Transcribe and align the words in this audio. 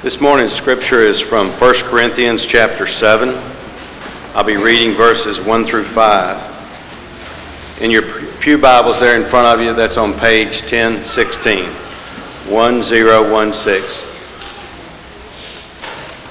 This 0.00 0.20
morning's 0.20 0.52
scripture 0.52 1.00
is 1.00 1.20
from 1.20 1.50
1 1.50 1.74
Corinthians 1.86 2.46
chapter 2.46 2.86
7. 2.86 3.30
I'll 4.32 4.44
be 4.44 4.56
reading 4.56 4.92
verses 4.92 5.40
1 5.40 5.64
through 5.64 5.82
5. 5.82 7.80
In 7.82 7.90
your 7.90 8.02
Pew 8.38 8.58
Bibles 8.58 9.00
there 9.00 9.20
in 9.20 9.24
front 9.24 9.48
of 9.48 9.60
you, 9.60 9.74
that's 9.74 9.96
on 9.96 10.12
page 10.12 10.60
1016. 10.60 11.64
1016. 11.64 13.82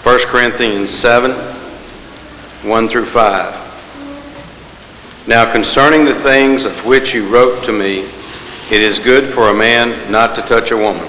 1 0.01 0.19
Corinthians 0.27 0.89
7, 0.89 1.31
1 1.31 2.87
through 2.87 3.03
5. 3.03 5.27
Now 5.27 5.51
concerning 5.51 6.05
the 6.05 6.15
things 6.15 6.63
of 6.63 6.85
which 6.85 7.13
you 7.13 7.27
wrote 7.27 7.65
to 7.65 7.73
me, 7.73 8.07
it 8.71 8.81
is 8.81 8.97
good 8.97 9.27
for 9.27 9.49
a 9.49 9.53
man 9.53 10.09
not 10.09 10.37
to 10.37 10.41
touch 10.41 10.71
a 10.71 10.77
woman. 10.77 11.05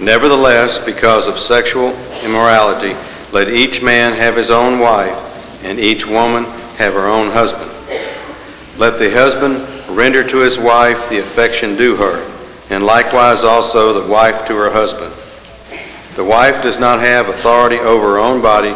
Nevertheless, 0.00 0.78
because 0.78 1.26
of 1.26 1.38
sexual 1.38 1.96
immorality, 2.22 2.94
let 3.32 3.48
each 3.48 3.82
man 3.82 4.12
have 4.12 4.36
his 4.36 4.50
own 4.50 4.78
wife, 4.78 5.64
and 5.64 5.80
each 5.80 6.06
woman 6.06 6.44
have 6.76 6.92
her 6.92 7.08
own 7.08 7.30
husband. 7.30 7.70
Let 8.78 8.98
the 8.98 9.10
husband 9.10 9.66
render 9.96 10.22
to 10.22 10.38
his 10.38 10.58
wife 10.58 11.08
the 11.08 11.18
affection 11.18 11.76
due 11.76 11.96
her, 11.96 12.30
and 12.68 12.84
likewise 12.84 13.42
also 13.42 13.98
the 13.98 14.08
wife 14.08 14.46
to 14.46 14.56
her 14.56 14.70
husband. 14.70 15.14
The 16.16 16.24
wife 16.24 16.62
does 16.62 16.78
not 16.78 17.00
have 17.00 17.28
authority 17.28 17.78
over 17.78 18.08
her 18.08 18.18
own 18.18 18.42
body, 18.42 18.74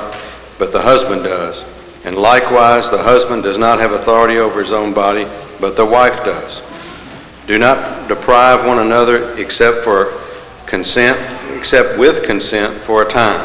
but 0.58 0.72
the 0.72 0.80
husband 0.80 1.24
does. 1.24 1.66
And 2.04 2.16
likewise, 2.16 2.90
the 2.90 3.02
husband 3.02 3.42
does 3.42 3.58
not 3.58 3.78
have 3.78 3.92
authority 3.92 4.38
over 4.38 4.60
his 4.60 4.72
own 4.72 4.94
body, 4.94 5.26
but 5.60 5.76
the 5.76 5.84
wife 5.84 6.24
does. 6.24 6.62
Do 7.46 7.58
not 7.58 8.08
deprive 8.08 8.66
one 8.66 8.78
another 8.78 9.38
except 9.38 9.78
for 9.78 10.12
consent, 10.70 11.18
except 11.56 11.98
with 11.98 12.22
consent 12.22 12.72
for 12.72 13.02
a 13.02 13.08
time, 13.10 13.40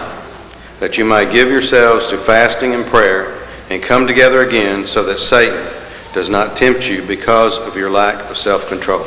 that 0.80 0.96
you 0.96 1.04
might 1.04 1.32
give 1.32 1.50
yourselves 1.50 2.08
to 2.08 2.18
fasting 2.18 2.76
and 2.76 2.86
prayer 2.86 3.44
and 3.72 3.82
come 3.82 4.06
together 4.06 4.42
again 4.48 4.86
so 4.86 5.04
that 5.04 5.20
Satan 5.20 5.58
does 6.14 6.30
not 6.30 6.56
tempt 6.56 6.88
you 6.88 7.02
because 7.02 7.58
of 7.58 7.76
your 7.76 7.90
lack 7.90 8.30
of 8.30 8.38
self 8.38 8.68
control. 8.68 9.04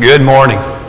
Good 0.00 0.22
morning. 0.22 0.79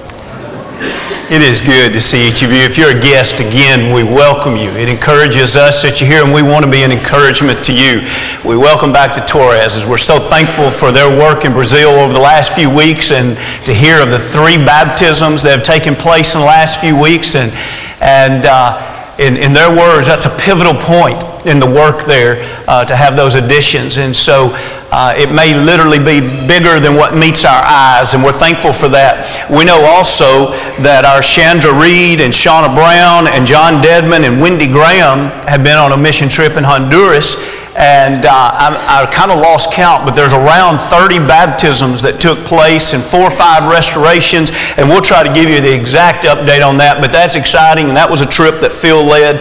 It 1.31 1.41
is 1.41 1.61
good 1.61 1.93
to 1.93 2.01
see 2.01 2.27
each 2.27 2.43
of 2.43 2.51
you. 2.51 2.59
If 2.59 2.77
you're 2.77 2.91
a 2.91 2.99
guest, 2.99 3.39
again, 3.39 3.95
we 3.95 4.03
welcome 4.03 4.57
you. 4.57 4.69
It 4.71 4.89
encourages 4.89 5.55
us 5.55 5.81
that 5.81 6.01
you're 6.01 6.11
here, 6.11 6.25
and 6.27 6.35
we 6.35 6.43
want 6.43 6.65
to 6.65 6.69
be 6.69 6.83
an 6.83 6.91
encouragement 6.91 7.63
to 7.63 7.71
you. 7.71 8.03
We 8.43 8.59
welcome 8.59 8.91
back 8.91 9.15
the 9.15 9.23
Torreses. 9.23 9.87
We're 9.87 9.95
so 9.95 10.19
thankful 10.19 10.67
for 10.67 10.91
their 10.91 11.07
work 11.07 11.47
in 11.47 11.53
Brazil 11.55 11.91
over 12.03 12.11
the 12.11 12.19
last 12.19 12.51
few 12.51 12.67
weeks 12.67 13.15
and 13.15 13.39
to 13.63 13.71
hear 13.71 14.03
of 14.03 14.11
the 14.11 14.19
three 14.19 14.59
baptisms 14.59 15.39
that 15.47 15.55
have 15.55 15.63
taken 15.63 15.95
place 15.95 16.35
in 16.35 16.43
the 16.43 16.51
last 16.51 16.83
few 16.83 16.99
weeks. 16.99 17.39
And, 17.39 17.55
and 18.03 18.43
uh, 18.43 19.15
in, 19.15 19.39
in 19.39 19.55
their 19.55 19.71
words, 19.71 20.11
that's 20.11 20.27
a 20.27 20.35
pivotal 20.35 20.75
point 20.75 21.15
in 21.47 21.63
the 21.63 21.71
work 21.71 22.03
there 22.03 22.43
uh, 22.67 22.83
to 22.83 22.91
have 22.91 23.15
those 23.15 23.39
additions. 23.39 24.03
And 24.03 24.11
so 24.11 24.51
uh, 24.91 25.15
it 25.15 25.31
may 25.31 25.55
literally 25.55 25.99
be 25.99 26.19
bigger 26.47 26.79
than 26.79 26.99
what 26.99 27.15
meets 27.15 27.45
our 27.45 27.63
eyes, 27.63 28.13
and 28.13 28.23
we're 28.23 28.35
thankful 28.35 28.73
for 28.73 28.91
that. 28.91 29.23
We 29.47 29.63
know 29.63 29.79
also 29.87 30.51
that 30.83 31.07
our 31.07 31.23
Chandra 31.23 31.71
Reed 31.71 32.19
and 32.19 32.35
Shauna 32.35 32.75
Brown 32.75 33.31
and 33.31 33.47
John 33.47 33.79
Deadman 33.79 34.27
and 34.27 34.43
Wendy 34.43 34.67
Graham 34.67 35.31
have 35.47 35.63
been 35.63 35.79
on 35.79 35.95
a 35.95 35.97
mission 35.97 36.27
trip 36.27 36.59
in 36.59 36.63
Honduras. 36.67 37.60
And 37.75 38.25
uh, 38.25 38.31
I, 38.31 39.07
I 39.07 39.11
kind 39.11 39.31
of 39.31 39.39
lost 39.39 39.71
count, 39.71 40.05
but 40.05 40.11
there's 40.11 40.33
around 40.33 40.79
30 40.79 41.19
baptisms 41.23 42.01
that 42.01 42.19
took 42.19 42.37
place 42.43 42.91
and 42.91 43.01
four 43.01 43.23
or 43.23 43.31
five 43.31 43.71
restorations. 43.71 44.51
And 44.75 44.91
we'll 44.91 45.01
try 45.01 45.23
to 45.23 45.31
give 45.31 45.47
you 45.49 45.61
the 45.61 45.71
exact 45.71 46.25
update 46.27 46.67
on 46.67 46.75
that. 46.83 46.99
But 46.99 47.11
that's 47.11 47.39
exciting, 47.39 47.87
and 47.87 47.95
that 47.95 48.09
was 48.09 48.19
a 48.19 48.27
trip 48.27 48.59
that 48.59 48.75
Phil 48.75 48.99
led. 48.99 49.39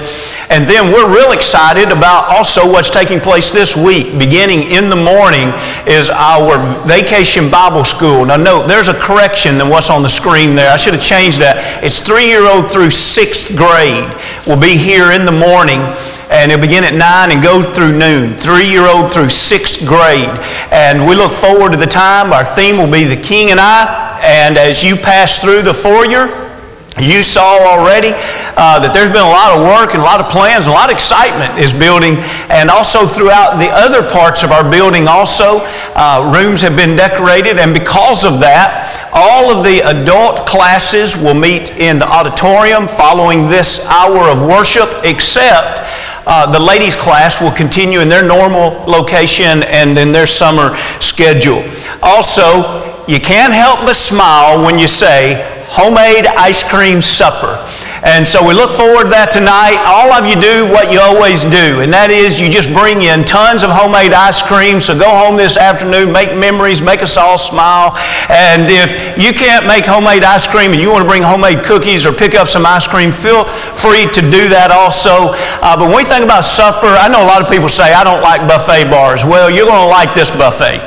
And 0.51 0.67
then 0.67 0.91
we're 0.91 1.07
real 1.07 1.31
excited 1.31 1.95
about 1.95 2.27
also 2.27 2.67
what's 2.67 2.91
taking 2.91 3.21
place 3.21 3.51
this 3.55 3.77
week. 3.77 4.19
Beginning 4.19 4.67
in 4.75 4.91
the 4.91 4.99
morning 4.99 5.55
is 5.87 6.11
our 6.11 6.59
vacation 6.87 7.47
Bible 7.47 7.87
school. 7.87 8.27
Now, 8.27 8.35
note, 8.35 8.67
there's 8.67 8.89
a 8.89 8.99
correction 8.99 9.59
than 9.59 9.71
what's 9.71 9.91
on 9.91 10.03
the 10.03 10.11
screen 10.11 10.57
there. 10.59 10.73
I 10.73 10.77
should 10.77 10.95
have 10.95 11.07
changed 11.07 11.39
that. 11.39 11.63
It's 11.87 12.03
three 12.03 12.27
year 12.27 12.51
old 12.51 12.67
through 12.71 12.91
sixth 12.91 13.55
grade 13.55 14.11
will 14.47 14.59
be 14.59 14.75
here 14.75 15.15
in 15.15 15.23
the 15.23 15.35
morning 15.35 15.87
and 16.31 16.53
it'll 16.53 16.63
begin 16.63 16.85
at 16.85 16.95
9 16.95 17.33
and 17.33 17.43
go 17.43 17.61
through 17.61 17.99
noon, 17.99 18.35
three 18.35 18.71
year 18.71 18.87
old 18.87 19.13
through 19.13 19.29
sixth 19.29 19.87
grade. 19.87 20.31
And 20.71 21.07
we 21.07 21.15
look 21.15 21.33
forward 21.33 21.73
to 21.73 21.79
the 21.79 21.91
time. 21.91 22.33
Our 22.33 22.45
theme 22.45 22.79
will 22.79 22.91
be 22.91 23.05
The 23.05 23.21
King 23.21 23.51
and 23.51 23.59
I. 23.59 24.21
And 24.23 24.57
as 24.57 24.85
you 24.85 24.95
pass 24.95 25.43
through 25.43 25.63
the 25.63 25.75
foyer, 25.75 26.51
you 26.99 27.23
saw 27.23 27.57
already 27.65 28.13
uh, 28.59 28.83
that 28.83 28.93
there's 28.93 29.09
been 29.09 29.25
a 29.25 29.33
lot 29.33 29.57
of 29.57 29.65
work 29.65 29.95
and 29.95 30.03
a 30.03 30.07
lot 30.07 30.21
of 30.21 30.29
plans, 30.29 30.67
a 30.67 30.75
lot 30.75 30.91
of 30.91 30.95
excitement 30.95 31.57
is 31.57 31.73
building, 31.73 32.21
and 32.53 32.69
also 32.69 33.07
throughout 33.07 33.57
the 33.57 33.71
other 33.73 34.05
parts 34.05 34.43
of 34.45 34.53
our 34.53 34.67
building, 34.67 35.09
also 35.09 35.65
uh, 35.97 36.21
rooms 36.29 36.61
have 36.61 36.77
been 36.77 36.99
decorated, 36.99 37.57
and 37.57 37.73
because 37.73 38.27
of 38.27 38.43
that, 38.43 38.91
all 39.15 39.49
of 39.49 39.65
the 39.65 39.81
adult 39.87 40.45
classes 40.45 41.17
will 41.17 41.35
meet 41.35 41.71
in 41.79 41.99
the 41.99 42.07
auditorium 42.07 42.85
following 42.85 43.49
this 43.49 43.87
hour 43.89 44.29
of 44.29 44.45
worship, 44.45 44.91
except 45.07 45.87
uh, 46.27 46.51
the 46.51 46.61
ladies' 46.61 46.97
class 46.97 47.41
will 47.41 47.53
continue 47.53 48.01
in 48.01 48.09
their 48.09 48.27
normal 48.27 48.71
location 48.87 49.63
and 49.65 49.97
in 49.99 50.13
their 50.13 50.27
summer 50.27 50.77
schedule. 51.01 51.65
Also, 52.03 52.81
you 53.07 53.21
can't 53.21 53.53
help 53.53 53.81
but 53.81 53.95
smile 53.95 54.63
when 54.65 54.79
you 54.79 54.87
say, 54.87 55.47
homemade 55.69 56.27
ice 56.27 56.69
cream 56.69 57.01
supper. 57.01 57.59
And 58.03 58.25
so 58.25 58.41
we 58.41 58.57
look 58.57 58.73
forward 58.73 59.05
to 59.05 59.13
that 59.13 59.29
tonight. 59.29 59.77
All 59.85 60.09
of 60.17 60.25
you 60.25 60.33
do 60.41 60.65
what 60.73 60.89
you 60.89 61.05
always 61.05 61.45
do, 61.45 61.85
and 61.85 61.93
that 61.93 62.09
is 62.09 62.41
you 62.41 62.49
just 62.49 62.73
bring 62.73 63.05
in 63.05 63.29
tons 63.29 63.61
of 63.61 63.69
homemade 63.69 64.17
ice 64.17 64.41
cream. 64.41 64.81
So 64.81 64.97
go 64.97 65.09
home 65.09 65.37
this 65.37 65.61
afternoon, 65.61 66.09
make 66.09 66.33
memories, 66.33 66.81
make 66.81 67.05
us 67.05 67.21
all 67.21 67.37
smile. 67.37 67.93
And 68.33 68.73
if 68.73 68.97
you 69.21 69.37
can't 69.37 69.69
make 69.69 69.85
homemade 69.85 70.25
ice 70.25 70.49
cream 70.49 70.73
and 70.73 70.81
you 70.81 70.89
want 70.89 71.05
to 71.05 71.11
bring 71.11 71.21
homemade 71.21 71.61
cookies 71.61 72.09
or 72.09 72.13
pick 72.17 72.33
up 72.33 72.49
some 72.49 72.65
ice 72.65 72.89
cream, 72.89 73.13
feel 73.13 73.45
free 73.77 74.09
to 74.17 74.23
do 74.33 74.49
that 74.49 74.73
also. 74.73 75.37
Uh, 75.61 75.77
but 75.77 75.93
when 75.93 76.01
we 76.01 76.05
think 76.09 76.25
about 76.25 76.49
supper, 76.49 76.89
I 76.89 77.05
know 77.13 77.21
a 77.21 77.29
lot 77.29 77.45
of 77.45 77.53
people 77.53 77.69
say, 77.69 77.93
I 77.93 78.01
don't 78.01 78.25
like 78.25 78.49
buffet 78.49 78.89
bars. 78.89 79.29
Well, 79.29 79.53
you're 79.53 79.69
going 79.69 79.85
to 79.85 79.93
like 79.93 80.17
this 80.17 80.33
buffet. 80.33 80.81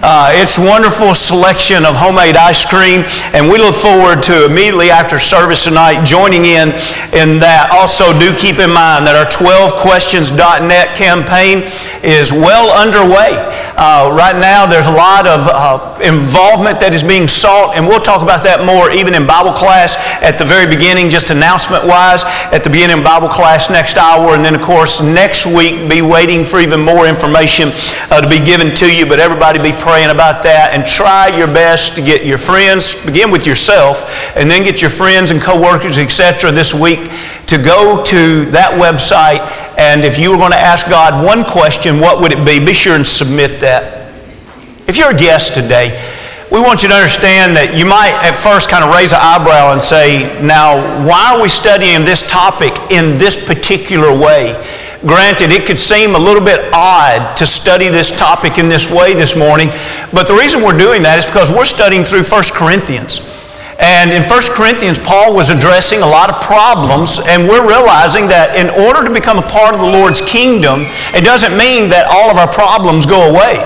Uh, 0.00 0.30
it's 0.34 0.58
wonderful 0.58 1.10
selection 1.14 1.82
of 1.82 1.96
homemade 1.96 2.36
ice 2.36 2.62
cream, 2.62 3.02
and 3.34 3.50
we 3.50 3.58
look 3.58 3.74
forward 3.74 4.22
to 4.22 4.46
immediately 4.46 4.90
after 4.94 5.18
service 5.18 5.64
tonight 5.64 6.04
joining 6.06 6.44
in 6.44 6.57
in 7.14 7.38
that. 7.38 7.70
Also, 7.70 8.10
do 8.18 8.34
keep 8.34 8.58
in 8.58 8.74
mind 8.74 9.06
that 9.06 9.14
our 9.14 9.30
12questions.net 9.30 10.98
campaign 10.98 11.62
is 12.02 12.34
well 12.34 12.74
underway. 12.74 13.38
Uh, 13.78 14.10
right 14.10 14.34
now, 14.34 14.66
there's 14.66 14.90
a 14.90 14.96
lot 14.98 15.22
of 15.22 15.46
uh, 15.46 15.78
involvement 16.02 16.82
that 16.82 16.90
is 16.90 17.06
being 17.06 17.30
sought, 17.30 17.78
and 17.78 17.86
we'll 17.86 18.02
talk 18.02 18.26
about 18.26 18.42
that 18.42 18.66
more 18.66 18.90
even 18.90 19.14
in 19.14 19.22
Bible 19.22 19.54
class 19.54 19.94
at 20.18 20.34
the 20.34 20.42
very 20.42 20.66
beginning, 20.66 21.06
just 21.06 21.30
announcement 21.30 21.86
wise, 21.86 22.26
at 22.50 22.66
the 22.66 22.70
beginning 22.70 22.98
of 22.98 23.06
Bible 23.06 23.30
class 23.30 23.70
next 23.70 23.94
hour, 23.94 24.34
and 24.34 24.42
then, 24.42 24.58
of 24.58 24.62
course, 24.62 24.98
next 24.98 25.46
week, 25.46 25.86
be 25.86 26.02
waiting 26.02 26.42
for 26.42 26.58
even 26.58 26.82
more 26.82 27.06
information 27.06 27.70
uh, 28.10 28.18
to 28.18 28.26
be 28.26 28.42
given 28.42 28.74
to 28.74 28.90
you. 28.90 29.06
But 29.06 29.22
everybody 29.22 29.62
be 29.62 29.76
praying 29.78 30.10
about 30.10 30.42
that 30.42 30.74
and 30.74 30.82
try 30.82 31.30
your 31.30 31.46
best 31.46 31.94
to 31.96 32.02
get 32.02 32.26
your 32.26 32.38
friends, 32.38 32.98
begin 33.06 33.30
with 33.30 33.46
yourself, 33.46 34.34
and 34.34 34.50
then 34.50 34.66
get 34.66 34.82
your 34.82 34.90
friends 34.90 35.30
and 35.30 35.38
coworkers, 35.38 35.98
etc., 35.98 36.47
this 36.50 36.74
week 36.74 37.10
to 37.46 37.56
go 37.56 38.02
to 38.04 38.44
that 38.50 38.76
website. 38.76 39.40
And 39.78 40.04
if 40.04 40.18
you 40.18 40.30
were 40.30 40.36
going 40.36 40.52
to 40.52 40.58
ask 40.58 40.88
God 40.88 41.24
one 41.24 41.44
question, 41.44 42.00
what 42.00 42.20
would 42.20 42.32
it 42.32 42.44
be? 42.44 42.64
Be 42.64 42.74
sure 42.74 42.96
and 42.96 43.06
submit 43.06 43.60
that. 43.60 44.10
If 44.88 44.96
you're 44.96 45.10
a 45.10 45.16
guest 45.16 45.54
today, 45.54 45.96
we 46.50 46.60
want 46.60 46.82
you 46.82 46.88
to 46.88 46.94
understand 46.96 47.52
that 47.60 47.76
you 47.76 47.84
might 47.84 48.16
at 48.24 48.32
first 48.32 48.72
kind 48.72 48.80
of 48.80 48.88
raise 48.96 49.12
an 49.12 49.20
eyebrow 49.20 49.76
and 49.76 49.82
say, 49.82 50.24
now, 50.40 50.80
why 51.04 51.36
are 51.36 51.42
we 51.44 51.48
studying 51.48 52.08
this 52.08 52.24
topic 52.24 52.72
in 52.88 53.20
this 53.20 53.36
particular 53.36 54.08
way? 54.08 54.56
Granted, 55.04 55.52
it 55.52 55.68
could 55.68 55.78
seem 55.78 56.16
a 56.16 56.18
little 56.18 56.42
bit 56.42 56.72
odd 56.72 57.36
to 57.36 57.46
study 57.46 57.88
this 57.88 58.10
topic 58.16 58.56
in 58.56 58.68
this 58.68 58.90
way 58.90 59.12
this 59.12 59.36
morning, 59.36 59.68
but 60.10 60.26
the 60.26 60.34
reason 60.34 60.64
we're 60.64 60.76
doing 60.76 61.04
that 61.04 61.20
is 61.20 61.26
because 61.28 61.52
we're 61.52 61.68
studying 61.68 62.02
through 62.02 62.24
1 62.24 62.42
Corinthians. 62.56 63.37
And 63.78 64.10
in 64.10 64.22
1 64.26 64.28
Corinthians, 64.58 64.98
Paul 64.98 65.34
was 65.34 65.50
addressing 65.50 66.02
a 66.02 66.06
lot 66.06 66.30
of 66.30 66.42
problems, 66.42 67.22
and 67.30 67.46
we're 67.46 67.66
realizing 67.66 68.26
that 68.26 68.58
in 68.58 68.66
order 68.74 69.06
to 69.06 69.12
become 69.14 69.38
a 69.38 69.46
part 69.46 69.74
of 69.74 69.80
the 69.80 69.86
Lord's 69.86 70.18
kingdom, 70.26 70.90
it 71.14 71.22
doesn't 71.22 71.54
mean 71.54 71.86
that 71.94 72.10
all 72.10 72.26
of 72.26 72.42
our 72.42 72.50
problems 72.50 73.06
go 73.06 73.30
away. 73.30 73.62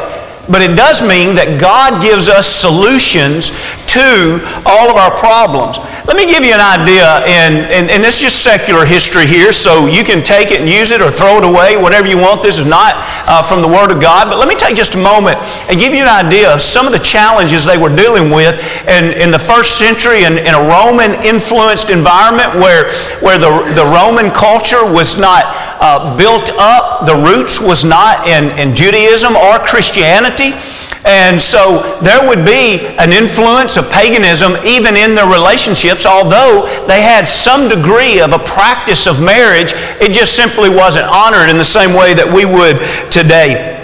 But 0.52 0.60
it 0.60 0.76
does 0.76 1.00
mean 1.00 1.32
that 1.40 1.56
God 1.56 2.02
gives 2.02 2.28
us 2.28 2.44
solutions 2.44 3.56
to 3.92 4.40
all 4.64 4.88
of 4.88 4.96
our 4.96 5.12
problems. 5.12 5.76
Let 6.02 6.16
me 6.16 6.26
give 6.26 6.42
you 6.42 6.50
an 6.50 6.64
idea, 6.64 7.22
and, 7.30 7.62
and, 7.70 7.86
and 7.86 8.02
this 8.02 8.18
is 8.18 8.32
just 8.32 8.42
secular 8.42 8.84
history 8.84 9.22
here, 9.22 9.52
so 9.52 9.86
you 9.86 10.02
can 10.02 10.18
take 10.24 10.50
it 10.50 10.58
and 10.58 10.68
use 10.68 10.90
it 10.90 11.00
or 11.00 11.14
throw 11.14 11.38
it 11.38 11.46
away, 11.46 11.78
whatever 11.78 12.08
you 12.08 12.18
want. 12.18 12.42
This 12.42 12.58
is 12.58 12.66
not 12.66 12.98
uh, 13.30 13.38
from 13.38 13.62
the 13.62 13.68
Word 13.68 13.94
of 13.94 14.02
God, 14.02 14.26
but 14.26 14.42
let 14.42 14.48
me 14.48 14.56
take 14.56 14.74
just 14.74 14.98
a 14.98 15.02
moment 15.02 15.38
and 15.70 15.78
give 15.78 15.94
you 15.94 16.02
an 16.02 16.10
idea 16.10 16.50
of 16.50 16.60
some 16.60 16.90
of 16.90 16.92
the 16.92 17.04
challenges 17.04 17.64
they 17.64 17.78
were 17.78 17.94
dealing 17.94 18.34
with 18.34 18.58
in, 18.90 19.14
in 19.14 19.30
the 19.30 19.38
first 19.38 19.78
century 19.78 20.24
in, 20.26 20.42
in 20.42 20.58
a 20.58 20.62
Roman 20.66 21.14
influenced 21.22 21.86
environment 21.86 22.50
where, 22.58 22.90
where 23.22 23.38
the, 23.38 23.62
the 23.78 23.86
Roman 23.86 24.34
culture 24.34 24.82
was 24.82 25.22
not 25.22 25.46
uh, 25.78 26.16
built 26.18 26.50
up, 26.58 27.06
the 27.06 27.14
roots 27.14 27.62
was 27.62 27.84
not 27.84 28.26
in, 28.26 28.50
in 28.58 28.74
Judaism 28.74 29.36
or 29.38 29.62
Christianity. 29.62 30.58
And 31.04 31.40
so 31.40 31.98
there 31.98 32.22
would 32.28 32.46
be 32.46 32.86
an 32.98 33.10
influence 33.10 33.76
of 33.82 33.90
paganism 33.90 34.52
even 34.64 34.94
in 34.94 35.14
their 35.14 35.26
relationships, 35.26 36.06
although 36.06 36.66
they 36.86 37.02
had 37.02 37.26
some 37.26 37.68
degree 37.68 38.20
of 38.20 38.32
a 38.32 38.38
practice 38.38 39.06
of 39.06 39.20
marriage, 39.20 39.72
it 40.00 40.12
just 40.12 40.36
simply 40.36 40.68
wasn't 40.68 41.06
honored 41.06 41.50
in 41.50 41.58
the 41.58 41.64
same 41.64 41.96
way 41.98 42.14
that 42.14 42.26
we 42.26 42.44
would 42.46 42.78
today. 43.10 43.82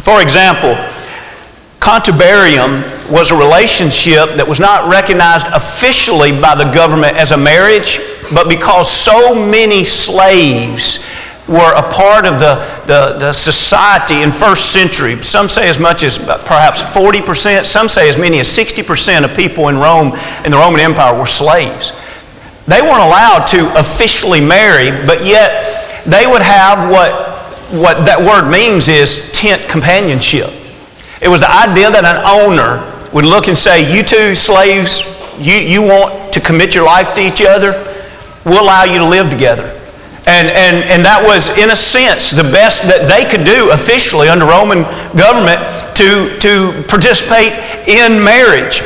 For 0.00 0.20
example, 0.20 0.76
contubernium 1.80 2.84
was 3.10 3.30
a 3.30 3.36
relationship 3.36 4.36
that 4.36 4.44
was 4.46 4.60
not 4.60 4.90
recognized 4.90 5.46
officially 5.48 6.32
by 6.32 6.54
the 6.54 6.68
government 6.72 7.16
as 7.16 7.32
a 7.32 7.36
marriage, 7.36 7.98
but 8.34 8.48
because 8.48 8.90
so 8.90 9.34
many 9.34 9.82
slaves 9.82 11.00
were 11.48 11.72
a 11.74 11.82
part 11.90 12.26
of 12.26 12.38
the, 12.38 12.60
the, 12.86 13.18
the, 13.18 13.32
society 13.32 14.22
in 14.22 14.30
first 14.30 14.70
century. 14.70 15.16
Some 15.16 15.48
say 15.48 15.68
as 15.68 15.80
much 15.80 16.04
as 16.04 16.18
perhaps 16.18 16.82
40%, 16.82 17.64
some 17.64 17.88
say 17.88 18.08
as 18.08 18.18
many 18.18 18.38
as 18.38 18.48
60% 18.48 19.24
of 19.24 19.34
people 19.34 19.68
in 19.68 19.78
Rome, 19.78 20.12
in 20.44 20.50
the 20.50 20.58
Roman 20.58 20.80
Empire, 20.80 21.18
were 21.18 21.26
slaves. 21.26 21.92
They 22.66 22.82
weren't 22.82 23.00
allowed 23.00 23.46
to 23.48 23.72
officially 23.80 24.44
marry, 24.44 24.90
but 25.06 25.24
yet 25.24 26.04
they 26.04 26.26
would 26.26 26.42
have 26.42 26.90
what, 26.90 27.12
what 27.72 28.04
that 28.04 28.20
word 28.20 28.50
means 28.50 28.88
is 28.88 29.32
tent 29.32 29.66
companionship. 29.70 30.50
It 31.22 31.28
was 31.28 31.40
the 31.40 31.50
idea 31.50 31.90
that 31.90 32.04
an 32.04 32.20
owner 32.28 32.84
would 33.14 33.24
look 33.24 33.48
and 33.48 33.56
say, 33.56 33.96
You 33.96 34.02
two 34.02 34.34
slaves, 34.34 35.00
you, 35.38 35.54
you 35.54 35.80
want 35.80 36.32
to 36.34 36.40
commit 36.40 36.74
your 36.74 36.84
life 36.84 37.14
to 37.14 37.20
each 37.20 37.42
other? 37.42 37.72
We'll 38.44 38.62
allow 38.62 38.84
you 38.84 38.98
to 38.98 39.08
live 39.08 39.30
together. 39.30 39.77
And, 40.28 40.52
and, 40.52 40.84
and 40.92 41.00
that 41.08 41.24
was, 41.24 41.56
in 41.56 41.72
a 41.72 41.76
sense, 41.76 42.36
the 42.36 42.44
best 42.44 42.84
that 42.84 43.08
they 43.08 43.24
could 43.24 43.48
do 43.48 43.72
officially 43.72 44.28
under 44.28 44.44
Roman 44.44 44.84
government 45.16 45.56
to, 45.96 46.28
to 46.44 46.76
participate 46.84 47.56
in 47.88 48.20
marriage. 48.20 48.84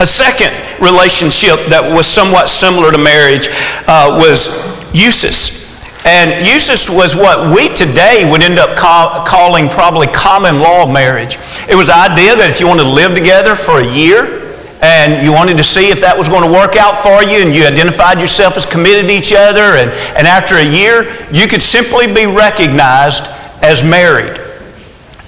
A 0.00 0.08
second 0.08 0.48
relationship 0.80 1.60
that 1.68 1.84
was 1.84 2.08
somewhat 2.08 2.48
similar 2.48 2.88
to 2.88 2.96
marriage 2.96 3.52
uh, 3.84 4.16
was 4.16 4.48
usus. 4.96 5.66
And 6.08 6.32
usus 6.46 6.88
was 6.88 7.12
what 7.12 7.52
we 7.52 7.68
today 7.76 8.24
would 8.24 8.40
end 8.40 8.56
up 8.56 8.80
call, 8.80 9.26
calling 9.28 9.68
probably 9.68 10.06
common 10.08 10.60
law 10.60 10.88
marriage. 10.88 11.36
It 11.68 11.76
was 11.76 11.92
the 11.92 11.98
idea 12.00 12.32
that 12.32 12.48
if 12.48 12.64
you 12.64 12.66
wanted 12.70 12.88
to 12.88 12.94
live 12.96 13.12
together 13.12 13.52
for 13.52 13.84
a 13.84 13.88
year, 13.92 14.45
and 14.86 15.24
you 15.24 15.32
wanted 15.32 15.56
to 15.56 15.64
see 15.64 15.90
if 15.90 16.00
that 16.00 16.16
was 16.16 16.28
going 16.28 16.46
to 16.46 16.52
work 16.52 16.76
out 16.78 16.94
for 16.94 17.18
you, 17.26 17.42
and 17.42 17.50
you 17.50 17.66
identified 17.66 18.20
yourself 18.20 18.56
as 18.56 18.64
committed 18.64 19.10
to 19.10 19.14
each 19.14 19.34
other, 19.34 19.74
and, 19.74 19.90
and 20.14 20.30
after 20.30 20.62
a 20.62 20.64
year, 20.64 21.10
you 21.34 21.50
could 21.50 21.60
simply 21.60 22.06
be 22.06 22.30
recognized 22.30 23.26
as 23.66 23.82
married. 23.82 24.45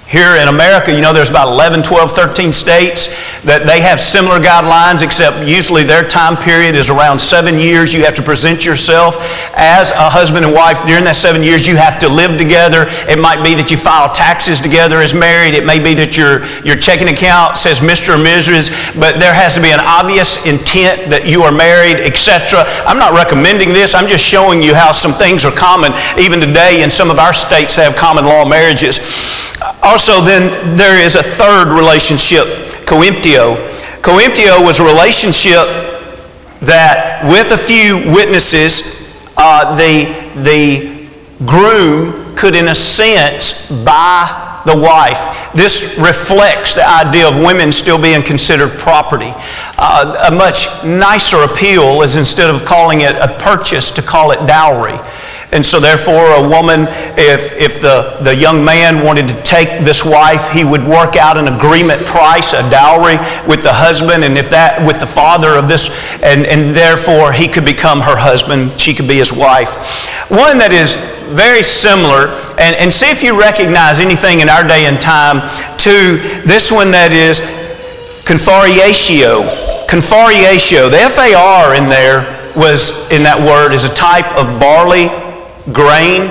Here 0.09 0.41
in 0.41 0.47
America, 0.47 0.91
you 0.91 1.01
know, 1.01 1.13
there's 1.13 1.29
about 1.29 1.53
11, 1.53 1.83
12, 1.83 2.13
13 2.13 2.51
states 2.51 3.13
that 3.45 3.69
they 3.69 3.77
have 3.77 4.01
similar 4.01 4.41
guidelines, 4.41 5.05
except 5.05 5.45
usually 5.45 5.85
their 5.85 6.01
time 6.01 6.33
period 6.33 6.73
is 6.73 6.89
around 6.89 7.21
seven 7.21 7.61
years. 7.61 7.93
You 7.93 8.01
have 8.09 8.17
to 8.17 8.25
present 8.25 8.65
yourself 8.65 9.21
as 9.53 9.93
a 9.93 10.09
husband 10.09 10.49
and 10.49 10.53
wife. 10.53 10.81
During 10.89 11.05
that 11.05 11.13
seven 11.13 11.45
years, 11.45 11.69
you 11.69 11.77
have 11.77 12.01
to 12.01 12.09
live 12.09 12.41
together. 12.41 12.89
It 13.05 13.21
might 13.21 13.45
be 13.45 13.53
that 13.53 13.69
you 13.69 13.77
file 13.77 14.09
taxes 14.09 14.57
together 14.57 14.97
as 14.97 15.13
married. 15.13 15.53
It 15.53 15.61
may 15.61 15.77
be 15.77 15.93
that 16.01 16.17
your, 16.17 16.41
your 16.65 16.73
checking 16.73 17.13
account 17.13 17.53
says 17.53 17.77
Mr. 17.77 18.17
or 18.17 18.19
Mrs., 18.19 18.73
but 18.97 19.21
there 19.21 19.37
has 19.37 19.53
to 19.55 19.61
be 19.61 19.69
an 19.69 19.79
obvious 19.79 20.41
intent 20.49 21.05
that 21.13 21.29
you 21.29 21.45
are 21.45 21.53
married, 21.53 22.01
etc. 22.01 22.65
I'm 22.89 22.97
not 22.97 23.13
recommending 23.13 23.77
this. 23.77 23.93
I'm 23.93 24.09
just 24.09 24.25
showing 24.25 24.65
you 24.65 24.73
how 24.73 24.89
some 24.89 25.13
things 25.13 25.45
are 25.45 25.53
common. 25.53 25.93
Even 26.17 26.41
today, 26.41 26.81
in 26.81 26.89
some 26.89 27.13
of 27.13 27.21
our 27.21 27.31
states, 27.31 27.77
have 27.77 27.93
common 27.93 28.25
law 28.25 28.41
marriages. 28.41 28.97
Also, 29.99 30.21
then, 30.21 30.77
there 30.77 30.97
is 30.97 31.17
a 31.17 31.21
third 31.21 31.73
relationship, 31.73 32.45
coemptio. 32.87 33.57
Coemptio 34.01 34.63
was 34.63 34.79
a 34.79 34.85
relationship 34.85 35.67
that, 36.61 37.19
with 37.25 37.51
a 37.51 37.57
few 37.57 38.09
witnesses, 38.15 39.27
uh, 39.35 39.75
the, 39.75 40.07
the 40.39 41.05
groom 41.45 42.33
could, 42.37 42.55
in 42.55 42.69
a 42.69 42.75
sense, 42.75 43.69
buy 43.83 44.61
the 44.65 44.79
wife. 44.79 45.51
This 45.53 45.99
reflects 45.99 46.75
the 46.75 46.87
idea 46.87 47.27
of 47.27 47.35
women 47.35 47.69
still 47.69 48.01
being 48.01 48.23
considered 48.23 48.69
property. 48.79 49.33
Uh, 49.77 50.29
a 50.31 50.33
much 50.33 50.67
nicer 50.85 51.43
appeal 51.43 52.03
is 52.03 52.15
instead 52.15 52.49
of 52.49 52.63
calling 52.63 53.01
it 53.01 53.17
a 53.17 53.27
purchase, 53.37 53.91
to 53.91 54.01
call 54.01 54.31
it 54.31 54.39
dowry. 54.47 54.97
And 55.51 55.65
so, 55.65 55.79
therefore, 55.79 56.29
a 56.37 56.47
woman, 56.47 56.85
if, 57.17 57.57
if 57.57 57.81
the, 57.81 58.21
the 58.21 58.35
young 58.35 58.63
man 58.63 59.03
wanted 59.03 59.27
to 59.29 59.35
take 59.41 59.81
this 59.81 60.05
wife, 60.05 60.51
he 60.53 60.63
would 60.63 60.85
work 60.85 61.15
out 61.15 61.37
an 61.37 61.49
agreement 61.49 62.05
price, 62.05 62.53
a 62.53 62.61
dowry 62.69 63.17
with 63.49 63.63
the 63.63 63.73
husband, 63.73 64.23
and 64.23 64.37
if 64.37 64.47
that, 64.51 64.77
with 64.85 64.99
the 64.99 65.09
father 65.09 65.57
of 65.57 65.67
this, 65.67 65.89
and, 66.21 66.45
and 66.45 66.75
therefore 66.75 67.33
he 67.33 67.47
could 67.47 67.65
become 67.65 67.97
her 67.97 68.13
husband, 68.13 68.69
she 68.79 68.93
could 68.93 69.07
be 69.07 69.17
his 69.17 69.33
wife. 69.33 69.73
One 70.29 70.61
that 70.61 70.69
is 70.69 71.01
very 71.33 71.65
similar, 71.65 72.29
and, 72.61 72.77
and 72.77 72.93
see 72.93 73.09
if 73.09 73.25
you 73.25 73.33
recognize 73.33 73.97
anything 73.97 74.45
in 74.45 74.53
our 74.53 74.61
day 74.61 74.85
and 74.85 75.01
time 75.01 75.41
to 75.81 76.21
this 76.45 76.69
one 76.69 76.93
that 76.93 77.09
is 77.09 77.41
confarreatio. 78.21 79.49
Confarreatio. 79.89 80.93
The 80.93 81.01
FAR 81.09 81.73
in 81.73 81.89
there 81.89 82.37
was, 82.53 83.09
in 83.09 83.25
that 83.25 83.41
word, 83.41 83.73
is 83.73 83.89
a 83.89 83.93
type 83.97 84.29
of 84.37 84.45
barley 84.61 85.09
grain 85.73 86.29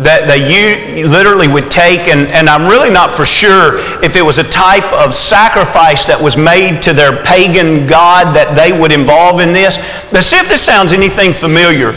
that 0.00 0.24
they 0.24 1.04
literally 1.04 1.48
would 1.48 1.70
take, 1.70 2.08
and, 2.08 2.24
and 2.32 2.48
I'm 2.48 2.64
really 2.64 2.88
not 2.88 3.10
for 3.10 3.24
sure 3.24 3.76
if 4.00 4.16
it 4.16 4.22
was 4.24 4.38
a 4.38 4.48
type 4.48 4.88
of 4.96 5.12
sacrifice 5.12 6.06
that 6.06 6.16
was 6.16 6.40
made 6.40 6.80
to 6.88 6.96
their 6.96 7.20
pagan 7.20 7.84
god 7.84 8.32
that 8.32 8.56
they 8.56 8.72
would 8.72 8.92
involve 8.92 9.44
in 9.44 9.52
this. 9.52 9.76
But 10.08 10.24
see 10.24 10.40
if 10.40 10.48
this 10.48 10.64
sounds 10.64 10.96
anything 10.96 11.36
familiar. 11.36 11.92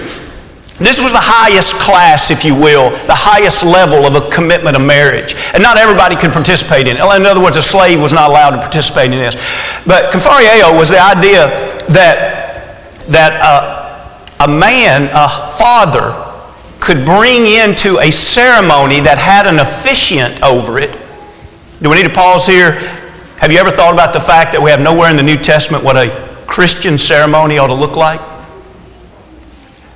This 0.83 0.99
was 0.99 1.15
the 1.15 1.23
highest 1.23 1.79
class, 1.79 2.27
if 2.27 2.43
you 2.43 2.51
will, 2.51 2.91
the 3.07 3.15
highest 3.15 3.63
level 3.63 4.03
of 4.03 4.19
a 4.19 4.25
commitment 4.33 4.75
of 4.75 4.83
marriage. 4.83 5.31
And 5.55 5.63
not 5.63 5.77
everybody 5.77 6.19
could 6.19 6.33
participate 6.33 6.91
in 6.91 6.97
it. 6.97 6.99
In 6.99 7.23
other 7.23 7.39
words, 7.39 7.55
a 7.55 7.63
slave 7.63 8.01
was 8.01 8.11
not 8.11 8.27
allowed 8.27 8.57
to 8.57 8.59
participate 8.59 9.15
in 9.15 9.21
this. 9.21 9.39
But 9.87 10.11
confarreatio 10.11 10.75
was 10.75 10.91
the 10.91 10.99
idea 10.99 11.47
that, 11.87 13.07
that 13.07 13.31
uh, 13.39 13.83
a 14.43 14.49
man, 14.49 15.07
a 15.13 15.29
father, 15.55 16.22
could 16.83 17.05
bring 17.05 17.47
into 17.47 17.97
a 17.99 18.11
ceremony 18.11 18.99
that 18.99 19.17
had 19.17 19.47
an 19.47 19.59
officiant 19.59 20.43
over 20.43 20.79
it. 20.79 20.91
Do 21.81 21.89
we 21.89 21.95
need 21.95 22.03
to 22.03 22.13
pause 22.13 22.45
here? 22.45 22.73
Have 23.39 23.51
you 23.51 23.57
ever 23.57 23.71
thought 23.71 23.93
about 23.93 24.11
the 24.11 24.19
fact 24.19 24.51
that 24.51 24.61
we 24.61 24.69
have 24.69 24.81
nowhere 24.81 25.09
in 25.09 25.15
the 25.15 25.23
New 25.23 25.37
Testament 25.37 25.83
what 25.83 25.95
a 25.95 26.11
Christian 26.45 26.97
ceremony 26.97 27.57
ought 27.57 27.67
to 27.67 27.73
look 27.73 27.95
like? 27.95 28.19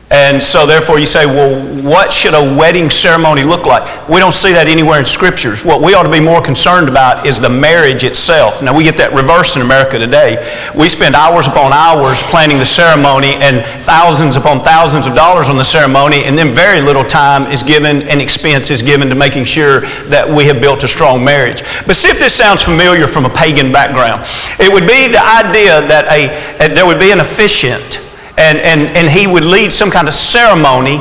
And 0.09 0.41
so, 0.41 0.65
therefore, 0.65 0.99
you 0.99 1.05
say, 1.05 1.25
well, 1.25 1.59
what 1.83 2.13
should 2.13 2.33
a 2.33 2.39
wedding 2.57 2.89
ceremony 2.89 3.43
look 3.43 3.65
like? 3.65 3.83
We 4.07 4.19
don't 4.19 4.31
see 4.31 4.53
that 4.53 4.67
anywhere 4.67 4.99
in 4.99 5.05
Scriptures. 5.05 5.65
What 5.65 5.83
we 5.83 5.95
ought 5.95 6.07
to 6.07 6.11
be 6.11 6.23
more 6.23 6.41
concerned 6.41 6.87
about 6.87 7.27
is 7.27 7.41
the 7.41 7.49
marriage 7.49 8.05
itself. 8.05 8.63
Now, 8.63 8.71
we 8.71 8.85
get 8.85 8.95
that 9.03 9.11
reversed 9.11 9.57
in 9.57 9.63
America 9.63 9.99
today. 9.99 10.39
We 10.71 10.87
spend 10.87 11.11
hours 11.13 11.47
upon 11.47 11.75
hours 11.75 12.23
planning 12.23 12.55
the 12.55 12.65
ceremony 12.65 13.35
and 13.43 13.65
thousands 13.83 14.37
upon 14.39 14.63
thousands 14.63 15.07
of 15.07 15.13
dollars 15.13 15.49
on 15.49 15.57
the 15.59 15.67
ceremony, 15.67 16.23
and 16.23 16.37
then 16.37 16.55
very 16.55 16.79
little 16.79 17.03
time 17.03 17.51
is 17.51 17.61
given 17.61 18.07
and 18.07 18.23
expense 18.23 18.71
is 18.71 18.81
given 18.81 19.09
to 19.09 19.15
making 19.15 19.43
sure 19.43 19.81
that 20.07 20.23
we 20.23 20.45
have 20.47 20.63
built 20.63 20.87
a 20.87 20.87
strong 20.87 21.19
marriage. 21.19 21.67
But 21.83 21.99
see 21.99 22.07
if 22.07 22.19
this 22.19 22.31
sounds 22.31 22.63
familiar 22.63 23.07
from 23.07 23.25
a 23.25 23.29
pagan 23.35 23.75
background. 23.75 24.23
It 24.55 24.71
would 24.71 24.87
be 24.87 25.11
the 25.11 25.19
idea 25.19 25.83
that 25.83 26.07
a, 26.07 26.31
there 26.71 26.87
would 26.87 26.99
be 26.99 27.11
an 27.11 27.19
officiant 27.19 28.06
and, 28.37 28.57
and, 28.59 28.81
and 28.95 29.09
he 29.09 29.27
would 29.27 29.43
lead 29.43 29.71
some 29.71 29.89
kind 29.89 30.07
of 30.07 30.13
ceremony 30.13 30.97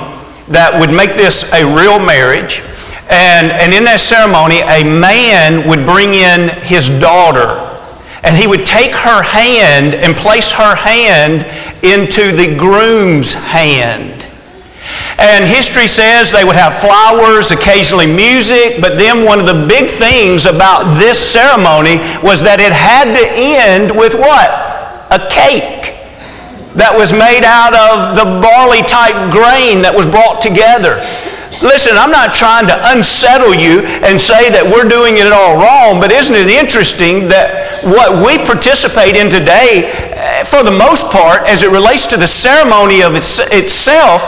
that 0.48 0.72
would 0.78 0.90
make 0.90 1.12
this 1.12 1.52
a 1.52 1.62
real 1.76 1.98
marriage. 1.98 2.62
And, 3.08 3.52
and 3.54 3.70
in 3.72 3.84
that 3.84 4.00
ceremony, 4.00 4.64
a 4.66 4.82
man 4.82 5.62
would 5.68 5.86
bring 5.86 6.16
in 6.16 6.50
his 6.66 6.88
daughter. 6.98 7.62
And 8.24 8.34
he 8.34 8.46
would 8.46 8.66
take 8.66 8.90
her 8.90 9.22
hand 9.22 9.94
and 9.94 10.16
place 10.16 10.50
her 10.50 10.74
hand 10.74 11.46
into 11.86 12.34
the 12.34 12.56
groom's 12.58 13.34
hand. 13.34 14.26
And 15.18 15.46
history 15.46 15.86
says 15.86 16.32
they 16.32 16.44
would 16.44 16.56
have 16.56 16.74
flowers, 16.74 17.50
occasionally 17.50 18.06
music, 18.06 18.82
but 18.82 18.98
then 18.98 19.24
one 19.24 19.38
of 19.38 19.46
the 19.46 19.66
big 19.68 19.90
things 19.90 20.46
about 20.46 20.98
this 20.98 21.18
ceremony 21.18 22.02
was 22.22 22.42
that 22.42 22.58
it 22.58 22.72
had 22.72 23.14
to 23.14 23.24
end 23.34 23.94
with 23.94 24.14
what? 24.14 24.76
a 25.10 25.18
cake 25.30 25.95
that 26.76 26.92
was 26.92 27.12
made 27.12 27.42
out 27.42 27.72
of 27.72 28.16
the 28.16 28.28
barley 28.44 28.84
type 28.84 29.16
grain 29.32 29.80
that 29.80 29.92
was 29.92 30.04
brought 30.04 30.44
together. 30.44 31.00
Listen, 31.64 31.96
I'm 31.96 32.12
not 32.12 32.36
trying 32.36 32.68
to 32.68 32.76
unsettle 32.92 33.56
you 33.56 33.80
and 34.04 34.20
say 34.20 34.52
that 34.52 34.60
we're 34.60 34.84
doing 34.84 35.16
it 35.16 35.32
all 35.32 35.56
wrong, 35.56 36.04
but 36.04 36.12
isn't 36.12 36.36
it 36.36 36.52
interesting 36.52 37.32
that 37.32 37.80
what 37.80 38.20
we 38.20 38.36
participate 38.44 39.16
in 39.16 39.32
today, 39.32 39.88
eh, 39.88 40.44
for 40.44 40.60
the 40.60 40.74
most 40.74 41.08
part, 41.08 41.48
as 41.48 41.64
it 41.64 41.72
relates 41.72 42.04
to 42.12 42.20
the 42.20 42.28
ceremony 42.28 43.00
of 43.00 43.16
its, 43.16 43.40
itself, 43.48 44.20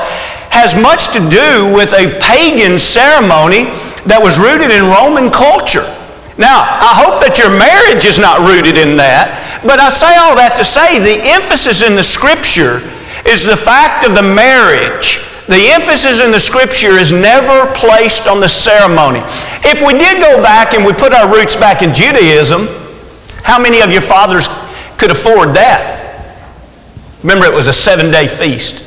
has 0.48 0.72
much 0.72 1.12
to 1.12 1.20
do 1.28 1.68
with 1.76 1.92
a 1.92 2.16
pagan 2.24 2.80
ceremony 2.80 3.68
that 4.08 4.16
was 4.16 4.40
rooted 4.40 4.72
in 4.72 4.88
Roman 4.88 5.28
culture. 5.28 5.84
Now, 6.40 6.64
I 6.64 6.96
hope 6.96 7.20
that 7.20 7.36
your 7.36 7.52
marriage 7.52 8.08
is 8.08 8.16
not 8.16 8.40
rooted 8.40 8.80
in 8.80 8.96
that, 8.96 9.37
but 9.64 9.80
I 9.80 9.88
say 9.88 10.16
all 10.16 10.36
that 10.36 10.54
to 10.56 10.64
say 10.64 10.98
the 10.98 11.20
emphasis 11.32 11.82
in 11.82 11.96
the 11.96 12.02
Scripture 12.02 12.80
is 13.26 13.44
the 13.44 13.56
fact 13.56 14.06
of 14.06 14.14
the 14.14 14.22
marriage 14.22 15.28
the 15.48 15.72
emphasis 15.72 16.20
in 16.20 16.30
the 16.30 16.38
scripture 16.38 17.00
is 17.00 17.10
never 17.10 17.72
placed 17.72 18.28
on 18.28 18.38
the 18.38 18.48
ceremony. 18.48 19.20
If 19.64 19.80
we 19.80 19.98
did 19.98 20.20
go 20.20 20.42
back 20.42 20.74
and 20.74 20.84
we 20.84 20.92
put 20.92 21.14
our 21.14 21.26
roots 21.26 21.56
back 21.56 21.80
in 21.80 21.94
Judaism, 21.94 22.68
how 23.44 23.58
many 23.58 23.80
of 23.80 23.90
your 23.90 24.02
fathers 24.02 24.46
could 24.98 25.10
afford 25.10 25.54
that? 25.56 25.96
Remember, 27.22 27.46
it 27.46 27.54
was 27.54 27.66
a 27.66 27.72
seven 27.72 28.12
day 28.12 28.28
feast. 28.28 28.84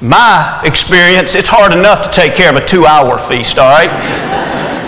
My 0.00 0.62
experience, 0.64 1.34
it's 1.34 1.48
hard 1.48 1.72
enough 1.72 2.02
to 2.02 2.10
take 2.10 2.34
care 2.34 2.48
of 2.48 2.54
a 2.54 2.64
two 2.64 2.86
hour 2.86 3.18
feast, 3.18 3.58
all 3.58 3.70
right? 3.70 3.90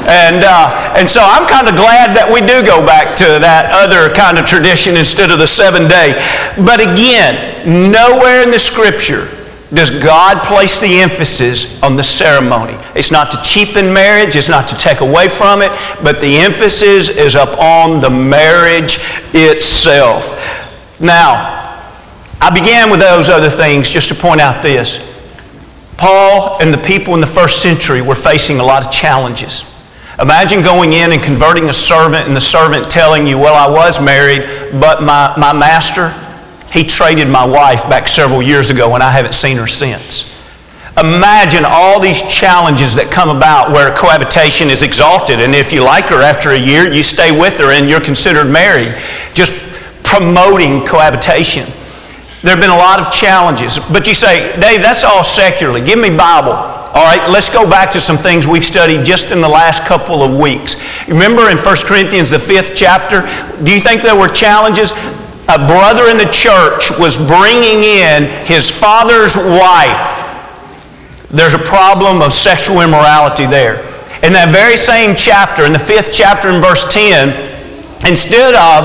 And, 0.06 0.44
uh, 0.44 0.96
and 0.98 1.08
so 1.08 1.20
I'm 1.24 1.48
kind 1.48 1.68
of 1.68 1.76
glad 1.76 2.12
that 2.12 2.28
we 2.28 2.44
do 2.44 2.60
go 2.60 2.84
back 2.84 3.16
to 3.16 3.40
that 3.40 3.72
other 3.72 4.12
kind 4.12 4.36
of 4.36 4.44
tradition 4.44 4.96
instead 4.96 5.30
of 5.32 5.38
the 5.38 5.48
seven 5.48 5.88
day. 5.88 6.12
But 6.60 6.84
again, 6.84 7.64
nowhere 7.90 8.44
in 8.44 8.50
the 8.52 8.60
scripture 8.60 9.32
does 9.72 9.90
God 9.90 10.42
place 10.44 10.78
the 10.78 11.00
emphasis 11.00 11.82
on 11.82 11.96
the 11.96 12.02
ceremony. 12.02 12.76
It's 12.94 13.10
not 13.10 13.30
to 13.32 13.40
cheapen 13.42 13.92
marriage, 13.92 14.36
it's 14.36 14.48
not 14.48 14.68
to 14.68 14.76
take 14.76 15.00
away 15.00 15.28
from 15.28 15.62
it, 15.62 15.72
but 16.04 16.20
the 16.20 16.36
emphasis 16.38 17.08
is 17.08 17.34
upon 17.34 18.00
the 18.00 18.10
marriage 18.10 18.98
itself. 19.32 21.00
Now, 21.00 21.64
I 22.40 22.52
began 22.52 22.90
with 22.90 23.00
those 23.00 23.30
other 23.30 23.50
things 23.50 23.90
just 23.90 24.08
to 24.10 24.14
point 24.14 24.40
out 24.40 24.62
this. 24.62 25.00
Paul 25.96 26.58
and 26.60 26.74
the 26.74 26.78
people 26.78 27.14
in 27.14 27.20
the 27.20 27.26
first 27.26 27.62
century 27.62 28.02
were 28.02 28.14
facing 28.14 28.60
a 28.60 28.64
lot 28.64 28.84
of 28.84 28.92
challenges. 28.92 29.73
Imagine 30.20 30.62
going 30.62 30.92
in 30.92 31.12
and 31.12 31.22
converting 31.22 31.68
a 31.68 31.72
servant 31.72 32.26
and 32.28 32.36
the 32.36 32.40
servant 32.40 32.90
telling 32.90 33.26
you, 33.26 33.36
Well, 33.36 33.54
I 33.54 33.72
was 33.72 34.00
married, 34.00 34.42
but 34.80 35.02
my, 35.02 35.34
my 35.36 35.52
master, 35.52 36.14
he 36.70 36.84
traded 36.84 37.28
my 37.28 37.44
wife 37.44 37.82
back 37.88 38.06
several 38.06 38.42
years 38.42 38.70
ago 38.70 38.94
and 38.94 39.02
I 39.02 39.10
haven't 39.10 39.34
seen 39.34 39.56
her 39.56 39.66
since. 39.66 40.32
Imagine 40.96 41.64
all 41.66 41.98
these 41.98 42.22
challenges 42.22 42.94
that 42.94 43.10
come 43.10 43.34
about 43.34 43.72
where 43.72 43.90
cohabitation 43.96 44.70
is 44.70 44.84
exalted, 44.84 45.40
and 45.40 45.52
if 45.52 45.72
you 45.72 45.82
like 45.82 46.04
her 46.06 46.22
after 46.22 46.50
a 46.50 46.58
year, 46.58 46.86
you 46.86 47.02
stay 47.02 47.34
with 47.34 47.58
her 47.58 47.74
and 47.74 47.88
you're 47.88 48.00
considered 48.00 48.46
married. 48.46 48.94
Just 49.34 49.58
promoting 50.04 50.86
cohabitation. 50.86 51.66
There 52.44 52.52
have 52.52 52.60
been 52.60 52.68
a 52.68 52.76
lot 52.76 53.00
of 53.00 53.10
challenges. 53.10 53.78
But 53.78 54.06
you 54.06 54.12
say, 54.12 54.52
Dave, 54.60 54.82
that's 54.82 55.02
all 55.02 55.24
secularly. 55.24 55.80
Give 55.80 55.98
me 55.98 56.14
Bible. 56.14 56.52
All 56.52 57.02
right, 57.02 57.26
let's 57.30 57.48
go 57.48 57.68
back 57.68 57.90
to 57.92 58.00
some 58.00 58.18
things 58.18 58.46
we've 58.46 58.62
studied 58.62 59.02
just 59.02 59.32
in 59.32 59.40
the 59.40 59.48
last 59.48 59.88
couple 59.88 60.22
of 60.22 60.36
weeks. 60.38 60.76
Remember 61.08 61.48
in 61.48 61.56
1 61.56 61.76
Corinthians, 61.88 62.28
the 62.28 62.38
fifth 62.38 62.76
chapter, 62.76 63.22
do 63.64 63.72
you 63.72 63.80
think 63.80 64.02
there 64.02 64.14
were 64.14 64.28
challenges? 64.28 64.92
A 65.48 65.56
brother 65.56 66.12
in 66.12 66.20
the 66.20 66.28
church 66.28 66.92
was 67.00 67.16
bringing 67.16 67.80
in 67.80 68.28
his 68.44 68.70
father's 68.70 69.36
wife. 69.36 70.20
There's 71.32 71.54
a 71.54 71.64
problem 71.64 72.20
of 72.20 72.30
sexual 72.30 72.82
immorality 72.82 73.46
there. 73.46 73.80
In 74.20 74.36
that 74.36 74.52
very 74.52 74.76
same 74.76 75.16
chapter, 75.16 75.64
in 75.64 75.72
the 75.72 75.80
fifth 75.80 76.12
chapter, 76.12 76.52
in 76.52 76.60
verse 76.60 76.92
10, 76.92 77.32
instead 78.06 78.52
of 78.54 78.84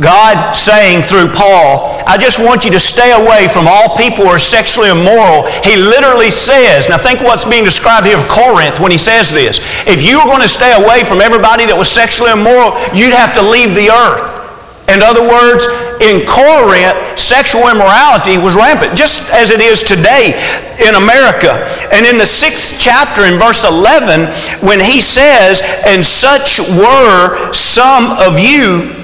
God 0.00 0.56
saying 0.56 1.04
through 1.04 1.28
Paul, 1.36 2.00
I 2.06 2.16
just 2.16 2.40
want 2.40 2.64
you 2.64 2.72
to 2.72 2.80
stay 2.80 3.12
away 3.12 3.44
from 3.48 3.68
all 3.68 3.92
people 3.96 4.24
who 4.24 4.32
are 4.32 4.40
sexually 4.40 4.88
immoral. 4.88 5.44
He 5.60 5.76
literally 5.76 6.30
says, 6.30 6.88
now 6.88 6.96
think 6.96 7.20
what's 7.20 7.44
being 7.44 7.64
described 7.64 8.06
here 8.06 8.16
of 8.16 8.24
Corinth 8.24 8.80
when 8.80 8.90
he 8.90 8.96
says 8.96 9.32
this. 9.32 9.60
If 9.84 10.00
you 10.08 10.16
were 10.16 10.24
going 10.24 10.40
to 10.40 10.48
stay 10.48 10.72
away 10.72 11.04
from 11.04 11.20
everybody 11.20 11.68
that 11.68 11.76
was 11.76 11.92
sexually 11.92 12.32
immoral, 12.32 12.72
you'd 12.96 13.12
have 13.12 13.36
to 13.36 13.44
leave 13.44 13.76
the 13.76 13.92
earth. 13.92 14.40
In 14.88 15.04
other 15.04 15.22
words, 15.22 15.68
in 16.02 16.26
Corinth, 16.26 16.96
sexual 17.14 17.68
immorality 17.68 18.36
was 18.36 18.56
rampant, 18.56 18.96
just 18.96 19.32
as 19.32 19.52
it 19.52 19.60
is 19.60 19.84
today 19.84 20.34
in 20.82 20.96
America. 20.96 21.62
And 21.92 22.04
in 22.04 22.18
the 22.18 22.26
sixth 22.26 22.80
chapter, 22.80 23.28
in 23.28 23.38
verse 23.38 23.62
11, 23.62 24.26
when 24.64 24.80
he 24.80 25.00
says, 25.00 25.62
And 25.86 26.04
such 26.04 26.58
were 26.80 27.52
some 27.52 28.16
of 28.18 28.40
you, 28.40 29.01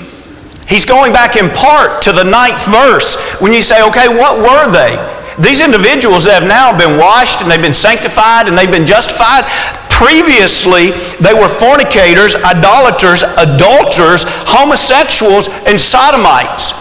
He's 0.68 0.84
going 0.84 1.12
back 1.12 1.36
in 1.36 1.48
part 1.50 2.02
to 2.04 2.12
the 2.12 2.24
ninth 2.24 2.68
verse 2.68 3.16
when 3.40 3.52
you 3.52 3.62
say, 3.62 3.80
okay, 3.88 4.06
what 4.06 4.36
were 4.36 4.68
they? 4.68 5.00
These 5.40 5.64
individuals 5.64 6.26
that 6.26 6.42
have 6.42 6.50
now 6.50 6.76
been 6.76 6.98
washed 6.98 7.40
and 7.40 7.48
they've 7.48 7.62
been 7.62 7.72
sanctified 7.72 8.50
and 8.50 8.58
they've 8.58 8.70
been 8.70 8.84
justified, 8.84 9.46
previously 9.86 10.92
they 11.22 11.32
were 11.32 11.48
fornicators, 11.48 12.36
idolaters, 12.42 13.24
adulterers, 13.38 14.26
homosexuals, 14.44 15.48
and 15.64 15.78
sodomites. 15.80 16.76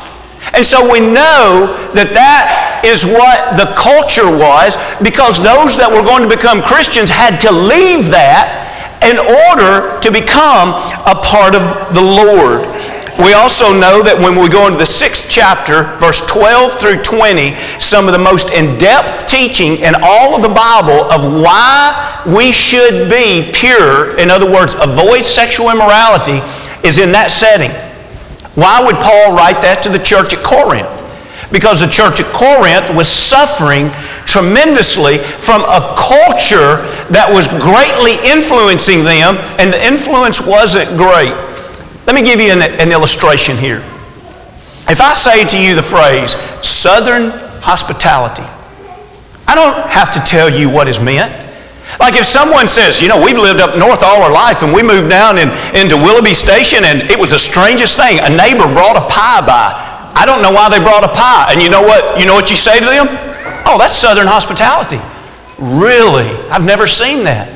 And 0.57 0.65
so 0.65 0.83
we 0.89 0.99
know 0.99 1.71
that 1.93 2.11
that 2.11 2.81
is 2.81 3.05
what 3.05 3.55
the 3.55 3.69
culture 3.77 4.27
was 4.27 4.75
because 5.05 5.37
those 5.37 5.77
that 5.77 5.87
were 5.87 6.03
going 6.03 6.25
to 6.25 6.31
become 6.31 6.59
Christians 6.65 7.13
had 7.13 7.37
to 7.45 7.51
leave 7.53 8.09
that 8.09 8.67
in 9.05 9.21
order 9.21 9.93
to 10.01 10.09
become 10.09 10.73
a 11.05 11.13
part 11.21 11.53
of 11.53 11.61
the 11.93 12.01
Lord. 12.01 12.65
We 13.17 13.33
also 13.33 13.73
know 13.73 14.05
that 14.05 14.13
when 14.13 14.37
we 14.37 14.45
go 14.45 14.69
into 14.69 14.77
the 14.77 14.85
sixth 14.85 15.25
chapter, 15.25 15.89
verse 15.97 16.21
12 16.29 16.77
through 16.77 17.01
20, 17.01 17.57
some 17.81 18.05
of 18.05 18.13
the 18.13 18.21
most 18.21 18.53
in 18.53 18.77
depth 18.77 19.25
teaching 19.25 19.81
in 19.81 19.97
all 20.05 20.37
of 20.37 20.45
the 20.45 20.53
Bible 20.53 21.09
of 21.09 21.25
why 21.41 21.97
we 22.29 22.53
should 22.53 23.09
be 23.09 23.49
pure, 23.49 24.13
in 24.21 24.29
other 24.29 24.45
words, 24.45 24.77
avoid 24.77 25.25
sexual 25.25 25.73
immorality, 25.73 26.45
is 26.85 27.01
in 27.01 27.09
that 27.17 27.33
setting. 27.33 27.73
Why 28.53 28.85
would 28.85 29.01
Paul 29.01 29.33
write 29.33 29.65
that 29.65 29.81
to 29.85 29.89
the 29.89 30.01
church 30.01 30.37
at 30.37 30.45
Corinth? 30.45 31.01
Because 31.49 31.81
the 31.81 31.89
church 31.89 32.21
at 32.21 32.29
Corinth 32.37 32.93
was 32.93 33.09
suffering 33.09 33.89
tremendously 34.29 35.17
from 35.17 35.65
a 35.65 35.97
culture 35.97 36.85
that 37.09 37.25
was 37.25 37.49
greatly 37.57 38.21
influencing 38.29 39.01
them, 39.01 39.41
and 39.57 39.73
the 39.73 39.81
influence 39.81 40.45
wasn't 40.45 40.85
great. 41.01 41.33
Let 42.07 42.15
me 42.15 42.23
give 42.23 42.39
you 42.39 42.55
an, 42.55 42.63
an 42.63 42.91
illustration 42.95 43.57
here. 43.57 43.83
If 44.87 45.03
I 45.03 45.11
say 45.13 45.43
to 45.43 45.59
you 45.59 45.75
the 45.75 45.83
phrase 45.83 46.39
Southern 46.63 47.35
hospitality, 47.59 48.47
I 49.43 49.55
don't 49.55 49.75
have 49.91 50.15
to 50.15 50.23
tell 50.23 50.47
you 50.47 50.71
what 50.71 50.87
is 50.87 51.03
meant. 51.03 51.27
Like 51.99 52.15
if 52.15 52.23
someone 52.23 52.71
says, 52.71 53.01
you 53.03 53.11
know, 53.11 53.19
we've 53.19 53.37
lived 53.37 53.59
up 53.59 53.75
north 53.75 54.03
all 54.03 54.23
our 54.23 54.31
life 54.31 54.63
and 54.63 54.71
we 54.71 54.83
moved 54.83 55.11
down 55.11 55.35
in, 55.35 55.51
into 55.75 55.99
Willoughby 55.99 56.31
Station 56.31 56.87
and 56.87 57.03
it 57.11 57.19
was 57.19 57.31
the 57.31 57.39
strangest 57.39 57.99
thing. 57.99 58.19
A 58.23 58.31
neighbor 58.31 58.71
brought 58.71 58.95
a 58.95 59.03
pie 59.11 59.43
by. 59.43 59.75
I 60.15 60.23
don't 60.23 60.39
know 60.39 60.51
why 60.51 60.71
they 60.71 60.79
brought 60.79 61.03
a 61.03 61.11
pie. 61.11 61.51
And 61.51 61.61
you 61.61 61.67
know 61.69 61.83
what? 61.83 62.19
You 62.19 62.25
know 62.25 62.35
what 62.35 62.51
you 62.51 62.55
say 62.55 62.79
to 62.79 62.85
them? 62.87 63.07
Oh, 63.67 63.75
that's 63.75 63.95
Southern 63.95 64.27
hospitality. 64.27 64.99
Really? 65.59 66.27
I've 66.47 66.63
never 66.63 66.87
seen 66.87 67.23
that. 67.27 67.51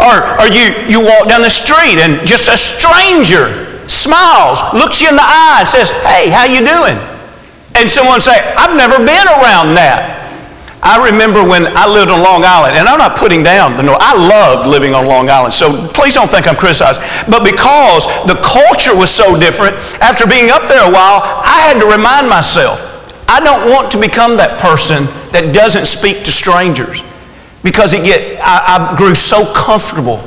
Or, 0.00 0.40
or 0.40 0.46
you, 0.48 0.72
you 0.88 1.04
walk 1.04 1.28
down 1.28 1.42
the 1.42 1.52
street 1.52 2.00
and 2.00 2.24
just 2.24 2.48
a 2.48 2.56
stranger 2.56 3.71
smiles, 3.86 4.62
looks 4.74 5.00
you 5.02 5.08
in 5.08 5.16
the 5.16 5.24
eye, 5.24 5.60
and 5.60 5.68
says, 5.68 5.90
Hey, 6.04 6.30
how 6.30 6.44
you 6.44 6.60
doing? 6.60 6.98
And 7.74 7.90
someone 7.90 8.20
say, 8.20 8.36
I've 8.56 8.76
never 8.76 8.98
been 8.98 9.26
around 9.40 9.74
that. 9.74 10.22
I 10.82 10.98
remember 10.98 11.46
when 11.46 11.70
I 11.78 11.86
lived 11.86 12.10
on 12.10 12.26
Long 12.26 12.42
Island, 12.42 12.74
and 12.74 12.90
I'm 12.90 12.98
not 12.98 13.14
putting 13.16 13.46
down 13.46 13.76
the 13.76 13.86
North. 13.86 14.02
I 14.02 14.18
loved 14.18 14.66
living 14.66 14.94
on 14.94 15.06
Long 15.06 15.30
Island, 15.30 15.54
so 15.54 15.70
please 15.94 16.14
don't 16.14 16.28
think 16.28 16.50
I'm 16.50 16.58
criticizing. 16.58 17.02
But 17.30 17.46
because 17.46 18.02
the 18.26 18.34
culture 18.42 18.90
was 18.90 19.08
so 19.08 19.38
different, 19.38 19.78
after 20.02 20.26
being 20.26 20.50
up 20.50 20.66
there 20.66 20.82
a 20.82 20.90
while, 20.90 21.22
I 21.22 21.62
had 21.70 21.78
to 21.78 21.86
remind 21.86 22.28
myself, 22.28 22.82
I 23.30 23.38
don't 23.38 23.70
want 23.70 23.92
to 23.92 23.98
become 24.00 24.36
that 24.42 24.58
person 24.58 25.06
that 25.30 25.54
doesn't 25.54 25.86
speak 25.86 26.26
to 26.26 26.32
strangers. 26.34 27.06
Because 27.62 27.94
it 27.94 28.02
get, 28.02 28.42
I, 28.42 28.90
I 28.90 28.96
grew 28.98 29.14
so 29.14 29.46
comfortable 29.54 30.18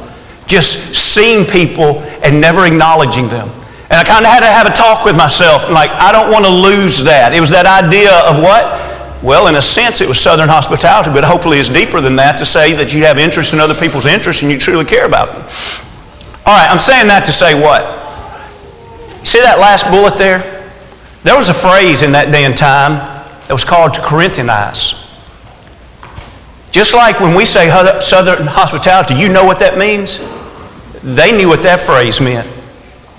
just 0.48 0.96
seeing 0.96 1.46
people 1.46 2.02
and 2.24 2.40
never 2.40 2.66
acknowledging 2.66 3.28
them. 3.28 3.50
And 3.90 4.00
I 4.00 4.04
kind 4.04 4.26
of 4.26 4.32
had 4.32 4.42
to 4.42 4.48
have 4.48 4.66
a 4.68 4.74
talk 4.74 5.06
with 5.06 5.16
myself, 5.16 5.70
like, 5.70 5.92
I 5.92 6.12
don't 6.12 6.32
want 6.32 6.46
to 6.46 6.52
lose 6.52 7.04
that. 7.04 7.34
It 7.34 7.40
was 7.40 7.50
that 7.52 7.66
idea 7.66 8.10
of 8.26 8.42
what? 8.42 8.82
Well, 9.24 9.48
in 9.48 9.56
a 9.56 9.62
sense, 9.62 10.02
it 10.02 10.08
was 10.08 10.20
Southern 10.20 10.50
hospitality, 10.50 11.12
but 11.14 11.24
hopefully 11.24 11.58
it's 11.58 11.70
deeper 11.70 12.02
than 12.02 12.16
that 12.18 12.38
to 12.40 12.46
say 12.46 12.74
that 12.74 12.94
you 12.94 13.06
have 13.06 13.18
interest 13.18 13.54
in 13.54 13.60
other 13.60 13.74
people's 13.74 14.06
interests 14.06 14.44
and 14.44 14.52
you 14.52 14.58
truly 14.58 14.86
care 14.86 15.06
about 15.06 15.34
them. 15.34 15.42
All 16.46 16.54
right, 16.54 16.70
I'm 16.70 16.78
saying 16.78 17.08
that 17.08 17.26
to 17.26 17.32
say 17.32 17.54
what? 17.54 17.82
See 19.26 19.42
that 19.42 19.58
last 19.58 19.90
bullet 19.90 20.18
there? 20.18 20.42
There 21.24 21.36
was 21.36 21.50
a 21.50 21.54
phrase 21.54 22.04
in 22.04 22.12
that 22.12 22.32
day 22.32 22.46
and 22.46 22.58
time 22.58 23.02
that 23.48 23.54
was 23.54 23.66
called 23.66 23.94
to 23.96 24.02
Corinthianize. 24.02 25.02
Just 26.70 26.94
like 26.94 27.20
when 27.20 27.36
we 27.36 27.46
say 27.46 27.70
Southern 28.02 28.46
hospitality, 28.46 29.16
you 29.16 29.30
know 29.30 29.46
what 29.46 29.60
that 29.60 29.78
means? 29.78 30.20
They 31.06 31.32
knew 31.32 31.48
what 31.48 31.62
that 31.62 31.80
phrase 31.80 32.20
meant. 32.20 32.50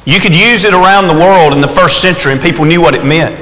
You 0.07 0.19
could 0.19 0.35
use 0.35 0.65
it 0.65 0.75
around 0.75 1.07
the 1.07 1.15
world 1.15 1.55
in 1.55 1.61
the 1.61 1.71
first 1.71 2.03
century 2.03 2.33
and 2.33 2.41
people 2.43 2.65
knew 2.65 2.81
what 2.81 2.95
it 2.95 3.05
meant. 3.05 3.39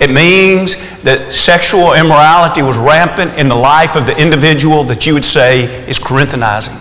It 0.00 0.10
means 0.10 0.80
that 1.04 1.32
sexual 1.32 1.92
immorality 1.92 2.62
was 2.62 2.76
rampant 2.76 3.36
in 3.36 3.48
the 3.48 3.54
life 3.54 3.94
of 3.94 4.06
the 4.06 4.16
individual 4.16 4.82
that 4.84 5.06
you 5.06 5.12
would 5.12 5.24
say 5.24 5.64
is 5.88 5.98
Corinthianizing. 5.98 6.80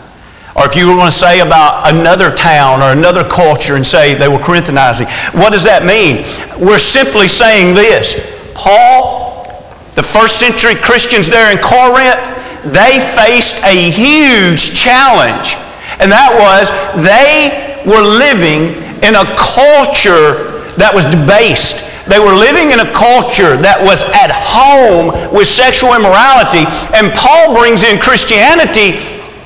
Or 0.55 0.65
if 0.65 0.75
you 0.75 0.87
were 0.87 0.95
going 0.95 1.11
to 1.11 1.15
say 1.15 1.39
about 1.39 1.91
another 1.91 2.31
town 2.33 2.81
or 2.81 2.91
another 2.91 3.23
culture 3.23 3.75
and 3.75 3.85
say 3.85 4.15
they 4.15 4.27
were 4.27 4.39
Corinthianizing, 4.39 5.07
what 5.35 5.51
does 5.51 5.63
that 5.63 5.83
mean? 5.83 6.23
We're 6.59 6.79
simply 6.79 7.27
saying 7.27 7.75
this 7.75 8.19
Paul, 8.55 9.47
the 9.95 10.03
first 10.03 10.39
century 10.39 10.75
Christians 10.75 11.27
there 11.27 11.51
in 11.51 11.59
Corinth, 11.59 12.19
they 12.67 12.99
faced 12.99 13.63
a 13.63 13.91
huge 13.91 14.75
challenge. 14.75 15.55
And 15.99 16.11
that 16.11 16.31
was 16.31 16.69
they 17.01 17.81
were 17.83 18.05
living 18.05 18.77
in 19.01 19.17
a 19.17 19.25
culture 19.35 20.61
that 20.77 20.93
was 20.93 21.03
debased. 21.09 21.89
They 22.09 22.17
were 22.17 22.33
living 22.33 22.73
in 22.73 22.81
a 22.81 22.89
culture 22.93 23.57
that 23.61 23.77
was 23.77 24.01
at 24.17 24.33
home 24.33 25.13
with 25.29 25.45
sexual 25.45 25.93
immorality, 25.93 26.65
and 26.97 27.13
Paul 27.13 27.53
brings 27.53 27.85
in 27.85 28.01
Christianity 28.01 28.97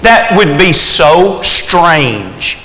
that 0.03 0.31
would 0.37 0.55
be 0.55 0.71
so 0.71 1.41
strange. 1.41 2.61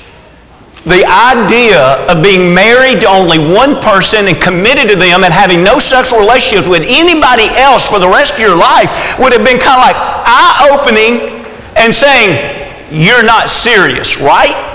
The 0.89 1.05
idea 1.05 2.01
of 2.09 2.25
being 2.25 2.57
married 2.57 3.05
to 3.05 3.09
only 3.09 3.37
one 3.37 3.77
person 3.85 4.29
and 4.29 4.37
committed 4.41 4.89
to 4.89 4.97
them 4.97 5.25
and 5.25 5.33
having 5.33 5.61
no 5.61 5.77
sexual 5.77 6.21
relationships 6.21 6.69
with 6.69 6.87
anybody 6.89 7.53
else 7.61 7.85
for 7.85 8.01
the 8.01 8.09
rest 8.09 8.35
of 8.35 8.41
your 8.41 8.57
life 8.57 8.89
would 9.21 9.37
have 9.37 9.45
been 9.45 9.61
kind 9.61 9.77
of 9.77 9.85
like 9.85 9.99
eye 9.99 10.73
opening 10.73 11.45
and 11.77 11.93
saying, 11.93 12.60
You're 12.91 13.25
not 13.25 13.51
serious, 13.51 14.21
right? 14.21 14.67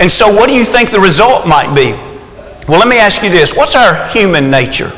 And 0.00 0.10
so, 0.10 0.28
what 0.34 0.48
do 0.48 0.54
you 0.54 0.64
think 0.64 0.90
the 0.90 1.00
result 1.00 1.46
might 1.46 1.74
be? 1.74 1.92
Well, 2.68 2.78
let 2.78 2.88
me 2.88 2.98
ask 2.98 3.22
you 3.22 3.30
this 3.30 3.56
what's 3.56 3.74
our 3.74 4.06
human 4.08 4.50
nature? 4.50 4.90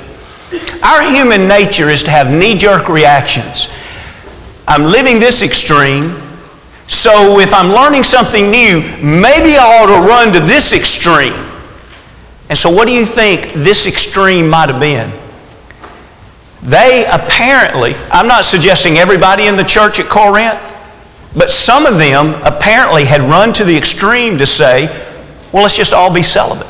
Our 0.83 1.03
human 1.03 1.49
nature 1.49 1.91
is 1.91 2.03
to 2.05 2.11
have 2.11 2.31
knee 2.31 2.57
jerk 2.57 2.89
reactions. 2.89 3.69
I'm 4.67 4.85
living 4.85 5.19
this 5.19 5.43
extreme, 5.43 6.17
so 6.87 7.39
if 7.39 7.53
I'm 7.53 7.71
learning 7.71 8.03
something 8.03 8.51
new, 8.51 8.81
maybe 9.03 9.57
I 9.57 9.81
ought 9.81 9.87
to 9.87 10.09
run 10.09 10.33
to 10.33 10.41
this 10.41 10.73
extreme. 10.75 11.35
And 12.49 12.59
so, 12.59 12.71
what 12.71 12.87
do 12.89 12.95
you 12.95 13.07
think 13.07 13.53
this 13.53 13.87
extreme 13.87 14.49
might 14.49 14.69
have 14.69 14.81
been? 14.81 15.11
They 16.63 17.05
apparently, 17.11 17.95
I'm 18.11 18.27
not 18.27 18.45
suggesting 18.45 18.97
everybody 18.97 19.47
in 19.47 19.57
the 19.57 19.65
church 19.65 20.01
at 20.01 20.07
Corinth, 20.07 20.74
but 21.37 21.51
some 21.51 21.87
of 21.87 21.99
them 21.99 22.41
apparently 22.45 23.05
had 23.05 23.23
run 23.23 23.53
to 23.55 23.65
the 23.65 23.77
extreme 23.77 24.39
to 24.39 24.47
say, 24.47 24.87
well, 25.53 25.63
let's 25.63 25.77
just 25.77 25.93
all 25.93 26.13
be 26.13 26.23
celibate. 26.23 26.67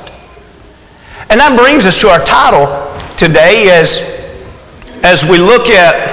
And 1.30 1.40
that 1.40 1.56
brings 1.58 1.86
us 1.86 2.00
to 2.00 2.08
our 2.08 2.22
title 2.24 2.66
today 3.16 3.70
as, 3.70 4.20
as 5.02 5.28
we 5.28 5.38
look 5.38 5.68
at, 5.68 6.12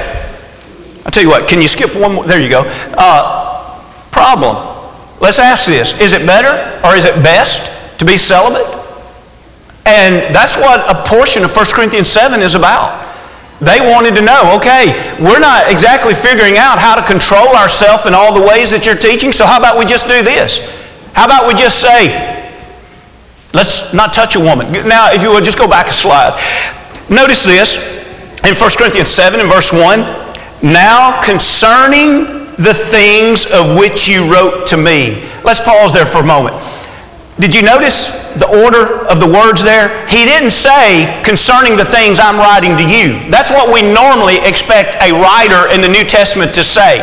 I'll 1.06 1.12
tell 1.12 1.24
you 1.24 1.30
what, 1.30 1.50
can 1.50 1.62
you 1.62 1.68
skip 1.68 1.96
one 1.96 2.16
more? 2.16 2.24
There 2.24 2.40
you 2.40 2.50
go. 2.50 2.64
Uh, 2.98 3.82
problem. 4.12 4.56
Let's 5.20 5.40
ask 5.40 5.68
this 5.68 6.00
Is 6.00 6.14
it 6.14 6.26
better 6.26 6.80
or 6.86 6.96
is 6.96 7.06
it 7.06 7.16
best 7.24 8.00
to 8.00 8.06
be 8.06 8.18
celibate? 8.18 8.68
And 9.86 10.34
that's 10.34 10.58
what 10.58 10.80
a 10.90 11.04
portion 11.08 11.44
of 11.44 11.56
1 11.56 11.66
Corinthians 11.74 12.08
7 12.08 12.42
is 12.42 12.56
about. 12.56 13.11
They 13.62 13.78
wanted 13.80 14.16
to 14.16 14.26
know, 14.26 14.58
okay, 14.58 14.90
we're 15.22 15.40
not 15.40 15.70
exactly 15.70 16.18
figuring 16.18 16.58
out 16.58 16.82
how 16.82 16.98
to 16.98 17.06
control 17.06 17.54
ourselves 17.54 18.08
in 18.08 18.14
all 18.18 18.34
the 18.34 18.42
ways 18.42 18.74
that 18.74 18.90
you're 18.90 18.98
teaching, 18.98 19.32
so 19.32 19.46
how 19.46 19.62
about 19.62 19.78
we 19.78 19.86
just 19.86 20.10
do 20.10 20.26
this? 20.26 20.66
How 21.14 21.26
about 21.30 21.46
we 21.46 21.54
just 21.54 21.78
say, 21.78 22.10
let's 23.54 23.94
not 23.94 24.18
touch 24.18 24.36
a 24.36 24.42
woman? 24.42 24.72
Now, 24.90 25.14
if 25.14 25.22
you 25.22 25.30
will, 25.30 25.46
just 25.46 25.60
go 25.62 25.70
back 25.70 25.88
a 25.88 25.94
slide. 25.94 26.34
Notice 27.10 27.46
this 27.46 28.02
in 28.42 28.58
1 28.58 28.70
Corinthians 28.82 29.10
7 29.14 29.40
and 29.40 29.48
verse 29.48 29.72
1. 29.72 30.02
Now 30.66 31.22
concerning 31.22 32.50
the 32.58 32.74
things 32.74 33.46
of 33.46 33.78
which 33.78 34.10
you 34.10 34.26
wrote 34.26 34.66
to 34.74 34.78
me. 34.78 35.22
Let's 35.44 35.62
pause 35.62 35.94
there 35.94 36.06
for 36.06 36.20
a 36.20 36.26
moment. 36.26 36.58
Did 37.40 37.56
you 37.56 37.64
notice 37.64 38.28
the 38.36 38.48
order 38.48 39.08
of 39.08 39.20
the 39.24 39.28
words 39.28 39.64
there? 39.64 39.88
He 40.08 40.26
didn't 40.26 40.52
say 40.52 41.08
concerning 41.24 41.78
the 41.78 41.86
things 41.86 42.20
I'm 42.20 42.38
writing 42.38 42.76
to 42.76 42.84
you. 42.84 43.18
That's 43.32 43.50
what 43.50 43.72
we 43.72 43.82
normally 43.82 44.38
expect 44.44 45.00
a 45.02 45.16
writer 45.16 45.72
in 45.72 45.80
the 45.80 45.88
New 45.88 46.04
Testament 46.04 46.54
to 46.56 46.64
say. 46.64 47.00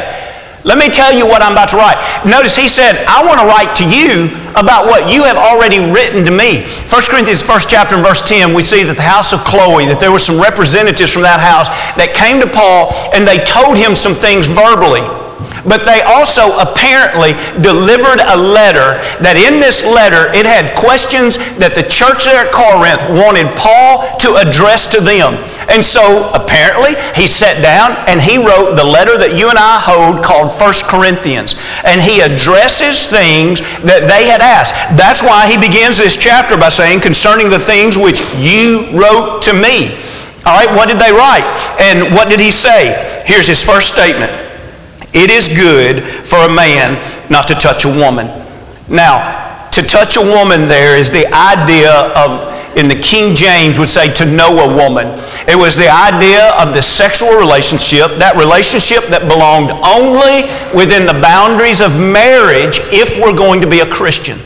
Let 0.69 0.77
me 0.77 0.93
tell 0.93 1.15
you 1.17 1.25
what 1.25 1.41
I'm 1.41 1.53
about 1.53 1.71
to 1.71 1.79
write. 1.79 1.97
Notice 2.29 2.55
he 2.55 2.69
said, 2.69 3.01
I 3.09 3.25
want 3.25 3.41
to 3.41 3.47
write 3.47 3.73
to 3.81 3.87
you 3.89 4.29
about 4.53 4.85
what 4.85 5.09
you 5.09 5.25
have 5.25 5.39
already 5.39 5.81
written 5.81 6.27
to 6.27 6.35
me. 6.35 6.67
1 6.91 7.09
Corinthians 7.09 7.41
1st 7.41 7.71
chapter 7.71 7.95
and 7.95 8.05
verse 8.05 8.27
10, 8.29 8.53
we 8.53 8.63
see 8.63 8.85
that 8.85 8.99
the 8.99 9.07
house 9.07 9.33
of 9.33 9.41
Chloe, 9.49 9.87
that 9.87 9.97
there 9.97 10.13
were 10.13 10.21
some 10.21 10.37
representatives 10.37 11.15
from 11.15 11.23
that 11.23 11.41
house 11.41 11.71
that 11.97 12.13
came 12.13 12.43
to 12.43 12.51
Paul 12.51 12.93
and 13.15 13.23
they 13.25 13.39
told 13.49 13.79
him 13.79 13.97
some 13.97 14.13
things 14.13 14.45
verbally. 14.45 15.07
But 15.67 15.85
they 15.85 16.01
also 16.03 16.49
apparently 16.59 17.35
delivered 17.61 18.23
a 18.23 18.39
letter 18.39 19.03
that 19.21 19.37
in 19.37 19.61
this 19.61 19.85
letter 19.85 20.31
it 20.33 20.47
had 20.47 20.73
questions 20.79 21.37
that 21.59 21.75
the 21.75 21.85
church 21.85 22.25
there 22.25 22.47
at 22.47 22.55
Corinth 22.55 23.03
wanted 23.19 23.51
Paul 23.59 24.07
to 24.23 24.39
address 24.39 24.89
to 24.95 25.01
them. 25.03 25.37
And 25.69 25.85
so 25.85 26.33
apparently 26.33 26.97
he 27.13 27.29
sat 27.29 27.61
down 27.61 27.93
and 28.09 28.23
he 28.23 28.41
wrote 28.41 28.73
the 28.73 28.87
letter 28.87 29.21
that 29.21 29.37
you 29.37 29.53
and 29.53 29.61
I 29.61 29.77
hold 29.77 30.25
called 30.25 30.49
First 30.49 30.89
Corinthians. 30.89 31.61
And 31.85 32.01
he 32.01 32.25
addresses 32.25 33.05
things 33.05 33.61
that 33.85 34.09
they 34.09 34.25
had 34.25 34.41
asked. 34.41 34.73
That's 34.97 35.21
why 35.21 35.45
he 35.45 35.61
begins 35.61 36.01
this 36.01 36.17
chapter 36.17 36.57
by 36.57 36.73
saying, 36.73 37.05
concerning 37.05 37.53
the 37.53 37.61
things 37.61 38.01
which 38.01 38.25
you 38.41 38.89
wrote 38.97 39.45
to 39.45 39.53
me. 39.53 40.01
All 40.49 40.57
right, 40.57 40.73
what 40.73 40.89
did 40.89 40.97
they 40.97 41.13
write? 41.13 41.45
And 41.77 42.15
what 42.17 42.33
did 42.33 42.41
he 42.41 42.49
say? 42.51 42.97
Here's 43.29 43.47
his 43.47 43.61
first 43.61 43.93
statement. 43.93 44.33
It 45.13 45.31
is 45.31 45.49
good 45.49 46.03
for 46.03 46.39
a 46.45 46.53
man 46.53 46.97
not 47.31 47.49
to 47.49 47.55
touch 47.55 47.85
a 47.85 47.89
woman. 47.89 48.27
Now, 48.89 49.69
to 49.71 49.83
touch 49.83 50.17
a 50.17 50.21
woman 50.21 50.67
there 50.67 50.97
is 50.97 51.11
the 51.11 51.27
idea 51.33 52.13
of, 52.17 52.49
in 52.77 52.89
the 52.89 52.99
King 53.01 53.35
James 53.35 53.79
would 53.79 53.89
say, 53.89 54.13
to 54.15 54.25
know 54.25 54.65
a 54.65 54.75
woman. 54.75 55.07
It 55.47 55.57
was 55.57 55.77
the 55.77 55.89
idea 55.89 56.53
of 56.57 56.75
the 56.75 56.83
sexual 56.83 57.39
relationship, 57.39 58.17
that 58.19 58.37
relationship 58.37 59.05
that 59.09 59.29
belonged 59.29 59.71
only 59.85 60.49
within 60.77 61.07
the 61.07 61.19
boundaries 61.21 61.81
of 61.81 61.99
marriage 61.99 62.81
if 62.93 63.21
we're 63.21 63.37
going 63.37 63.61
to 63.61 63.67
be 63.67 63.81
a 63.81 63.87
Christian 63.87 64.39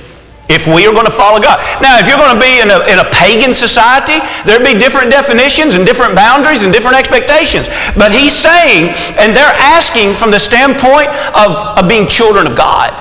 if 0.53 0.69
we 0.69 0.85
are 0.85 0.93
going 0.93 1.09
to 1.09 1.12
follow 1.12 1.41
God. 1.41 1.59
Now, 1.81 1.97
if 1.97 2.05
you're 2.05 2.21
going 2.21 2.37
to 2.37 2.43
be 2.43 2.61
in 2.61 2.69
a, 2.69 2.85
in 2.93 3.01
a 3.01 3.09
pagan 3.09 3.57
society, 3.57 4.21
there'd 4.45 4.62
be 4.62 4.77
different 4.77 5.09
definitions 5.09 5.75
and 5.75 5.88
different 5.88 6.15
boundaries 6.15 6.62
and 6.62 6.71
different 6.73 7.01
expectations. 7.01 7.73
But 7.97 8.12
he's 8.12 8.37
saying, 8.37 8.93
and 9.17 9.33
they're 9.33 9.57
asking 9.73 10.12
from 10.12 10.31
the 10.31 10.38
standpoint 10.38 11.09
of, 11.33 11.57
of 11.81 11.88
being 11.88 12.05
children 12.07 12.47
of 12.47 12.55
God, 12.55 12.93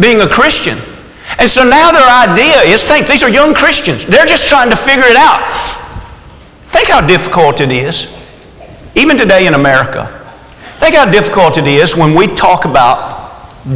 being 0.00 0.24
a 0.24 0.28
Christian. 0.28 0.80
And 1.38 1.48
so 1.48 1.62
now 1.62 1.92
their 1.92 2.08
idea 2.08 2.64
is 2.64 2.84
think, 2.84 3.06
these 3.06 3.22
are 3.22 3.30
young 3.30 3.52
Christians. 3.52 4.08
They're 4.08 4.26
just 4.26 4.48
trying 4.48 4.70
to 4.70 4.76
figure 4.76 5.04
it 5.04 5.16
out. 5.16 5.44
Think 6.72 6.88
how 6.88 7.04
difficult 7.06 7.60
it 7.60 7.70
is, 7.70 8.08
even 8.96 9.16
today 9.16 9.46
in 9.46 9.54
America. 9.54 10.06
Think 10.80 10.96
how 10.96 11.10
difficult 11.10 11.56
it 11.58 11.66
is 11.66 11.96
when 11.96 12.16
we 12.16 12.26
talk 12.34 12.64
about 12.64 13.14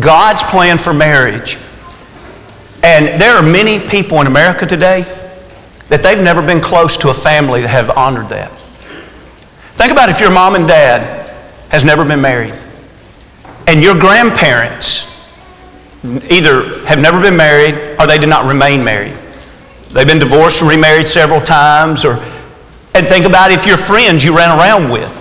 God's 0.01 0.43
plan 0.43 0.79
for 0.79 0.93
marriage 0.93 1.57
and 2.83 3.21
there 3.21 3.35
are 3.35 3.43
many 3.43 3.81
people 3.89 4.21
in 4.21 4.27
America 4.27 4.67
today 4.67 5.03
that 5.89 6.03
they've 6.03 6.23
never 6.23 6.43
been 6.43 6.61
close 6.61 6.97
to 6.99 7.11
a 7.11 7.15
family 7.15 7.63
that 7.63 7.69
have 7.69 7.91
honored 7.91 8.29
that. 8.29 8.51
Think 9.79 9.93
about 9.93 10.09
if 10.09 10.21
your 10.21 10.31
mom 10.31 10.55
and 10.55 10.67
dad 10.67 11.31
has 11.71 11.85
never 11.85 12.05
been 12.05 12.21
married 12.21 12.55
and 13.67 13.83
your 13.83 13.95
grandparents 13.99 15.07
either 16.31 16.85
have 16.87 17.01
never 17.01 17.21
been 17.21 17.37
married 17.37 17.75
or 18.01 18.07
they 18.07 18.19
did 18.19 18.29
not 18.29 18.47
remain 18.47 18.83
married. 18.83 19.17
They've 19.91 20.07
been 20.07 20.19
divorced 20.19 20.63
and 20.63 20.71
remarried 20.71 21.07
several 21.07 21.41
times 21.41 22.05
or 22.05 22.15
and 22.95 23.07
think 23.07 23.27
about 23.27 23.53
if 23.53 23.67
your 23.67 23.77
friends 23.77 24.25
you 24.25 24.37
ran 24.37 24.51
around 24.59 24.91
with 24.91 25.15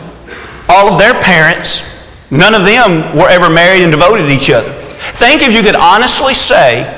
all 0.69 0.91
of 0.91 0.97
their 0.97 1.13
parents 1.21 1.95
none 2.31 2.55
of 2.55 2.63
them 2.63 3.15
were 3.15 3.29
ever 3.29 3.49
married 3.49 3.83
and 3.83 3.91
devoted 3.91 4.23
to 4.23 4.33
each 4.33 4.49
other. 4.49 4.71
Think 5.19 5.41
if 5.41 5.53
you 5.53 5.61
could 5.61 5.75
honestly 5.75 6.33
say 6.33 6.96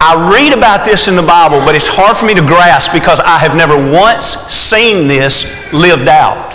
I 0.00 0.12
read 0.30 0.52
about 0.52 0.84
this 0.84 1.08
in 1.08 1.16
the 1.16 1.24
Bible, 1.24 1.58
but 1.64 1.74
it's 1.74 1.88
hard 1.88 2.16
for 2.16 2.26
me 2.26 2.34
to 2.34 2.44
grasp 2.44 2.92
because 2.92 3.20
I 3.20 3.38
have 3.38 3.56
never 3.56 3.74
once 3.74 4.26
seen 4.52 5.08
this 5.08 5.72
lived 5.72 6.08
out. 6.08 6.52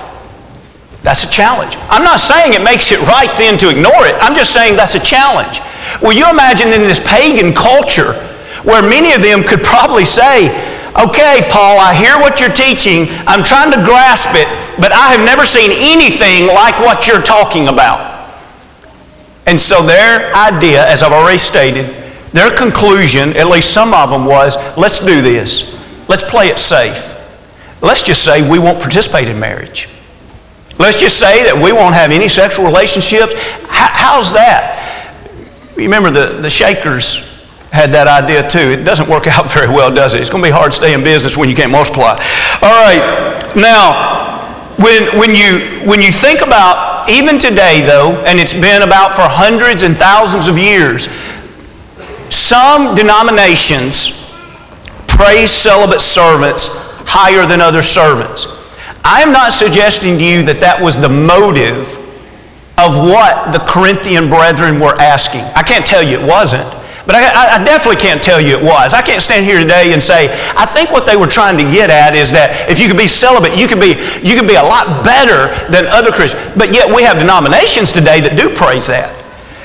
That's 1.02 1.26
a 1.26 1.32
challenge. 1.32 1.74
I'm 1.90 2.06
not 2.06 2.20
saying 2.22 2.54
it 2.54 2.62
makes 2.62 2.92
it 2.94 3.02
right 3.10 3.34
then 3.38 3.58
to 3.66 3.74
ignore 3.74 4.06
it. 4.06 4.14
I'm 4.22 4.36
just 4.38 4.54
saying 4.54 4.78
that's 4.78 4.94
a 4.94 5.02
challenge. 5.02 5.60
Well, 6.02 6.14
you 6.14 6.30
imagine 6.30 6.70
in 6.70 6.86
this 6.86 7.02
pagan 7.02 7.54
culture 7.54 8.14
where 8.62 8.86
many 8.86 9.14
of 9.18 9.26
them 9.26 9.42
could 9.42 9.66
probably 9.66 10.06
say, 10.06 10.54
Okay, 10.92 11.48
Paul, 11.50 11.80
I 11.80 11.96
hear 11.96 12.20
what 12.20 12.42
you're 12.42 12.52
teaching. 12.52 13.08
I'm 13.24 13.44
trying 13.48 13.72
to 13.72 13.80
grasp 13.80 14.36
it, 14.36 14.46
but 14.76 14.92
I 14.92 15.16
have 15.16 15.24
never 15.24 15.46
seen 15.46 15.72
anything 15.72 16.48
like 16.48 16.76
what 16.84 17.08
you're 17.08 17.24
talking 17.24 17.70
about. 17.70 18.12
And 19.48 19.60
so 19.60 19.82
their 19.82 20.36
idea, 20.36 20.86
as 20.86 21.02
I've 21.02 21.14
already 21.14 21.38
stated, 21.38 21.88
their 22.34 22.56
conclusion, 22.56 23.36
at 23.36 23.48
least 23.48 23.74
some 23.74 23.94
of 23.94 24.10
them, 24.10 24.26
was 24.26 24.58
let's 24.78 25.04
do 25.04 25.22
this. 25.22 25.78
Let's 26.08 26.24
play 26.24 26.48
it 26.48 26.60
safe. 26.60 27.18
Let's 27.82 28.04
just 28.04 28.24
say 28.24 28.48
we 28.50 28.60
won't 28.60 28.80
participate 28.80 29.28
in 29.28 29.40
marriage. 29.40 29.90
Let's 30.80 31.00
just 31.00 31.20
say 31.20 31.44
that 31.44 31.56
we 31.56 31.72
won't 31.72 31.94
have 31.94 32.12
any 32.12 32.28
sexual 32.28 32.66
relationships. 32.66 33.34
how's 33.68 34.34
that? 34.34 34.80
Remember, 35.76 36.10
the, 36.10 36.42
the 36.42 36.50
Shakers 36.50 37.32
had 37.72 37.92
that 37.92 38.08
idea 38.08 38.48
too. 38.48 38.76
It 38.76 38.84
doesn't 38.84 39.10
work 39.10 39.28
out 39.32 39.52
very 39.52 39.68
well, 39.68 39.94
does 39.94 40.14
it? 40.14 40.22
It's 40.22 40.30
going 40.30 40.44
to 40.44 40.50
be 40.50 40.54
hard 40.54 40.72
to 40.72 40.78
stay 40.78 40.94
in 40.94 41.04
business 41.04 41.38
when 41.38 41.50
you 41.50 41.56
can't 41.56 41.72
multiply. 41.72 42.16
All 42.62 42.76
right. 42.82 43.02
Now, 43.56 44.22
when, 44.82 45.06
when, 45.20 45.32
you, 45.36 45.86
when 45.86 46.02
you 46.02 46.12
think 46.12 46.42
about, 46.42 47.10
even 47.10 47.38
today 47.38 47.82
though, 47.86 48.18
and 48.26 48.40
it's 48.40 48.54
been 48.54 48.82
about 48.82 49.12
for 49.12 49.26
hundreds 49.26 49.84
and 49.84 49.98
thousands 49.98 50.48
of 50.48 50.58
years, 50.58 51.08
some 52.32 52.96
denominations 52.96 54.32
praise 55.08 55.52
celibate 55.52 56.02
servants 56.02 56.70
higher 57.06 57.46
than 57.46 57.62
other 57.62 57.82
servants. 57.82 58.48
I 59.04 59.22
am 59.22 59.32
not 59.32 59.52
suggesting 59.52 60.18
to 60.18 60.24
you 60.24 60.42
that 60.46 60.60
that 60.60 60.80
was 60.80 60.96
the 60.96 61.10
motive 61.10 62.00
of 62.80 62.98
what 62.98 63.54
the 63.54 63.62
Corinthian 63.68 64.30
brethren 64.30 64.80
were 64.80 64.98
asking. 64.98 65.46
I 65.54 65.62
can't 65.62 65.86
tell 65.86 66.02
you 66.02 66.18
it 66.18 66.26
wasn't. 66.26 66.66
But 67.06 67.18
I, 67.18 67.58
I, 67.58 67.64
definitely 67.66 67.98
can't 67.98 68.22
tell 68.22 68.40
you 68.40 68.58
it 68.58 68.64
was. 68.64 68.94
I 68.94 69.02
can't 69.02 69.22
stand 69.22 69.44
here 69.44 69.58
today 69.58 69.94
and 69.94 70.02
say, 70.02 70.30
I 70.54 70.70
think 70.70 70.94
what 70.94 71.06
they 71.06 71.18
were 71.18 71.28
trying 71.28 71.58
to 71.58 71.66
get 71.66 71.90
at 71.90 72.14
is 72.14 72.30
that 72.32 72.70
if 72.70 72.78
you 72.78 72.86
could 72.86 72.98
be 72.98 73.10
celibate, 73.10 73.58
you 73.58 73.66
could 73.66 73.82
be, 73.82 73.98
you 74.22 74.38
could 74.38 74.48
be 74.48 74.56
a 74.56 74.64
lot 74.64 75.02
better 75.02 75.50
than 75.74 75.90
other 75.90 76.14
Christians. 76.14 76.42
But 76.54 76.70
yet 76.70 76.86
we 76.86 77.02
have 77.02 77.18
denominations 77.18 77.92
today 77.92 78.22
that 78.22 78.38
do 78.38 78.54
praise 78.54 78.86
that. 78.88 79.21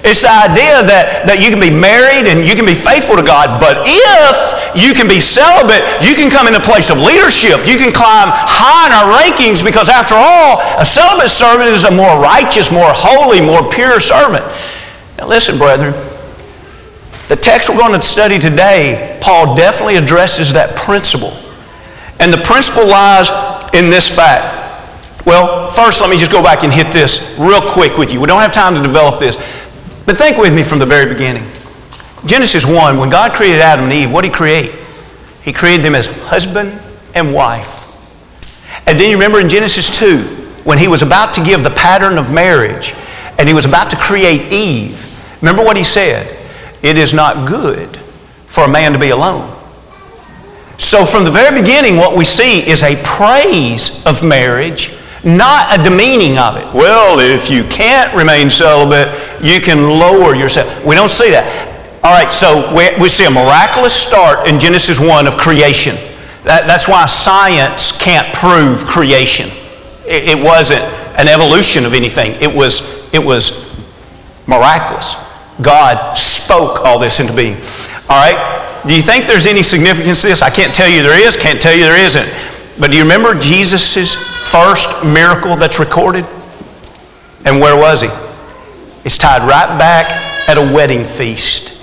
It's 0.06 0.22
the 0.22 0.30
idea 0.30 0.86
that, 0.86 1.26
that 1.26 1.42
you 1.42 1.50
can 1.50 1.58
be 1.58 1.74
married 1.74 2.30
and 2.30 2.46
you 2.46 2.54
can 2.54 2.62
be 2.62 2.78
faithful 2.78 3.18
to 3.18 3.26
God, 3.26 3.58
but 3.58 3.82
if 3.82 4.36
you 4.78 4.94
can 4.94 5.10
be 5.10 5.18
celibate, 5.18 5.82
you 5.98 6.14
can 6.14 6.30
come 6.30 6.46
in 6.46 6.54
a 6.54 6.62
place 6.62 6.94
of 6.94 7.02
leadership. 7.02 7.58
You 7.66 7.74
can 7.74 7.90
climb 7.90 8.30
high 8.30 8.86
in 8.86 8.94
our 8.94 9.10
rankings 9.10 9.66
because, 9.66 9.90
after 9.90 10.14
all, 10.14 10.62
a 10.78 10.86
celibate 10.86 11.34
servant 11.34 11.74
is 11.74 11.82
a 11.82 11.90
more 11.90 12.22
righteous, 12.22 12.70
more 12.70 12.94
holy, 12.94 13.42
more 13.42 13.66
pure 13.66 13.98
servant. 13.98 14.46
Now, 15.18 15.26
listen, 15.26 15.58
brethren. 15.58 15.90
The 17.26 17.34
text 17.34 17.66
we're 17.66 17.82
going 17.82 17.98
to 17.98 18.06
study 18.06 18.38
today, 18.38 19.18
Paul 19.20 19.58
definitely 19.58 19.98
addresses 19.98 20.54
that 20.54 20.78
principle. 20.78 21.34
And 22.22 22.30
the 22.30 22.38
principle 22.46 22.86
lies 22.86 23.34
in 23.74 23.90
this 23.90 24.06
fact. 24.06 24.62
Well, 25.26 25.72
first, 25.72 26.00
let 26.00 26.08
me 26.08 26.16
just 26.16 26.30
go 26.30 26.40
back 26.40 26.62
and 26.62 26.72
hit 26.72 26.92
this 26.92 27.34
real 27.36 27.60
quick 27.60 27.98
with 27.98 28.12
you. 28.12 28.20
We 28.20 28.28
don't 28.28 28.40
have 28.40 28.52
time 28.52 28.76
to 28.76 28.82
develop 28.82 29.18
this. 29.18 29.34
But 30.06 30.16
think 30.16 30.38
with 30.38 30.54
me 30.54 30.62
from 30.62 30.78
the 30.78 30.86
very 30.86 31.12
beginning. 31.12 31.42
Genesis 32.24 32.64
1, 32.64 32.96
when 32.96 33.10
God 33.10 33.32
created 33.32 33.60
Adam 33.60 33.86
and 33.86 33.94
Eve, 33.94 34.10
what 34.10 34.22
did 34.22 34.30
He 34.30 34.34
create? 34.34 34.72
He 35.42 35.52
created 35.52 35.84
them 35.84 35.94
as 35.94 36.06
husband 36.06 36.80
and 37.14 37.34
wife. 37.34 37.82
And 38.86 38.98
then 38.98 39.10
you 39.10 39.16
remember 39.16 39.40
in 39.40 39.48
Genesis 39.48 39.98
2, 39.98 40.18
when 40.64 40.78
He 40.78 40.88
was 40.88 41.02
about 41.02 41.34
to 41.34 41.44
give 41.44 41.62
the 41.62 41.70
pattern 41.70 42.18
of 42.18 42.32
marriage 42.32 42.94
and 43.38 43.48
He 43.48 43.54
was 43.54 43.64
about 43.64 43.90
to 43.90 43.96
create 43.96 44.52
Eve, 44.52 45.12
remember 45.42 45.64
what 45.64 45.76
He 45.76 45.84
said? 45.84 46.26
It 46.82 46.96
is 46.96 47.12
not 47.12 47.48
good 47.48 47.96
for 48.46 48.64
a 48.64 48.68
man 48.68 48.92
to 48.92 48.98
be 48.98 49.10
alone. 49.10 49.52
So, 50.78 51.04
from 51.04 51.24
the 51.24 51.30
very 51.30 51.58
beginning, 51.58 51.96
what 51.96 52.16
we 52.16 52.24
see 52.24 52.60
is 52.68 52.82
a 52.82 53.00
praise 53.02 54.04
of 54.06 54.22
marriage, 54.22 54.94
not 55.24 55.78
a 55.78 55.82
demeaning 55.82 56.38
of 56.38 56.56
it. 56.58 56.66
Well, 56.74 57.18
if 57.18 57.50
you 57.50 57.64
can't 57.64 58.14
remain 58.14 58.50
celibate, 58.50 59.08
you 59.42 59.60
can 59.60 59.82
lower 59.82 60.34
yourself. 60.34 60.84
We 60.84 60.94
don't 60.94 61.10
see 61.10 61.30
that. 61.30 61.44
All 62.06 62.12
right, 62.12 62.32
so 62.32 62.70
we, 62.70 62.86
we 63.02 63.08
see 63.08 63.26
a 63.26 63.30
miraculous 63.30 63.92
start 63.92 64.46
in 64.48 64.60
Genesis 64.60 65.00
1 65.00 65.26
of 65.26 65.36
creation. 65.36 65.94
That, 66.44 66.66
that's 66.66 66.86
why 66.86 67.04
science 67.06 67.90
can't 67.98 68.30
prove 68.32 68.86
creation. 68.86 69.50
It, 70.06 70.38
it 70.38 70.38
wasn't 70.38 70.86
an 71.18 71.26
evolution 71.26 71.84
of 71.84 71.94
anything, 71.94 72.38
it 72.40 72.54
was, 72.54 73.12
it 73.12 73.18
was 73.18 73.74
miraculous. 74.46 75.16
God 75.62 76.16
spoke 76.16 76.84
all 76.84 76.98
this 76.98 77.18
into 77.18 77.34
being. 77.34 77.56
All 78.08 78.22
right? 78.22 78.82
Do 78.86 78.94
you 78.94 79.02
think 79.02 79.26
there's 79.26 79.46
any 79.46 79.62
significance 79.62 80.22
to 80.22 80.28
this? 80.28 80.42
I 80.42 80.50
can't 80.50 80.72
tell 80.72 80.88
you 80.88 81.02
there 81.02 81.18
is, 81.18 81.36
can't 81.36 81.60
tell 81.60 81.74
you 81.74 81.82
there 81.82 81.98
isn't. 81.98 82.28
But 82.78 82.90
do 82.90 82.96
you 82.96 83.02
remember 83.02 83.34
Jesus' 83.34 84.14
first 84.14 85.04
miracle 85.04 85.56
that's 85.56 85.80
recorded? 85.80 86.24
And 87.44 87.58
where 87.58 87.74
was 87.74 88.02
he? 88.02 88.08
It's 89.06 89.16
tied 89.16 89.46
right 89.46 89.78
back 89.78 90.10
at 90.50 90.58
a 90.58 90.74
wedding 90.74 91.04
feast. 91.04 91.80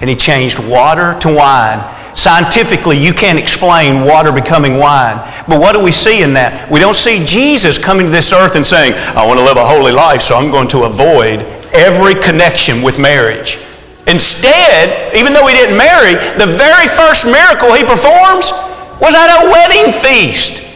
And 0.00 0.10
he 0.10 0.16
changed 0.16 0.58
water 0.58 1.16
to 1.20 1.32
wine. 1.32 1.78
Scientifically, 2.16 2.98
you 2.98 3.12
can't 3.12 3.38
explain 3.38 4.04
water 4.04 4.32
becoming 4.32 4.78
wine. 4.78 5.14
But 5.46 5.60
what 5.60 5.74
do 5.74 5.80
we 5.80 5.92
see 5.92 6.24
in 6.24 6.34
that? 6.34 6.68
We 6.68 6.80
don't 6.80 6.98
see 6.98 7.24
Jesus 7.24 7.78
coming 7.78 8.06
to 8.06 8.10
this 8.10 8.32
earth 8.32 8.56
and 8.56 8.66
saying, 8.66 8.94
I 9.14 9.24
want 9.24 9.38
to 9.38 9.44
live 9.46 9.56
a 9.56 9.64
holy 9.64 9.92
life, 9.92 10.20
so 10.20 10.34
I'm 10.34 10.50
going 10.50 10.66
to 10.74 10.82
avoid 10.82 11.46
every 11.70 12.18
connection 12.18 12.82
with 12.82 12.98
marriage. 12.98 13.62
Instead, 14.10 15.14
even 15.14 15.32
though 15.32 15.46
he 15.46 15.54
didn't 15.54 15.78
marry, 15.78 16.18
the 16.42 16.58
very 16.58 16.90
first 16.90 17.30
miracle 17.30 17.70
he 17.70 17.86
performs 17.86 18.50
was 18.98 19.14
at 19.14 19.30
a 19.30 19.46
wedding 19.46 19.94
feast. 19.94 20.66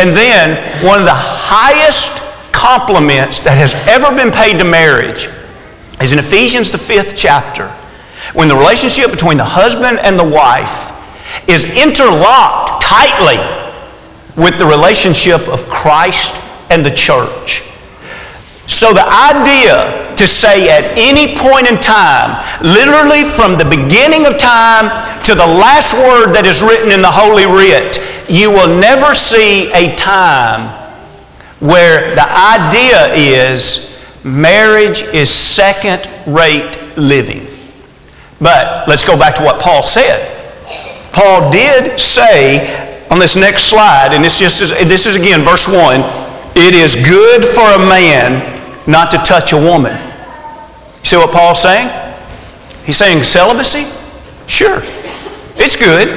And 0.00 0.16
then, 0.16 0.56
one 0.80 0.98
of 1.00 1.04
the 1.04 1.12
highest 1.12 2.17
compliments 2.58 3.38
that 3.46 3.54
has 3.54 3.78
ever 3.86 4.10
been 4.10 4.34
paid 4.34 4.58
to 4.58 4.66
marriage 4.66 5.30
is 6.02 6.12
in 6.12 6.18
Ephesians, 6.18 6.74
the 6.74 6.78
fifth 6.78 7.14
chapter, 7.14 7.70
when 8.34 8.50
the 8.50 8.58
relationship 8.58 9.14
between 9.14 9.38
the 9.38 9.46
husband 9.46 10.02
and 10.02 10.18
the 10.18 10.26
wife 10.26 10.90
is 11.46 11.70
interlocked 11.78 12.82
tightly 12.82 13.38
with 14.34 14.58
the 14.58 14.66
relationship 14.66 15.46
of 15.46 15.70
Christ 15.70 16.34
and 16.74 16.82
the 16.82 16.90
church. 16.90 17.62
So 18.66 18.92
the 18.92 19.06
idea 19.06 20.10
to 20.18 20.26
say 20.26 20.66
at 20.66 20.84
any 20.98 21.38
point 21.38 21.70
in 21.70 21.78
time, 21.78 22.42
literally 22.58 23.22
from 23.22 23.54
the 23.54 23.64
beginning 23.64 24.26
of 24.26 24.34
time 24.34 24.90
to 25.24 25.32
the 25.38 25.46
last 25.46 25.94
word 25.94 26.34
that 26.34 26.42
is 26.42 26.60
written 26.60 26.90
in 26.90 27.00
the 27.00 27.10
Holy 27.10 27.46
Writ, 27.46 28.02
you 28.26 28.50
will 28.50 28.68
never 28.68 29.14
see 29.14 29.70
a 29.72 29.94
time 29.94 30.77
where 31.60 32.14
the 32.14 32.26
idea 32.30 33.14
is 33.14 34.06
marriage 34.24 35.02
is 35.14 35.30
second 35.30 36.08
rate 36.26 36.76
living. 36.96 37.46
But 38.40 38.86
let's 38.88 39.04
go 39.04 39.18
back 39.18 39.34
to 39.36 39.42
what 39.42 39.60
Paul 39.60 39.82
said. 39.82 40.34
Paul 41.12 41.50
did 41.50 41.98
say 41.98 42.86
on 43.10 43.18
this 43.18 43.36
next 43.36 43.64
slide, 43.64 44.10
and 44.12 44.22
this, 44.22 44.38
just 44.38 44.62
is, 44.62 44.70
this 44.88 45.06
is 45.06 45.16
again 45.16 45.40
verse 45.40 45.66
1 45.66 46.28
it 46.60 46.74
is 46.74 46.96
good 47.06 47.44
for 47.44 47.62
a 47.62 47.78
man 47.78 48.42
not 48.88 49.12
to 49.12 49.18
touch 49.18 49.52
a 49.52 49.56
woman. 49.56 49.94
You 49.94 51.04
see 51.04 51.16
what 51.16 51.30
Paul's 51.30 51.62
saying? 51.62 51.88
He's 52.84 52.96
saying 52.96 53.22
celibacy? 53.22 53.86
Sure. 54.48 54.80
It's 55.54 55.78
good. 55.78 56.08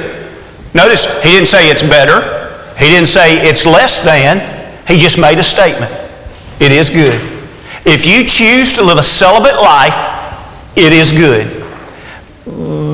Notice 0.74 1.06
he 1.22 1.30
didn't 1.30 1.46
say 1.46 1.70
it's 1.70 1.82
better. 1.84 2.50
He 2.76 2.86
didn't 2.86 3.06
say 3.06 3.36
it's 3.46 3.66
less 3.66 4.04
than. 4.04 4.40
He 4.92 4.98
just 4.98 5.18
made 5.18 5.38
a 5.38 5.42
statement. 5.42 5.90
It 6.60 6.70
is 6.70 6.90
good. 6.90 7.18
If 7.86 8.06
you 8.06 8.28
choose 8.28 8.74
to 8.74 8.84
live 8.84 8.98
a 8.98 9.02
celibate 9.02 9.56
life, 9.56 9.96
it 10.76 10.92
is 10.92 11.12
good. 11.12 11.48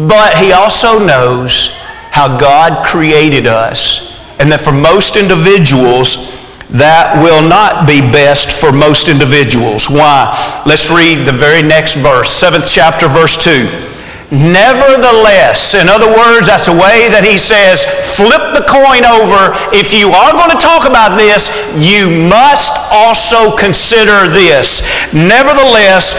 But 0.08 0.38
he 0.38 0.52
also 0.52 1.04
knows 1.04 1.74
how 2.12 2.38
God 2.38 2.86
created 2.86 3.48
us 3.48 4.14
and 4.38 4.46
that 4.52 4.60
for 4.60 4.70
most 4.70 5.16
individuals, 5.16 6.38
that 6.70 7.18
will 7.18 7.42
not 7.42 7.88
be 7.88 7.98
best 7.98 8.60
for 8.60 8.70
most 8.70 9.08
individuals. 9.08 9.90
Why? 9.90 10.62
Let's 10.66 10.94
read 10.94 11.26
the 11.26 11.32
very 11.32 11.66
next 11.66 11.96
verse, 11.96 12.30
7th 12.30 12.72
chapter, 12.72 13.08
verse 13.08 13.42
2. 13.42 13.87
Nevertheless, 14.28 15.72
in 15.72 15.88
other 15.88 16.12
words, 16.12 16.52
that's 16.52 16.68
a 16.68 16.76
way 16.76 17.08
that 17.08 17.24
he 17.24 17.40
says, 17.40 17.88
flip 18.04 18.52
the 18.52 18.60
coin 18.68 19.08
over. 19.08 19.56
If 19.72 19.96
you 19.96 20.12
are 20.12 20.36
going 20.36 20.52
to 20.52 20.60
talk 20.60 20.84
about 20.84 21.16
this, 21.16 21.48
you 21.80 22.12
must 22.28 22.76
also 22.92 23.56
consider 23.56 24.28
this. 24.28 24.84
Nevertheless, 25.16 26.12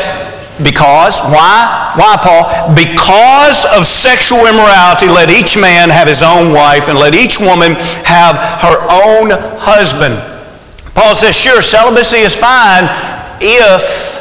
because, 0.57 1.21
why? 1.29 1.93
Why, 2.01 2.17
Paul? 2.17 2.49
Because 2.73 3.69
of 3.77 3.85
sexual 3.85 4.49
immorality, 4.49 5.05
let 5.05 5.29
each 5.29 5.53
man 5.53 5.93
have 5.93 6.09
his 6.09 6.25
own 6.25 6.49
wife, 6.49 6.89
and 6.89 6.97
let 6.97 7.13
each 7.13 7.37
woman 7.37 7.77
have 8.09 8.41
her 8.65 8.75
own 8.89 9.29
husband. 9.61 10.17
Paul 10.97 11.13
says, 11.13 11.37
sure, 11.37 11.61
celibacy 11.61 12.25
is 12.25 12.35
fine 12.35 12.89
if 13.39 14.18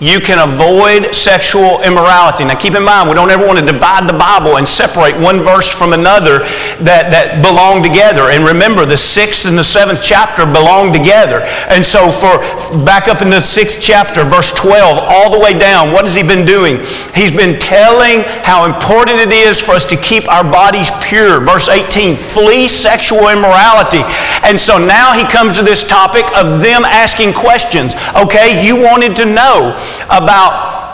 you 0.00 0.20
can 0.20 0.38
avoid 0.38 1.10
sexual 1.10 1.82
immorality. 1.82 2.46
Now 2.46 2.54
keep 2.54 2.74
in 2.74 2.86
mind, 2.86 3.10
we 3.10 3.18
don't 3.18 3.30
ever 3.30 3.44
want 3.44 3.58
to 3.58 3.66
divide 3.66 4.06
the 4.06 4.14
Bible 4.14 4.56
and 4.56 4.66
separate 4.66 5.18
one 5.18 5.42
verse 5.42 5.74
from 5.74 5.92
another 5.92 6.46
that, 6.86 7.10
that 7.10 7.42
belong 7.42 7.82
together. 7.82 8.30
And 8.30 8.46
remember, 8.46 8.86
the 8.86 8.96
sixth 8.96 9.42
and 9.50 9.58
the 9.58 9.66
seventh 9.66 9.98
chapter 9.98 10.46
belong 10.46 10.94
together. 10.94 11.42
And 11.66 11.82
so 11.82 12.14
for 12.14 12.38
back 12.86 13.10
up 13.10 13.26
in 13.26 13.30
the 13.30 13.42
sixth 13.42 13.82
chapter, 13.82 14.22
verse 14.22 14.54
12, 14.54 15.02
all 15.02 15.34
the 15.34 15.42
way 15.42 15.58
down, 15.58 15.90
what 15.90 16.06
has 16.06 16.14
he 16.14 16.22
been 16.22 16.46
doing? 16.46 16.78
He's 17.18 17.34
been 17.34 17.58
telling 17.58 18.22
how 18.46 18.70
important 18.70 19.18
it 19.18 19.34
is 19.34 19.58
for 19.58 19.74
us 19.74 19.84
to 19.90 19.98
keep 19.98 20.30
our 20.30 20.46
bodies 20.46 20.94
pure. 21.02 21.42
Verse 21.42 21.66
18, 21.66 22.14
flee 22.14 22.70
sexual 22.70 23.34
immorality. 23.34 24.06
And 24.46 24.54
so 24.54 24.78
now 24.78 25.10
he 25.10 25.26
comes 25.26 25.58
to 25.58 25.66
this 25.66 25.82
topic 25.82 26.30
of 26.38 26.62
them 26.62 26.86
asking 26.86 27.34
questions. 27.34 27.98
Okay, 28.14 28.62
you 28.62 28.78
wanted 28.78 29.18
to 29.18 29.26
know 29.26 29.74
about 30.04 30.88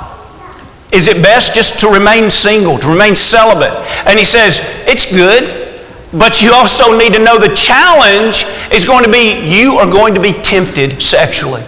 is 0.93 1.09
it 1.09 1.23
best 1.23 1.55
just 1.55 1.81
to 1.81 1.89
remain 1.89 2.31
single, 2.31 2.79
to 2.79 2.89
remain 2.89 3.17
celibate? 3.17 3.75
And 4.07 4.17
he 4.17 4.25
says, 4.25 4.61
it's 4.87 5.11
good, 5.11 5.83
but 6.13 6.41
you 6.41 6.53
also 6.53 6.97
need 6.97 7.13
to 7.15 7.19
know 7.19 7.37
the 7.37 7.55
challenge 7.55 8.47
is 8.73 8.85
going 8.87 9.05
to 9.05 9.11
be 9.11 9.43
you 9.43 9.75
are 9.79 9.91
going 9.91 10.15
to 10.15 10.21
be 10.21 10.33
tempted 10.33 11.03
sexually. 11.03 11.63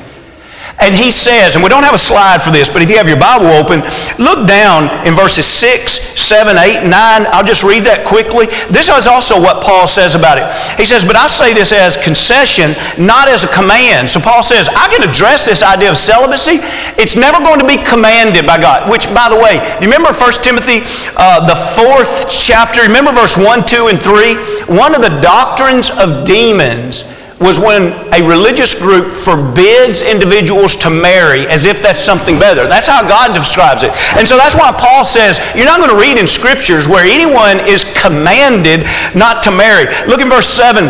And 0.78 0.92
he 0.94 1.10
says, 1.10 1.56
and 1.56 1.64
we 1.64 1.72
don't 1.72 1.88
have 1.88 1.96
a 1.96 2.00
slide 2.00 2.44
for 2.44 2.52
this, 2.52 2.68
but 2.68 2.84
if 2.84 2.92
you 2.92 3.00
have 3.00 3.08
your 3.08 3.16
Bible 3.16 3.48
open, 3.48 3.80
look 4.20 4.44
down 4.44 4.92
in 5.08 5.16
verses 5.16 5.48
6, 5.48 5.88
7, 5.88 6.52
8, 6.52 6.84
9. 6.84 6.92
I'll 7.32 7.48
just 7.48 7.64
read 7.64 7.88
that 7.88 8.04
quickly. 8.04 8.44
This 8.68 8.92
is 8.92 9.08
also 9.08 9.40
what 9.40 9.64
Paul 9.64 9.88
says 9.88 10.12
about 10.12 10.36
it. 10.36 10.44
He 10.76 10.84
says, 10.84 11.00
But 11.00 11.16
I 11.16 11.32
say 11.32 11.56
this 11.56 11.72
as 11.72 11.96
concession, 11.96 12.76
not 13.00 13.24
as 13.24 13.40
a 13.40 13.50
command. 13.56 14.12
So 14.12 14.20
Paul 14.20 14.44
says, 14.44 14.68
I 14.68 14.92
can 14.92 15.00
address 15.00 15.48
this 15.48 15.64
idea 15.64 15.88
of 15.88 15.96
celibacy. 15.96 16.60
It's 17.00 17.16
never 17.16 17.40
going 17.40 17.58
to 17.58 17.68
be 17.68 17.80
commanded 17.80 18.44
by 18.44 18.60
God. 18.60 18.84
Which, 18.92 19.08
by 19.16 19.32
the 19.32 19.40
way, 19.40 19.56
do 19.80 19.80
you 19.80 19.88
remember 19.88 20.12
1 20.12 20.44
Timothy, 20.44 20.84
uh, 21.16 21.40
the 21.48 21.56
fourth 21.56 22.28
chapter? 22.28 22.84
Remember 22.84 23.16
verse 23.16 23.40
1, 23.40 23.64
2, 23.64 23.88
and 23.88 23.96
3? 23.96 24.76
One 24.76 24.92
of 24.92 25.00
the 25.00 25.14
doctrines 25.24 25.88
of 25.88 26.28
demons 26.28 27.15
was 27.40 27.60
when 27.60 27.92
a 28.16 28.24
religious 28.24 28.72
group 28.72 29.12
forbids 29.12 30.00
individuals 30.00 30.74
to 30.76 30.88
marry 30.88 31.44
as 31.52 31.66
if 31.66 31.82
that's 31.82 32.00
something 32.00 32.38
better. 32.40 32.66
That's 32.66 32.88
how 32.88 33.06
God 33.06 33.36
describes 33.36 33.82
it. 33.84 33.92
And 34.16 34.24
so 34.26 34.36
that's 34.40 34.56
why 34.56 34.72
Paul 34.72 35.04
says 35.04 35.36
you're 35.52 35.68
not 35.68 35.78
going 35.78 35.92
to 35.92 36.00
read 36.00 36.16
in 36.16 36.26
scriptures 36.26 36.88
where 36.88 37.04
anyone 37.04 37.60
is 37.68 37.84
commanded 38.00 38.88
not 39.12 39.42
to 39.44 39.50
marry. 39.52 39.84
Look 40.08 40.20
in 40.20 40.28
verse 40.32 40.48
7. 40.48 40.88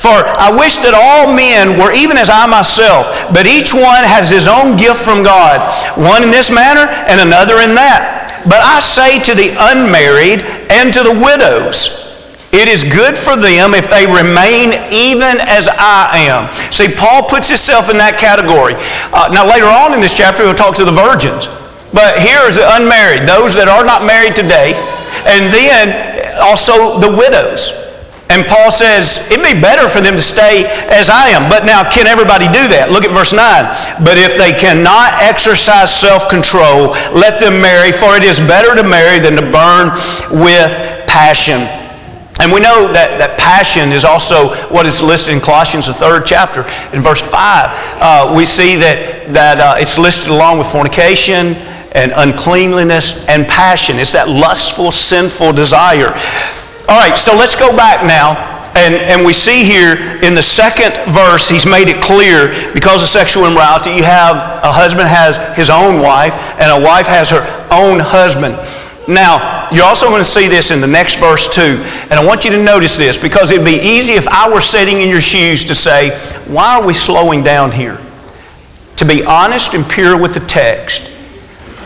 For 0.00 0.16
I 0.16 0.48
wish 0.48 0.80
that 0.80 0.96
all 0.96 1.28
men 1.28 1.76
were 1.76 1.92
even 1.92 2.16
as 2.16 2.32
I 2.32 2.48
myself, 2.48 3.28
but 3.28 3.44
each 3.44 3.76
one 3.76 4.00
has 4.00 4.32
his 4.32 4.48
own 4.48 4.80
gift 4.80 5.04
from 5.04 5.20
God, 5.20 5.60
one 6.00 6.24
in 6.24 6.32
this 6.32 6.48
manner 6.48 6.88
and 7.04 7.20
another 7.20 7.60
in 7.60 7.76
that. 7.76 8.42
But 8.48 8.64
I 8.64 8.80
say 8.80 9.20
to 9.28 9.32
the 9.36 9.52
unmarried 9.60 10.40
and 10.72 10.88
to 10.92 11.04
the 11.04 11.12
widows, 11.12 12.03
it 12.54 12.70
is 12.70 12.86
good 12.86 13.18
for 13.18 13.34
them 13.34 13.74
if 13.74 13.90
they 13.90 14.06
remain 14.06 14.78
even 14.94 15.42
as 15.42 15.66
I 15.66 16.30
am. 16.30 16.46
See, 16.70 16.86
Paul 16.86 17.26
puts 17.26 17.50
himself 17.50 17.90
in 17.90 17.98
that 17.98 18.14
category. 18.14 18.78
Uh, 19.10 19.26
now, 19.34 19.42
later 19.42 19.66
on 19.66 19.90
in 19.90 19.98
this 19.98 20.14
chapter, 20.14 20.46
he'll 20.46 20.54
talk 20.54 20.78
to 20.78 20.86
the 20.86 20.94
virgins. 20.94 21.50
But 21.90 22.22
here 22.22 22.46
is 22.46 22.54
the 22.54 22.66
unmarried, 22.78 23.26
those 23.26 23.54
that 23.58 23.66
are 23.66 23.82
not 23.82 24.06
married 24.06 24.38
today, 24.38 24.74
and 25.26 25.50
then 25.50 25.94
also 26.38 26.98
the 27.02 27.10
widows. 27.10 27.74
And 28.30 28.46
Paul 28.46 28.70
says, 28.70 29.30
it'd 29.30 29.44
be 29.44 29.58
better 29.58 29.86
for 29.86 30.00
them 30.00 30.14
to 30.14 30.22
stay 30.22 30.66
as 30.90 31.10
I 31.10 31.34
am. 31.34 31.50
But 31.50 31.66
now, 31.66 31.86
can 31.86 32.06
everybody 32.06 32.46
do 32.48 32.66
that? 32.72 32.88
Look 32.90 33.04
at 33.04 33.12
verse 33.12 33.36
9. 33.36 33.42
But 34.02 34.16
if 34.16 34.34
they 34.40 34.54
cannot 34.56 35.22
exercise 35.22 35.92
self 35.92 36.30
control, 36.30 36.96
let 37.14 37.38
them 37.38 37.60
marry, 37.60 37.92
for 37.92 38.16
it 38.16 38.24
is 38.24 38.40
better 38.40 38.74
to 38.74 38.82
marry 38.86 39.20
than 39.20 39.36
to 39.38 39.44
burn 39.44 39.92
with 40.32 40.70
passion. 41.06 41.83
And 42.40 42.50
we 42.50 42.58
know 42.58 42.90
that, 42.90 43.14
that 43.22 43.38
passion 43.38 43.92
is 43.92 44.04
also 44.04 44.50
what 44.66 44.86
is 44.86 45.00
listed 45.00 45.34
in 45.34 45.40
Colossians, 45.40 45.86
the 45.86 45.94
third 45.94 46.26
chapter. 46.26 46.66
In 46.90 47.00
verse 47.00 47.22
5, 47.22 47.30
uh, 48.02 48.34
we 48.34 48.44
see 48.44 48.74
that, 48.76 49.30
that 49.30 49.62
uh, 49.62 49.74
it's 49.78 49.98
listed 49.98 50.34
along 50.34 50.58
with 50.58 50.66
fornication 50.66 51.54
and 51.94 52.10
uncleanliness 52.16 53.22
and 53.30 53.46
passion. 53.46 54.02
It's 54.02 54.12
that 54.12 54.28
lustful, 54.28 54.90
sinful 54.90 55.54
desire. 55.54 56.10
All 56.90 56.98
right, 56.98 57.14
so 57.14 57.32
let's 57.38 57.54
go 57.54 57.70
back 57.70 58.02
now. 58.02 58.34
And, 58.74 58.98
and 58.98 59.22
we 59.24 59.32
see 59.32 59.62
here 59.62 59.94
in 60.26 60.34
the 60.34 60.42
second 60.42 60.98
verse, 61.14 61.46
he's 61.46 61.64
made 61.64 61.86
it 61.86 62.02
clear 62.02 62.50
because 62.74 63.06
of 63.06 63.08
sexual 63.08 63.46
immorality, 63.46 63.94
you 63.94 64.02
have 64.02 64.34
a 64.66 64.74
husband 64.74 65.06
has 65.06 65.38
his 65.54 65.70
own 65.70 66.02
wife, 66.02 66.34
and 66.58 66.66
a 66.66 66.80
wife 66.82 67.06
has 67.06 67.30
her 67.30 67.46
own 67.70 68.02
husband. 68.02 68.58
Now, 69.06 69.68
you're 69.70 69.84
also 69.84 70.08
going 70.08 70.22
to 70.22 70.28
see 70.28 70.48
this 70.48 70.70
in 70.70 70.80
the 70.80 70.86
next 70.86 71.16
verse 71.16 71.52
too. 71.54 71.82
And 72.10 72.14
I 72.14 72.24
want 72.24 72.44
you 72.44 72.50
to 72.52 72.62
notice 72.62 72.96
this 72.96 73.20
because 73.20 73.50
it'd 73.50 73.64
be 73.64 73.80
easy 73.82 74.14
if 74.14 74.26
I 74.28 74.50
were 74.52 74.60
sitting 74.60 75.00
in 75.00 75.08
your 75.08 75.20
shoes 75.20 75.64
to 75.64 75.74
say, 75.74 76.10
why 76.46 76.76
are 76.76 76.86
we 76.86 76.94
slowing 76.94 77.42
down 77.42 77.70
here? 77.70 78.00
To 78.96 79.04
be 79.04 79.24
honest 79.24 79.74
and 79.74 79.88
pure 79.88 80.20
with 80.20 80.34
the 80.34 80.40
text, 80.40 81.08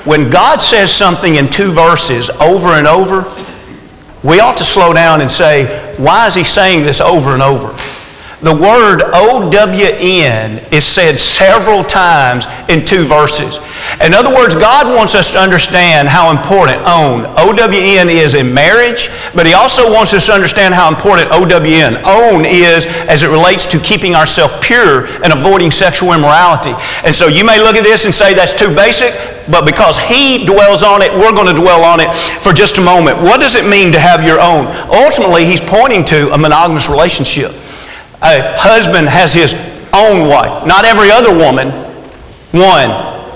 when 0.05 0.31
God 0.31 0.61
says 0.61 0.93
something 0.93 1.37
in 1.37 1.49
two 1.49 1.73
verses 1.73 2.31
over 2.41 2.69
and 2.69 2.87
over, 2.87 3.25
we 4.23 4.41
ought 4.41 4.57
to 4.59 4.65
slow 4.65 4.93
down 4.93 5.21
and 5.21 5.31
say, 5.31 5.95
why 5.97 6.27
is 6.27 6.35
he 6.35 6.45
saying 6.45 6.83
this 6.83 7.01
over 7.01 7.31
and 7.31 7.43
over? 7.43 7.75
The 8.41 8.55
word 8.55 9.03
OWN 9.19 10.63
is 10.71 10.87
said 10.87 11.19
several 11.19 11.83
times 11.83 12.47
in 12.69 12.87
two 12.87 13.03
verses. 13.03 13.59
In 13.99 14.15
other 14.15 14.31
words, 14.31 14.55
God 14.55 14.87
wants 14.95 15.17
us 15.17 15.33
to 15.33 15.41
understand 15.41 16.07
how 16.07 16.31
important 16.31 16.79
own, 16.87 17.27
OWN 17.35 18.07
is 18.07 18.35
in 18.35 18.55
marriage, 18.55 19.11
but 19.35 19.45
He 19.45 19.55
also 19.55 19.93
wants 19.93 20.15
us 20.15 20.27
to 20.27 20.33
understand 20.33 20.73
how 20.73 20.87
important 20.87 21.35
OWN, 21.35 21.99
own, 22.07 22.47
is 22.47 22.87
as 23.11 23.25
it 23.25 23.29
relates 23.29 23.67
to 23.75 23.79
keeping 23.83 24.15
ourselves 24.15 24.55
pure 24.63 25.11
and 25.27 25.33
avoiding 25.33 25.73
sexual 25.73 26.13
immorality. 26.13 26.79
And 27.03 27.11
so 27.11 27.27
you 27.27 27.45
may 27.45 27.59
look 27.59 27.75
at 27.75 27.83
this 27.83 28.07
and 28.07 28.15
say 28.15 28.35
that's 28.35 28.55
too 28.55 28.71
basic, 28.73 29.19
but 29.51 29.67
because 29.67 29.99
He 29.99 30.47
dwells 30.47 30.85
on 30.85 31.03
it, 31.03 31.11
we're 31.11 31.35
going 31.35 31.51
to 31.51 31.61
dwell 31.61 31.83
on 31.83 31.99
it 31.99 32.15
for 32.39 32.53
just 32.53 32.79
a 32.79 32.85
moment. 32.87 33.19
What 33.19 33.41
does 33.41 33.57
it 33.57 33.69
mean 33.69 33.91
to 33.95 33.99
have 33.99 34.23
your 34.23 34.39
own? 34.39 34.71
Ultimately, 34.95 35.45
He's 35.45 35.61
pointing 35.61 36.05
to 36.07 36.31
a 36.31 36.39
monogamous 36.39 36.89
relationship. 36.89 37.51
A 38.23 38.59
husband 38.59 39.09
has 39.09 39.33
his 39.33 39.55
own 39.95 40.27
wife, 40.29 40.67
not 40.67 40.85
every 40.85 41.11
other 41.11 41.31
woman. 41.31 41.71
One, 42.51 42.91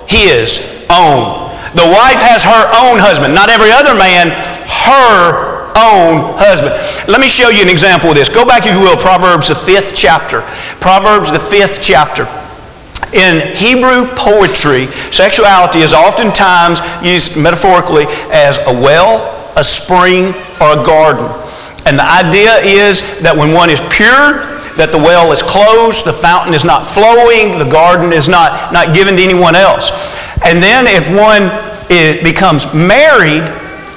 his 0.08 0.84
own. 0.90 1.48
The 1.72 1.86
wife 1.88 2.20
has 2.20 2.42
her 2.44 2.64
own 2.76 2.98
husband, 2.98 3.34
not 3.34 3.48
every 3.48 3.70
other 3.70 3.94
man, 3.94 4.34
her 4.90 5.70
own 5.78 6.36
husband. 6.36 6.74
Let 7.08 7.20
me 7.20 7.28
show 7.28 7.48
you 7.48 7.62
an 7.62 7.70
example 7.70 8.10
of 8.10 8.16
this. 8.16 8.28
Go 8.28 8.44
back, 8.44 8.66
if 8.66 8.74
you 8.74 8.80
will, 8.80 8.96
Proverbs, 8.96 9.48
the 9.48 9.54
fifth 9.54 9.94
chapter. 9.94 10.42
Proverbs, 10.82 11.32
the 11.32 11.38
fifth 11.38 11.80
chapter. 11.80 12.28
In 13.14 13.40
Hebrew 13.54 14.08
poetry, 14.16 14.86
sexuality 15.12 15.80
is 15.80 15.94
oftentimes 15.94 16.80
used 17.04 17.36
metaphorically 17.36 18.04
as 18.32 18.58
a 18.66 18.72
well, 18.72 19.20
a 19.56 19.64
spring, 19.64 20.34
or 20.60 20.76
a 20.76 20.82
garden. 20.84 21.28
And 21.84 21.98
the 21.98 22.04
idea 22.04 22.56
is 22.62 23.02
that 23.20 23.36
when 23.36 23.52
one 23.52 23.68
is 23.68 23.80
pure, 23.88 24.51
that 24.76 24.90
the 24.90 24.98
well 24.98 25.32
is 25.32 25.42
closed, 25.42 26.06
the 26.06 26.12
fountain 26.12 26.54
is 26.54 26.64
not 26.64 26.84
flowing, 26.84 27.58
the 27.58 27.68
garden 27.68 28.12
is 28.12 28.28
not, 28.28 28.72
not 28.72 28.94
given 28.94 29.16
to 29.16 29.22
anyone 29.22 29.54
else. 29.54 29.92
And 30.44 30.62
then 30.62 30.88
if 30.88 31.12
one 31.12 31.52
becomes 32.24 32.66
married, 32.72 33.44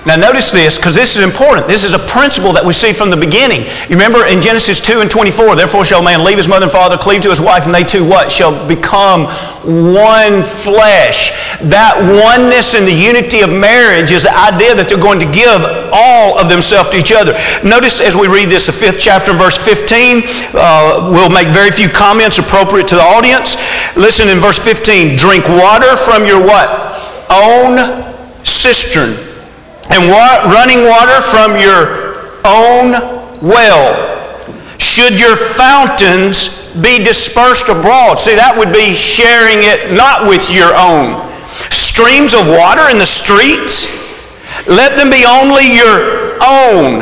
now 0.06 0.16
notice 0.16 0.52
this, 0.52 0.78
because 0.78 0.94
this 0.94 1.18
is 1.18 1.26
important. 1.26 1.66
This 1.66 1.84
is 1.84 1.98
a 1.98 2.04
principle 2.06 2.54
that 2.54 2.62
we 2.62 2.74
see 2.78 2.94
from 2.94 3.10
the 3.10 3.18
beginning. 3.18 3.66
You 3.90 3.98
remember 3.98 4.22
in 4.30 4.38
Genesis 4.38 4.78
2 4.78 5.02
and 5.02 5.10
24, 5.10 5.58
therefore 5.58 5.82
shall 5.82 6.02
a 6.02 6.06
man 6.06 6.22
leave 6.22 6.38
his 6.38 6.48
mother 6.48 6.70
and 6.70 6.72
father, 6.72 6.94
cleave 6.94 7.26
to 7.26 7.34
his 7.34 7.42
wife, 7.42 7.66
and 7.66 7.74
they 7.74 7.82
two 7.82 8.06
what? 8.06 8.30
Shall 8.30 8.54
become 8.70 9.26
one 9.66 10.46
flesh. 10.46 11.34
That 11.74 11.98
oneness 11.98 12.78
and 12.78 12.86
the 12.86 12.94
unity 12.94 13.42
of 13.42 13.50
marriage 13.50 14.14
is 14.14 14.30
the 14.30 14.36
idea 14.38 14.78
that 14.78 14.86
they're 14.86 15.02
going 15.02 15.18
to 15.26 15.30
give 15.34 15.66
all 15.90 16.38
of 16.38 16.54
themselves 16.54 16.94
to 16.94 17.02
each 17.02 17.10
other. 17.10 17.34
Notice 17.66 17.98
as 17.98 18.14
we 18.14 18.30
read 18.30 18.54
this, 18.54 18.70
the 18.70 18.78
fifth 18.78 19.02
chapter 19.02 19.34
verse 19.34 19.58
15, 19.58 20.54
uh, 20.54 21.10
we'll 21.10 21.34
make 21.34 21.50
very 21.50 21.74
few 21.74 21.90
comments 21.90 22.38
appropriate 22.38 22.86
to 22.94 22.96
the 22.96 23.02
audience. 23.02 23.58
Listen 23.98 24.30
in 24.30 24.38
verse 24.38 24.62
15, 24.62 25.18
drink 25.18 25.50
water 25.50 25.98
from 25.98 26.30
your 26.30 26.46
what? 26.46 26.94
Own 27.34 27.82
cistern 28.46 29.35
and 29.90 30.10
wa- 30.10 30.50
running 30.52 30.88
water 30.88 31.22
from 31.22 31.58
your 31.58 32.18
own 32.46 32.94
well. 33.42 34.12
Should 34.78 35.20
your 35.20 35.36
fountains 35.36 36.74
be 36.82 37.04
dispersed 37.04 37.70
abroad? 37.70 38.20
See, 38.20 38.36
that 38.36 38.56
would 38.58 38.74
be 38.74 38.94
sharing 38.94 39.64
it 39.64 39.94
not 39.96 40.28
with 40.28 40.52
your 40.52 40.76
own. 40.76 41.22
Streams 41.72 42.34
of 42.34 42.48
water 42.48 42.90
in 42.90 42.98
the 42.98 43.06
streets, 43.08 43.88
let 44.68 44.98
them 44.98 45.10
be 45.10 45.24
only 45.24 45.72
your 45.72 46.36
own 46.44 47.02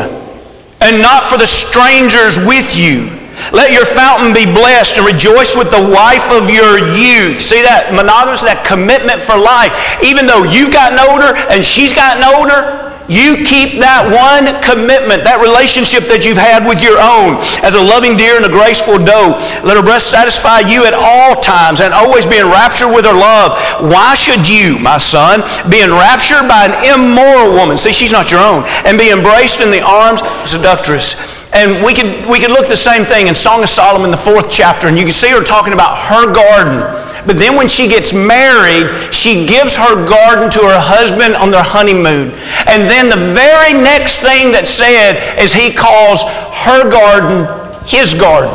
and 0.82 1.02
not 1.02 1.24
for 1.24 1.38
the 1.38 1.48
strangers 1.48 2.38
with 2.46 2.78
you. 2.78 3.23
Let 3.52 3.74
your 3.76 3.86
fountain 3.86 4.32
be 4.32 4.46
blessed 4.46 4.98
and 4.98 5.06
rejoice 5.06 5.58
with 5.58 5.74
the 5.74 5.82
wife 5.82 6.30
of 6.32 6.48
your 6.48 6.80
youth. 6.80 7.42
See 7.42 7.60
that 7.66 7.92
monogamous, 7.92 8.46
that 8.48 8.64
commitment 8.64 9.20
for 9.20 9.36
life. 9.36 9.74
Even 10.06 10.30
though 10.30 10.48
you've 10.48 10.72
gotten 10.72 11.02
older 11.02 11.36
and 11.52 11.66
she's 11.66 11.92
gotten 11.92 12.24
older, 12.24 12.94
you 13.12 13.44
keep 13.44 13.84
that 13.84 14.08
one 14.08 14.48
commitment, 14.64 15.28
that 15.28 15.44
relationship 15.44 16.08
that 16.08 16.24
you've 16.24 16.40
had 16.40 16.64
with 16.64 16.80
your 16.80 16.96
own 16.96 17.36
as 17.60 17.76
a 17.76 17.84
loving 17.84 18.16
deer 18.16 18.40
and 18.40 18.48
a 18.48 18.54
graceful 18.54 18.96
doe. 18.96 19.36
Let 19.68 19.76
her 19.76 19.84
breast 19.84 20.08
satisfy 20.08 20.64
you 20.64 20.88
at 20.88 20.96
all 20.96 21.36
times 21.44 21.84
and 21.84 21.92
always 21.92 22.24
be 22.24 22.40
enraptured 22.40 22.96
with 22.96 23.04
her 23.04 23.16
love. 23.16 23.60
Why 23.84 24.16
should 24.16 24.48
you, 24.48 24.80
my 24.80 24.96
son, 24.96 25.44
be 25.68 25.84
enraptured 25.84 26.48
by 26.48 26.72
an 26.72 26.76
immoral 26.96 27.52
woman? 27.52 27.76
See, 27.76 27.92
she's 27.92 28.16
not 28.16 28.32
your 28.32 28.40
own. 28.40 28.64
And 28.88 28.96
be 28.96 29.12
embraced 29.12 29.60
in 29.60 29.68
the 29.68 29.84
arms 29.84 30.24
of 30.24 30.48
seductress. 30.48 31.33
And 31.54 31.86
we 31.86 31.94
could, 31.94 32.26
we 32.28 32.40
could 32.40 32.52
look 32.52 32.68
the 32.68 32.76
same 32.76 33.06
thing 33.06 33.28
in 33.28 33.36
Song 33.36 33.62
of 33.62 33.70
Solomon, 33.70 34.10
the 34.12 34.18
fourth 34.18 34.50
chapter, 34.50 34.88
and 34.88 34.98
you 34.98 35.04
can 35.04 35.14
see 35.14 35.30
her 35.30 35.44
talking 35.44 35.74
about 35.74 35.98
her 35.98 36.34
garden 36.34 36.82
but 37.26 37.40
then 37.40 37.56
when 37.56 37.68
she 37.68 37.88
gets 37.88 38.12
married, 38.12 38.92
she 39.14 39.48
gives 39.48 39.76
her 39.76 39.96
garden 40.08 40.52
to 40.52 40.60
her 40.60 40.80
husband 40.80 41.36
on 41.36 41.52
their 41.52 41.64
honeymoon. 41.64 42.36
And 42.68 42.84
then 42.84 43.08
the 43.08 43.32
very 43.32 43.72
next 43.72 44.20
thing 44.20 44.52
that's 44.52 44.70
said 44.70 45.24
is 45.40 45.54
he 45.56 45.72
calls 45.72 46.24
her 46.68 46.84
garden 46.92 47.48
his 47.88 48.14
garden. 48.14 48.52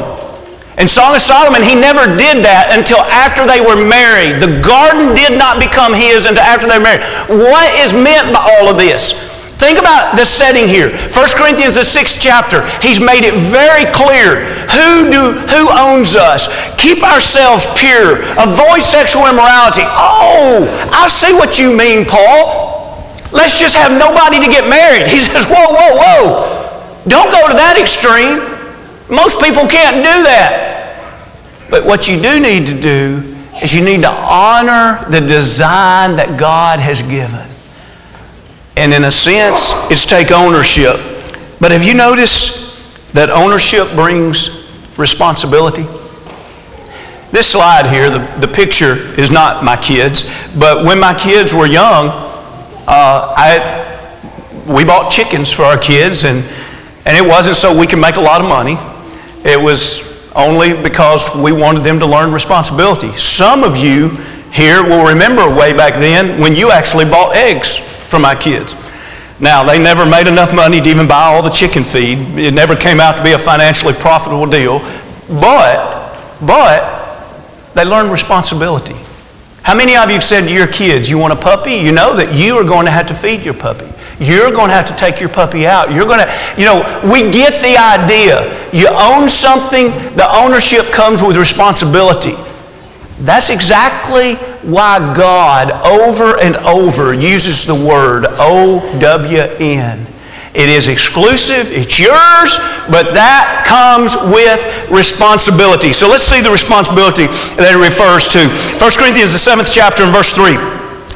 In 0.76 0.86
Song 0.86 1.16
of 1.16 1.20
Solomon, 1.20 1.64
he 1.64 1.74
never 1.74 2.06
did 2.06 2.44
that 2.44 2.70
until 2.70 3.02
after 3.10 3.48
they 3.48 3.58
were 3.58 3.74
married. 3.74 4.38
The 4.38 4.60
garden 4.62 5.16
did 5.16 5.34
not 5.34 5.58
become 5.58 5.90
his 5.90 6.28
until 6.28 6.44
after 6.44 6.68
they 6.68 6.78
were 6.78 6.86
married. 6.86 7.02
What 7.26 7.66
is 7.82 7.90
meant 7.90 8.30
by 8.30 8.46
all 8.46 8.70
of 8.70 8.76
this? 8.76 9.16
Think 9.58 9.82
about 9.82 10.14
the 10.14 10.22
setting 10.24 10.70
here. 10.70 10.94
1 10.94 11.10
Corinthians, 11.34 11.74
the 11.74 11.82
sixth 11.82 12.22
chapter, 12.22 12.62
he's 12.78 13.02
made 13.02 13.26
it 13.26 13.34
very 13.34 13.90
clear 13.90 14.46
who, 14.70 15.10
do, 15.10 15.34
who 15.50 15.66
owns 15.74 16.14
us. 16.14 16.46
Keep 16.78 17.02
ourselves 17.02 17.66
pure. 17.74 18.22
Avoid 18.38 18.86
sexual 18.86 19.26
immorality. 19.26 19.82
Oh, 19.82 20.62
I 20.94 21.10
see 21.10 21.34
what 21.34 21.58
you 21.58 21.74
mean, 21.74 22.06
Paul. 22.06 22.78
Let's 23.34 23.58
just 23.58 23.74
have 23.74 23.90
nobody 23.90 24.38
to 24.38 24.46
get 24.46 24.70
married. 24.70 25.10
He 25.10 25.18
says, 25.18 25.44
whoa, 25.50 25.74
whoa, 25.74 25.92
whoa. 25.98 26.58
Don't 27.10 27.32
go 27.34 27.48
to 27.50 27.54
that 27.58 27.74
extreme. 27.82 28.38
Most 29.10 29.42
people 29.42 29.66
can't 29.66 30.06
do 30.06 30.22
that. 30.22 30.78
But 31.68 31.84
what 31.84 32.06
you 32.06 32.20
do 32.20 32.38
need 32.38 32.66
to 32.68 32.78
do 32.78 33.26
is 33.60 33.74
you 33.74 33.84
need 33.84 34.02
to 34.02 34.10
honor 34.10 35.04
the 35.10 35.20
design 35.20 36.14
that 36.14 36.38
God 36.38 36.78
has 36.78 37.02
given. 37.02 37.48
And 38.78 38.94
in 38.94 39.02
a 39.02 39.10
sense, 39.10 39.72
it's 39.90 40.06
take 40.06 40.30
ownership. 40.30 40.94
But 41.60 41.72
have 41.72 41.84
you 41.84 41.94
noticed 41.94 43.12
that 43.12 43.28
ownership 43.28 43.90
brings 43.96 44.70
responsibility? 44.96 45.82
This 47.32 47.50
slide 47.50 47.86
here, 47.90 48.08
the, 48.08 48.20
the 48.40 48.46
picture 48.46 48.94
is 49.18 49.32
not 49.32 49.64
my 49.64 49.74
kids, 49.74 50.22
but 50.56 50.84
when 50.84 51.00
my 51.00 51.12
kids 51.12 51.52
were 51.52 51.66
young, 51.66 52.06
uh, 52.86 53.34
I, 53.36 53.82
we 54.64 54.84
bought 54.84 55.10
chickens 55.10 55.52
for 55.52 55.64
our 55.64 55.76
kids, 55.76 56.22
and, 56.24 56.44
and 57.04 57.16
it 57.16 57.28
wasn't 57.28 57.56
so 57.56 57.76
we 57.76 57.88
could 57.88 57.98
make 57.98 58.14
a 58.14 58.20
lot 58.20 58.40
of 58.40 58.46
money. 58.46 58.76
It 59.44 59.60
was 59.60 60.30
only 60.36 60.80
because 60.80 61.34
we 61.34 61.50
wanted 61.50 61.82
them 61.82 61.98
to 61.98 62.06
learn 62.06 62.32
responsibility. 62.32 63.10
Some 63.16 63.64
of 63.64 63.76
you 63.76 64.10
here 64.52 64.84
will 64.84 65.04
remember 65.04 65.52
way 65.52 65.76
back 65.76 65.94
then 65.94 66.40
when 66.40 66.54
you 66.54 66.70
actually 66.70 67.06
bought 67.06 67.34
eggs 67.34 67.97
for 68.08 68.18
my 68.18 68.34
kids. 68.34 68.74
Now, 69.40 69.62
they 69.62 69.78
never 69.78 70.04
made 70.04 70.26
enough 70.26 70.52
money 70.52 70.80
to 70.80 70.88
even 70.88 71.06
buy 71.06 71.26
all 71.26 71.42
the 71.42 71.50
chicken 71.50 71.84
feed. 71.84 72.18
It 72.36 72.54
never 72.54 72.74
came 72.74 72.98
out 72.98 73.16
to 73.16 73.22
be 73.22 73.32
a 73.32 73.38
financially 73.38 73.94
profitable 73.94 74.46
deal. 74.46 74.80
But, 75.28 76.18
but, 76.44 77.74
they 77.74 77.84
learned 77.84 78.10
responsibility. 78.10 78.96
How 79.62 79.76
many 79.76 79.96
of 79.96 80.08
you 80.08 80.14
have 80.14 80.22
said 80.22 80.48
to 80.48 80.52
your 80.52 80.66
kids, 80.66 81.10
you 81.10 81.18
want 81.18 81.32
a 81.32 81.36
puppy? 81.36 81.74
You 81.74 81.92
know 81.92 82.16
that 82.16 82.34
you 82.34 82.54
are 82.56 82.64
going 82.64 82.86
to 82.86 82.90
have 82.90 83.06
to 83.08 83.14
feed 83.14 83.44
your 83.44 83.54
puppy. 83.54 83.86
You're 84.18 84.50
going 84.50 84.68
to 84.68 84.74
have 84.74 84.88
to 84.88 84.96
take 84.96 85.20
your 85.20 85.28
puppy 85.28 85.66
out. 85.66 85.92
You're 85.92 86.06
going 86.06 86.18
to, 86.18 86.28
you 86.56 86.64
know, 86.64 86.82
we 87.04 87.30
get 87.30 87.62
the 87.62 87.78
idea. 87.78 88.42
You 88.72 88.88
own 88.90 89.28
something, 89.28 89.92
the 90.16 90.26
ownership 90.26 90.90
comes 90.90 91.22
with 91.22 91.36
responsibility. 91.36 92.34
That's 93.20 93.50
exactly 93.50 94.34
why 94.62 94.98
God 95.14 95.72
over 95.84 96.38
and 96.38 96.56
over 96.56 97.12
uses 97.12 97.66
the 97.66 97.74
word 97.74 98.26
O-W-N. 98.38 100.06
It 100.54 100.68
is 100.70 100.88
exclusive, 100.88 101.70
it's 101.70 101.98
yours, 101.98 102.58
but 102.88 103.12
that 103.14 103.66
comes 103.68 104.16
with 104.32 104.90
responsibility. 104.90 105.92
So 105.92 106.08
let's 106.08 106.24
see 106.24 106.40
the 106.40 106.50
responsibility 106.50 107.26
that 107.60 107.74
it 107.74 107.78
refers 107.78 108.32
to. 108.32 108.42
1 108.80 108.80
Corinthians, 108.96 109.34
the 109.34 109.42
7th 109.42 109.70
chapter, 109.70 110.02
and 110.02 110.10
verse 110.14 110.32
3. 110.32 110.56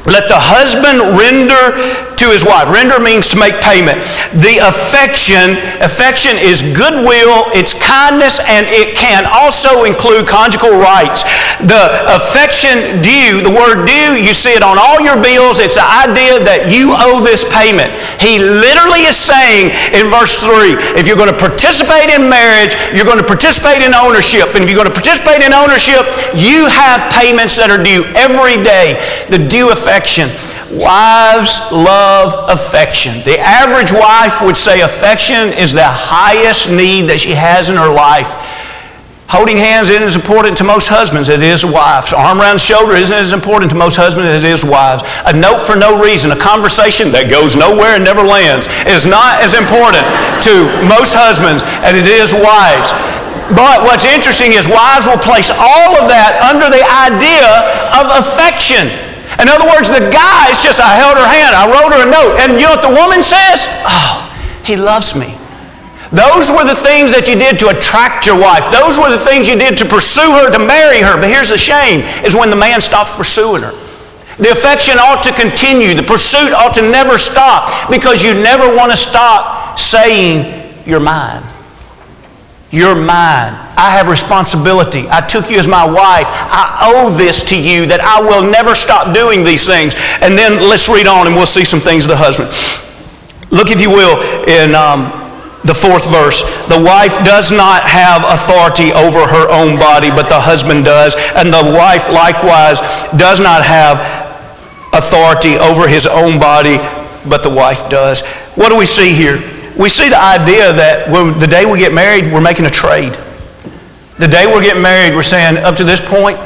Let 0.05 0.27
the 0.27 0.35
husband 0.35 0.99
render 1.15 1.75
to 2.23 2.31
his 2.31 2.43
wife. 2.47 2.71
Render 2.71 2.97
means 2.99 3.29
to 3.29 3.37
make 3.37 3.53
payment. 3.61 3.99
The 4.39 4.63
affection, 4.63 5.59
affection 5.83 6.39
is 6.39 6.63
goodwill, 6.73 7.51
it's 7.51 7.75
kindness, 7.75 8.39
and 8.47 8.65
it 8.71 8.95
can 8.95 9.27
also 9.27 9.83
include 9.83 10.25
conjugal 10.25 10.79
rights. 10.79 11.27
The 11.63 12.07
affection 12.09 13.03
due, 13.03 13.43
the 13.43 13.53
word 13.53 13.85
due, 13.85 14.15
you 14.17 14.33
see 14.33 14.55
it 14.55 14.63
on 14.63 14.79
all 14.79 15.03
your 15.03 15.19
bills. 15.19 15.59
It's 15.59 15.75
the 15.75 15.85
idea 15.85 16.39
that 16.43 16.71
you 16.71 16.95
owe 16.95 17.19
this 17.21 17.45
payment. 17.51 17.91
He 18.17 18.39
literally 18.39 19.05
is 19.05 19.19
saying 19.19 19.75
in 19.93 20.07
verse 20.09 20.39
3 20.39 20.75
if 20.99 21.05
you're 21.05 21.19
going 21.19 21.31
to 21.31 21.37
participate 21.37 22.09
in 22.09 22.25
marriage, 22.31 22.73
you're 22.95 23.07
going 23.07 23.21
to 23.21 23.27
participate 23.27 23.83
in 23.83 23.93
ownership. 23.93 24.55
And 24.55 24.63
if 24.63 24.71
you're 24.71 24.79
going 24.79 24.89
to 24.89 24.95
participate 24.95 25.43
in 25.43 25.51
ownership, 25.51 26.07
you 26.33 26.65
have 26.71 27.03
payments 27.11 27.59
that 27.59 27.69
are 27.69 27.81
due 27.81 28.07
every 28.15 28.57
day. 28.59 28.97
The 29.29 29.39
due 29.39 29.69
affection 29.69 29.83
affection. 29.83 30.52
Wives 30.73 31.71
love 31.71 32.49
affection. 32.49 33.13
The 33.25 33.37
average 33.37 33.93
wife 33.93 34.41
would 34.41 34.57
say 34.57 34.81
affection 34.81 35.53
is 35.53 35.71
the 35.71 35.85
highest 35.85 36.69
need 36.69 37.05
that 37.13 37.21
she 37.21 37.37
has 37.37 37.69
in 37.69 37.77
her 37.77 37.93
life. 37.93 38.33
Holding 39.29 39.57
hands 39.57 39.89
isn't 39.89 40.01
as 40.01 40.13
important 40.13 40.57
to 40.57 40.63
most 40.63 40.89
husbands 40.89 41.29
as 41.29 41.41
it 41.41 41.45
is 41.45 41.65
wives. 41.65 42.13
Arm 42.13 42.37
around 42.37 42.61
the 42.61 42.65
shoulder 42.65 42.93
isn't 42.93 43.17
as 43.17 43.33
important 43.33 43.69
to 43.73 43.77
most 43.77 43.97
husbands 43.97 44.29
as 44.29 44.45
it 44.45 44.53
is 44.53 44.65
wives. 44.65 45.01
A 45.25 45.33
note 45.33 45.57
for 45.57 45.73
no 45.73 45.97
reason, 45.97 46.29
a 46.29 46.37
conversation 46.37 47.09
that 47.17 47.33
goes 47.33 47.57
nowhere 47.57 47.97
and 47.97 48.05
never 48.05 48.21
lands 48.21 48.69
is 48.85 49.09
not 49.09 49.41
as 49.41 49.57
important 49.57 50.05
to 50.45 50.69
most 50.85 51.17
husbands 51.17 51.65
as 51.81 51.97
it 51.97 52.05
is 52.09 52.29
wives. 52.29 52.93
But 53.57 53.85
what's 53.89 54.05
interesting 54.05 54.53
is 54.53 54.69
wives 54.69 55.09
will 55.09 55.21
place 55.21 55.49
all 55.49 55.97
of 55.97 56.09
that 56.13 56.37
under 56.45 56.69
the 56.69 56.85
idea 56.85 57.49
of 57.93 58.09
affection. 58.13 58.89
In 59.41 59.49
other 59.49 59.65
words, 59.65 59.89
the 59.89 60.03
guy 60.13 60.49
is 60.53 60.61
just, 60.61 60.77
I 60.77 60.93
held 60.93 61.17
her 61.17 61.25
hand, 61.25 61.57
I 61.57 61.65
wrote 61.65 61.89
her 61.93 62.01
a 62.05 62.09
note. 62.09 62.37
And 62.41 62.59
you 62.59 62.69
know 62.69 62.75
what 62.77 62.85
the 62.85 62.93
woman 62.93 63.23
says? 63.23 63.65
Oh, 63.85 64.21
he 64.65 64.77
loves 64.77 65.15
me. 65.15 65.33
Those 66.13 66.53
were 66.53 66.61
the 66.61 66.77
things 66.77 67.09
that 67.09 67.25
you 67.25 67.33
did 67.33 67.57
to 67.65 67.73
attract 67.73 68.29
your 68.29 68.37
wife. 68.37 68.69
Those 68.69 69.01
were 69.01 69.09
the 69.09 69.17
things 69.17 69.49
you 69.49 69.57
did 69.57 69.81
to 69.81 69.85
pursue 69.85 70.29
her, 70.37 70.53
to 70.53 70.61
marry 70.61 71.01
her. 71.01 71.17
But 71.17 71.33
here's 71.33 71.49
the 71.49 71.57
shame, 71.57 72.05
is 72.21 72.37
when 72.37 72.53
the 72.53 72.59
man 72.59 72.81
stops 72.81 73.17
pursuing 73.17 73.65
her. 73.65 73.73
The 74.37 74.53
affection 74.53 75.01
ought 75.01 75.25
to 75.25 75.33
continue. 75.33 75.93
The 75.93 76.05
pursuit 76.05 76.53
ought 76.53 76.73
to 76.77 76.85
never 76.85 77.17
stop 77.17 77.89
because 77.89 78.25
you 78.25 78.33
never 78.33 78.69
want 78.69 78.93
to 78.93 78.97
stop 78.97 79.77
saying, 79.77 80.45
you're 80.85 81.01
mine. 81.01 81.41
You're 82.73 82.97
mine. 82.97 83.53
I 83.77 83.93
have 83.93 84.09
responsibility. 84.09 85.05
I 85.05 85.21
took 85.21 85.53
you 85.53 85.61
as 85.61 85.69
my 85.69 85.85
wife. 85.85 86.25
I 86.25 86.89
owe 86.89 87.13
this 87.13 87.45
to 87.53 87.57
you 87.57 87.85
that 87.85 88.01
I 88.01 88.17
will 88.17 88.41
never 88.41 88.73
stop 88.73 89.13
doing 89.13 89.45
these 89.45 89.69
things. 89.69 89.93
And 90.25 90.33
then 90.33 90.57
let's 90.57 90.89
read 90.89 91.05
on 91.05 91.29
and 91.29 91.37
we'll 91.37 91.45
see 91.45 91.61
some 91.61 91.77
things 91.77 92.09
of 92.09 92.17
the 92.17 92.17
husband. 92.17 92.49
Look, 93.53 93.69
if 93.69 93.77
you 93.77 93.93
will, 93.93 94.17
in 94.49 94.73
um, 94.73 95.13
the 95.69 95.77
fourth 95.77 96.09
verse. 96.09 96.41
The 96.65 96.81
wife 96.81 97.13
does 97.21 97.53
not 97.53 97.85
have 97.85 98.25
authority 98.25 98.89
over 98.89 99.21
her 99.21 99.45
own 99.53 99.77
body, 99.77 100.09
but 100.09 100.25
the 100.25 100.41
husband 100.41 100.89
does. 100.89 101.13
And 101.37 101.53
the 101.53 101.77
wife 101.77 102.09
likewise 102.09 102.81
does 103.21 103.37
not 103.37 103.61
have 103.61 104.01
authority 104.97 105.61
over 105.61 105.85
his 105.85 106.09
own 106.09 106.41
body, 106.41 106.81
but 107.29 107.45
the 107.45 107.53
wife 107.53 107.85
does. 107.93 108.25
What 108.57 108.73
do 108.73 108.75
we 108.81 108.89
see 108.89 109.13
here? 109.13 109.52
We 109.77 109.89
see 109.89 110.09
the 110.09 110.21
idea 110.21 110.71
that 110.73 111.09
when 111.09 111.37
the 111.39 111.47
day 111.47 111.65
we 111.65 111.79
get 111.79 111.93
married, 111.93 112.31
we're 112.31 112.41
making 112.41 112.65
a 112.65 112.69
trade. 112.69 113.13
The 114.19 114.27
day 114.27 114.45
we're 114.45 114.61
getting 114.61 114.83
married, 114.83 115.15
we're 115.15 115.23
saying, 115.23 115.57
up 115.57 115.75
to 115.77 115.83
this 115.83 115.99
point, 115.99 116.37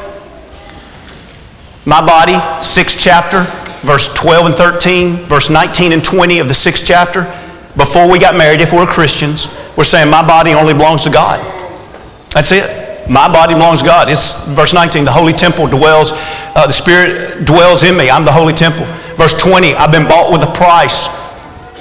my 1.86 2.00
body, 2.00 2.36
sixth 2.62 2.98
chapter, 3.00 3.44
verse 3.86 4.14
12 4.14 4.48
and 4.48 4.56
13, 4.56 5.16
verse 5.28 5.50
19 5.50 5.92
and 5.92 6.04
20 6.04 6.40
of 6.40 6.48
the 6.48 6.54
sixth 6.54 6.86
chapter, 6.86 7.24
before 7.76 8.12
we 8.12 8.18
got 8.18 8.36
married, 8.36 8.62
if 8.62 8.74
we're 8.74 8.86
Christians, 8.86 9.48
we're 9.78 9.84
saying 9.84 10.10
my 10.10 10.26
body 10.26 10.54
only 10.54 10.74
belongs 10.74 11.04
to 11.04 11.12
God. 11.12 11.44
That's 12.32 12.52
it. 12.52 13.10
My 13.10 13.32
body 13.32 13.54
belongs 13.54 13.82
to 13.82 13.86
God. 13.86 14.10
It's 14.10 14.46
verse 14.48 14.74
19, 14.74 15.06
the 15.06 15.12
holy 15.12 15.34
temple 15.34 15.68
dwells, 15.68 16.12
uh, 16.56 16.68
the 16.68 16.74
Spirit 16.74 17.46
dwells 17.46 17.84
in 17.84 17.96
me. 17.96 18.10
I'm 18.10 18.26
the 18.26 18.32
holy 18.32 18.54
temple. 18.54 18.86
Verse 19.16 19.42
20, 19.42 19.76
I've 19.76 19.92
been 19.92 20.06
bought 20.06 20.32
with 20.32 20.44
a 20.44 20.52
price. 20.54 21.08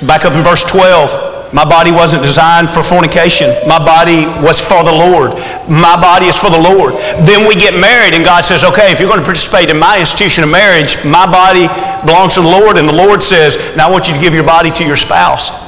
Back 0.06 0.24
up 0.24 0.34
in 0.34 0.42
verse 0.44 0.64
12, 0.70 1.35
My 1.56 1.64
body 1.64 1.90
wasn't 1.90 2.22
designed 2.22 2.68
for 2.68 2.82
fornication. 2.84 3.48
My 3.66 3.80
body 3.80 4.28
was 4.44 4.60
for 4.60 4.84
the 4.84 4.92
Lord. 4.92 5.32
My 5.72 5.96
body 5.96 6.28
is 6.28 6.36
for 6.36 6.52
the 6.52 6.60
Lord. 6.60 6.92
Then 7.24 7.48
we 7.48 7.56
get 7.56 7.72
married, 7.72 8.12
and 8.12 8.22
God 8.22 8.44
says, 8.44 8.62
okay, 8.62 8.92
if 8.92 9.00
you're 9.00 9.08
going 9.08 9.24
to 9.24 9.24
participate 9.24 9.70
in 9.70 9.78
my 9.78 9.98
institution 9.98 10.44
of 10.44 10.50
marriage, 10.50 11.00
my 11.08 11.24
body 11.24 11.64
belongs 12.04 12.34
to 12.34 12.42
the 12.42 12.52
Lord, 12.52 12.76
and 12.76 12.86
the 12.86 12.92
Lord 12.92 13.22
says, 13.22 13.56
now 13.74 13.88
I 13.88 13.90
want 13.90 14.06
you 14.06 14.12
to 14.12 14.20
give 14.20 14.34
your 14.34 14.44
body 14.44 14.70
to 14.70 14.84
your 14.84 14.96
spouse. 14.96 15.65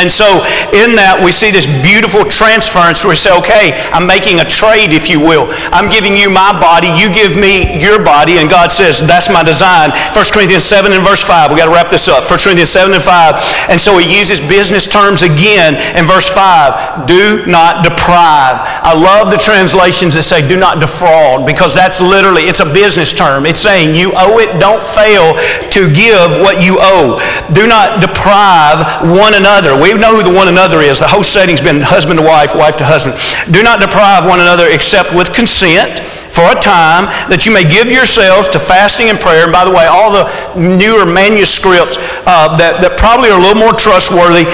And 0.00 0.08
so, 0.08 0.40
in 0.72 0.96
that, 0.96 1.20
we 1.20 1.28
see 1.28 1.52
this 1.52 1.68
beautiful 1.84 2.24
transference 2.24 3.04
where 3.04 3.12
we 3.12 3.20
say, 3.20 3.28
okay, 3.44 3.76
I'm 3.92 4.08
making 4.08 4.40
a 4.40 4.46
trade, 4.48 4.88
if 4.88 5.12
you 5.12 5.20
will. 5.20 5.52
I'm 5.68 5.92
giving 5.92 6.16
you 6.16 6.32
my 6.32 6.56
body, 6.56 6.88
you 6.96 7.12
give 7.12 7.36
me 7.36 7.68
your 7.76 8.00
body, 8.00 8.40
and 8.40 8.48
God 8.48 8.72
says, 8.72 9.04
that's 9.04 9.28
my 9.28 9.44
design. 9.44 9.92
1 10.16 10.32
Corinthians 10.32 10.64
7 10.64 10.96
and 10.96 11.04
verse 11.04 11.20
5. 11.20 11.52
we 11.52 11.60
got 11.60 11.68
to 11.68 11.76
wrap 11.76 11.92
this 11.92 12.08
up. 12.08 12.24
1 12.24 12.40
Corinthians 12.40 12.72
7 12.72 12.88
and 12.88 13.04
5. 13.04 13.68
And 13.68 13.76
so, 13.76 14.00
he 14.00 14.08
uses 14.08 14.40
business 14.40 14.88
terms 14.88 15.20
again 15.20 15.76
in 15.92 16.08
verse 16.08 16.32
5. 16.32 17.04
Do 17.04 17.44
not 17.44 17.84
deprive. 17.84 18.64
I 18.80 18.96
love 18.96 19.28
the 19.28 19.36
translations 19.36 20.16
that 20.16 20.24
say, 20.24 20.40
do 20.40 20.56
not 20.56 20.80
defraud, 20.80 21.44
because 21.44 21.76
that's 21.76 22.00
literally, 22.00 22.48
it's 22.48 22.64
a 22.64 22.70
business 22.72 23.12
term. 23.12 23.44
It's 23.44 23.60
saying, 23.60 23.92
you 23.92 24.16
owe 24.16 24.40
it, 24.40 24.56
don't 24.56 24.80
fail 24.80 25.36
to 25.68 25.80
give 25.92 26.40
what 26.40 26.64
you 26.64 26.80
owe. 26.80 27.20
Do 27.52 27.68
not 27.68 28.00
deprive 28.00 28.80
one 29.04 29.36
another. 29.36 29.81
We 29.82 29.90
know 29.98 30.14
who 30.14 30.22
the 30.22 30.30
one 30.30 30.46
another 30.46 30.78
is. 30.78 31.02
The 31.02 31.10
whole 31.10 31.26
setting's 31.26 31.60
been 31.60 31.82
husband 31.82 32.22
to 32.22 32.24
wife, 32.24 32.54
wife 32.54 32.78
to 32.78 32.86
husband. 32.86 33.18
Do 33.50 33.66
not 33.66 33.82
deprive 33.82 34.30
one 34.30 34.38
another 34.38 34.70
except 34.70 35.10
with 35.10 35.34
consent 35.34 35.98
for 36.30 36.48
a 36.48 36.56
time 36.56 37.10
that 37.28 37.44
you 37.44 37.52
may 37.52 37.66
give 37.66 37.92
yourselves 37.92 38.48
to 38.54 38.58
fasting 38.62 39.10
and 39.10 39.18
prayer. 39.20 39.44
And 39.44 39.52
by 39.52 39.66
the 39.66 39.74
way, 39.74 39.84
all 39.84 40.14
the 40.14 40.24
newer 40.56 41.04
manuscripts 41.04 41.98
uh, 42.24 42.54
that, 42.56 42.80
that 42.80 42.96
probably 42.96 43.28
are 43.28 43.36
a 43.36 43.42
little 43.42 43.60
more 43.60 43.76
trustworthy, 43.76 44.48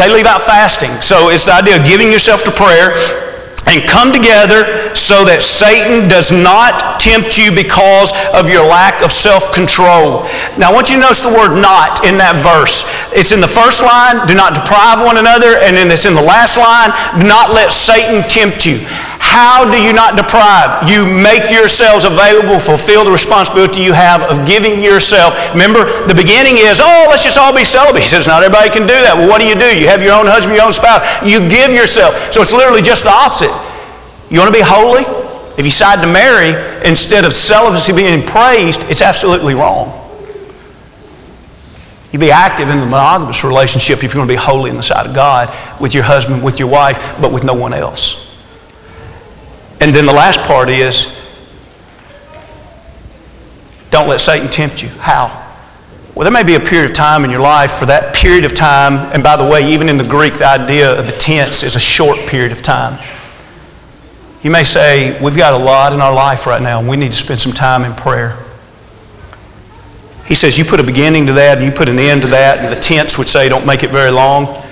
they 0.00 0.08
leave 0.10 0.26
out 0.26 0.42
fasting. 0.42 0.90
So 1.04 1.28
it's 1.30 1.46
the 1.46 1.54
idea 1.54 1.78
of 1.78 1.86
giving 1.86 2.10
yourself 2.10 2.42
to 2.48 2.52
prayer 2.56 2.96
and 3.68 3.84
come 3.84 4.12
together 4.12 4.94
so 4.96 5.22
that 5.28 5.44
Satan 5.44 6.08
does 6.08 6.32
not 6.32 7.00
tempt 7.00 7.36
you 7.36 7.52
because 7.52 8.16
of 8.32 8.48
your 8.48 8.64
lack 8.64 9.04
of 9.04 9.12
self 9.12 9.52
control. 9.52 10.24
Now, 10.56 10.70
I 10.70 10.72
want 10.72 10.88
you 10.88 10.96
to 10.96 11.04
notice 11.04 11.20
the 11.20 11.34
word 11.34 11.60
not 11.60 12.02
in 12.06 12.16
that 12.16 12.40
verse. 12.40 12.88
It's 13.12 13.36
in 13.36 13.40
the 13.42 13.50
first 13.50 13.84
line, 13.84 14.24
do 14.26 14.34
not 14.34 14.56
deprive 14.56 15.04
one 15.04 15.20
another, 15.20 15.60
and 15.60 15.76
then 15.76 15.92
it's 15.92 16.06
in 16.06 16.16
the 16.16 16.24
last 16.24 16.56
line, 16.56 16.90
do 17.20 17.26
not 17.26 17.52
let 17.52 17.70
Satan 17.70 18.24
tempt 18.26 18.64
you. 18.64 18.80
How 19.20 19.68
do 19.68 19.76
you 19.76 19.92
not 19.92 20.16
deprive? 20.16 20.88
You 20.88 21.04
make 21.04 21.52
yourselves 21.52 22.08
available, 22.08 22.58
fulfill 22.58 23.04
the 23.04 23.12
responsibility 23.12 23.84
you 23.84 23.92
have 23.92 24.24
of 24.24 24.48
giving 24.48 24.80
yourself. 24.80 25.36
Remember, 25.52 25.84
the 26.08 26.16
beginning 26.16 26.56
is, 26.56 26.80
oh, 26.82 27.06
let's 27.12 27.22
just 27.22 27.36
all 27.36 27.54
be 27.54 27.62
celibate. 27.62 28.00
He 28.00 28.08
says, 28.08 28.26
not 28.26 28.42
everybody 28.42 28.70
can 28.70 28.88
do 28.88 28.96
that. 28.96 29.12
Well, 29.12 29.28
what 29.28 29.44
do 29.44 29.46
you 29.46 29.54
do? 29.54 29.68
You 29.76 29.92
have 29.92 30.00
your 30.00 30.16
own 30.16 30.24
husband, 30.24 30.56
your 30.56 30.64
own 30.64 30.72
spouse. 30.72 31.04
You 31.20 31.44
give 31.52 31.70
yourself. 31.70 32.16
So 32.32 32.40
it's 32.40 32.56
literally 32.56 32.80
just 32.80 33.04
the 33.04 33.12
opposite. 33.12 33.52
You 34.32 34.40
want 34.40 34.48
to 34.48 34.56
be 34.56 34.64
holy? 34.64 35.04
If 35.60 35.68
you 35.68 35.68
decide 35.68 36.00
to 36.00 36.08
marry, 36.08 36.56
instead 36.88 37.28
of 37.28 37.36
celibacy 37.36 37.92
being 37.92 38.24
praised, 38.24 38.80
it's 38.88 39.02
absolutely 39.04 39.52
wrong. 39.52 39.92
You 42.10 42.18
be 42.18 42.32
active 42.32 42.70
in 42.70 42.80
the 42.80 42.86
monogamous 42.86 43.44
relationship 43.44 44.02
if 44.02 44.14
you're 44.14 44.24
going 44.24 44.28
to 44.28 44.32
be 44.32 44.40
holy 44.40 44.70
in 44.70 44.76
the 44.76 44.82
sight 44.82 45.06
of 45.06 45.14
God 45.14 45.52
with 45.78 45.92
your 45.92 46.04
husband, 46.04 46.42
with 46.42 46.58
your 46.58 46.70
wife, 46.70 47.20
but 47.20 47.32
with 47.32 47.44
no 47.44 47.52
one 47.52 47.74
else. 47.74 48.29
And 49.80 49.94
then 49.94 50.06
the 50.06 50.12
last 50.12 50.40
part 50.40 50.68
is 50.68 51.16
don't 53.90 54.08
let 54.08 54.20
Satan 54.20 54.48
tempt 54.48 54.82
you. 54.82 54.88
How? 54.88 55.48
Well, 56.14 56.24
there 56.24 56.32
may 56.32 56.42
be 56.42 56.54
a 56.54 56.60
period 56.60 56.90
of 56.90 56.96
time 56.96 57.24
in 57.24 57.30
your 57.30 57.40
life 57.40 57.72
for 57.72 57.86
that 57.86 58.14
period 58.14 58.44
of 58.44 58.54
time, 58.54 59.10
and 59.14 59.22
by 59.22 59.36
the 59.36 59.44
way, 59.44 59.72
even 59.72 59.88
in 59.88 59.96
the 59.96 60.04
Greek, 60.04 60.34
the 60.34 60.46
idea 60.46 60.98
of 60.98 61.06
the 61.06 61.12
tense 61.12 61.62
is 61.62 61.76
a 61.76 61.80
short 61.80 62.18
period 62.28 62.52
of 62.52 62.62
time. 62.62 62.98
You 64.42 64.50
may 64.50 64.62
say, 64.62 65.18
We've 65.22 65.36
got 65.36 65.54
a 65.54 65.64
lot 65.64 65.92
in 65.92 66.00
our 66.00 66.12
life 66.12 66.46
right 66.46 66.62
now, 66.62 66.78
and 66.78 66.88
we 66.88 66.96
need 66.96 67.12
to 67.12 67.18
spend 67.18 67.40
some 67.40 67.52
time 67.52 67.84
in 67.84 67.94
prayer. 67.94 68.36
He 70.26 70.34
says, 70.34 70.58
You 70.58 70.64
put 70.64 70.80
a 70.80 70.84
beginning 70.84 71.26
to 71.26 71.32
that, 71.34 71.58
and 71.58 71.66
you 71.66 71.72
put 71.72 71.88
an 71.88 71.98
end 71.98 72.22
to 72.22 72.28
that, 72.28 72.58
and 72.58 72.74
the 72.74 72.80
tense 72.80 73.18
would 73.18 73.28
say, 73.28 73.48
Don't 73.48 73.66
make 73.66 73.82
it 73.82 73.90
very 73.90 74.10
long. 74.10 74.62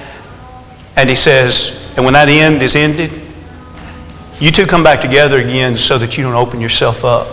And 0.96 1.08
he 1.08 1.14
says, 1.14 1.92
And 1.96 2.04
when 2.04 2.14
that 2.14 2.28
end 2.28 2.62
is 2.62 2.76
ended, 2.76 3.27
you 4.40 4.50
two 4.52 4.66
come 4.66 4.84
back 4.84 5.00
together 5.00 5.38
again 5.38 5.76
so 5.76 5.98
that 5.98 6.16
you 6.16 6.22
don't 6.22 6.34
open 6.34 6.60
yourself 6.60 7.04
up 7.04 7.26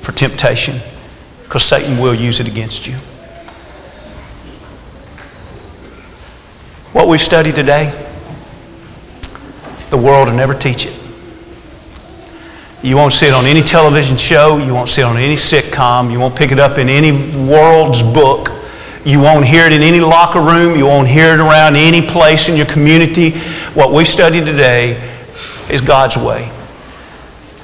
for 0.00 0.12
temptation 0.12 0.76
because 1.42 1.64
Satan 1.64 2.00
will 2.00 2.14
use 2.14 2.40
it 2.40 2.48
against 2.48 2.86
you. 2.86 2.94
What 6.92 7.08
we've 7.08 7.20
studied 7.20 7.54
today, 7.54 7.90
the 9.88 9.96
world 9.96 10.28
will 10.28 10.36
never 10.36 10.54
teach 10.54 10.86
it. 10.86 10.98
You 12.82 12.96
won't 12.96 13.12
see 13.12 13.26
it 13.26 13.34
on 13.34 13.46
any 13.46 13.62
television 13.62 14.16
show. 14.16 14.58
You 14.58 14.74
won't 14.74 14.88
see 14.88 15.02
it 15.02 15.04
on 15.04 15.16
any 15.16 15.36
sitcom. 15.36 16.10
You 16.10 16.18
won't 16.18 16.36
pick 16.36 16.52
it 16.52 16.58
up 16.58 16.78
in 16.78 16.88
any 16.88 17.12
world's 17.48 18.02
book. 18.02 18.48
You 19.04 19.20
won't 19.20 19.44
hear 19.44 19.66
it 19.66 19.72
in 19.72 19.82
any 19.82 20.00
locker 20.00 20.40
room. 20.40 20.76
You 20.78 20.86
won't 20.86 21.08
hear 21.08 21.34
it 21.34 21.40
around 21.40 21.76
any 21.76 22.06
place 22.06 22.48
in 22.48 22.56
your 22.56 22.66
community. 22.66 23.30
What 23.74 23.92
we 23.92 24.04
studied 24.04 24.44
today 24.44 25.11
is 25.72 25.80
God's 25.80 26.16
way. 26.16 26.50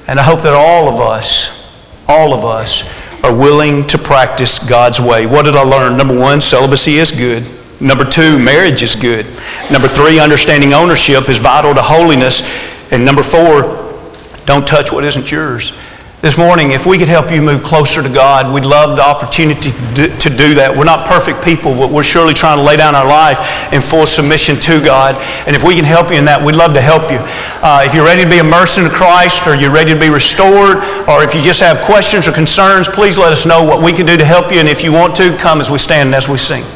And 0.07 0.19
I 0.19 0.23
hope 0.23 0.41
that 0.41 0.53
all 0.53 0.89
of 0.89 0.99
us, 0.99 1.73
all 2.07 2.33
of 2.33 2.43
us, 2.43 2.83
are 3.23 3.35
willing 3.35 3.85
to 3.87 3.97
practice 3.97 4.67
God's 4.67 4.99
way. 4.99 5.25
What 5.25 5.45
did 5.45 5.55
I 5.55 5.61
learn? 5.61 5.97
Number 5.97 6.17
one, 6.17 6.41
celibacy 6.41 6.95
is 6.95 7.11
good. 7.11 7.43
Number 7.79 8.03
two, 8.03 8.39
marriage 8.39 8.83
is 8.83 8.95
good. 8.95 9.25
Number 9.71 9.87
three, 9.87 10.19
understanding 10.19 10.73
ownership 10.73 11.29
is 11.29 11.37
vital 11.37 11.73
to 11.73 11.81
holiness. 11.81 12.43
And 12.91 13.05
number 13.05 13.23
four, 13.23 13.77
don't 14.45 14.67
touch 14.67 14.91
what 14.91 15.03
isn't 15.03 15.31
yours 15.31 15.73
this 16.21 16.37
morning, 16.37 16.71
if 16.71 16.85
we 16.85 16.97
could 16.97 17.07
help 17.07 17.31
you 17.31 17.41
move 17.41 17.63
closer 17.63 18.03
to 18.03 18.09
God, 18.09 18.53
we'd 18.53 18.65
love 18.67 18.97
the 18.97 19.01
opportunity 19.01 19.71
to 19.95 20.29
do 20.35 20.51
that. 20.59 20.67
We're 20.75 20.83
not 20.83 21.07
perfect 21.07 21.39
people, 21.39 21.71
but 21.71 21.89
we're 21.89 22.03
surely 22.03 22.33
trying 22.33 22.59
to 22.59 22.63
lay 22.63 22.75
down 22.75 22.93
our 22.93 23.07
life 23.07 23.71
in 23.71 23.79
full 23.79 24.05
submission 24.05 24.59
to 24.67 24.83
God. 24.83 25.15
And 25.47 25.55
if 25.55 25.63
we 25.63 25.75
can 25.75 25.87
help 25.87 26.11
you 26.11 26.19
in 26.19 26.25
that, 26.25 26.43
we'd 26.43 26.59
love 26.59 26.75
to 26.75 26.83
help 26.83 27.07
you. 27.07 27.23
Uh, 27.63 27.87
if 27.87 27.95
you're 27.95 28.03
ready 28.03 28.27
to 28.27 28.29
be 28.29 28.43
immersed 28.43 28.75
into 28.77 28.91
Christ, 28.91 29.47
or 29.47 29.55
you're 29.55 29.71
ready 29.71 29.95
to 29.95 29.99
be 29.99 30.11
restored, 30.11 30.83
or 31.07 31.23
if 31.23 31.31
you 31.31 31.39
just 31.39 31.63
have 31.63 31.79
questions 31.87 32.27
or 32.27 32.35
concerns, 32.35 32.91
please 32.91 33.15
let 33.15 33.31
us 33.31 33.47
know 33.47 33.63
what 33.63 33.79
we 33.79 33.95
can 33.95 34.03
do 34.03 34.19
to 34.19 34.27
help 34.27 34.51
you. 34.51 34.59
And 34.59 34.67
if 34.67 34.83
you 34.83 34.91
want 34.91 35.15
to, 35.23 35.31
come 35.39 35.63
as 35.63 35.71
we 35.71 35.79
stand 35.79 36.11
and 36.11 36.15
as 36.15 36.27
we 36.27 36.35
sing. 36.35 36.67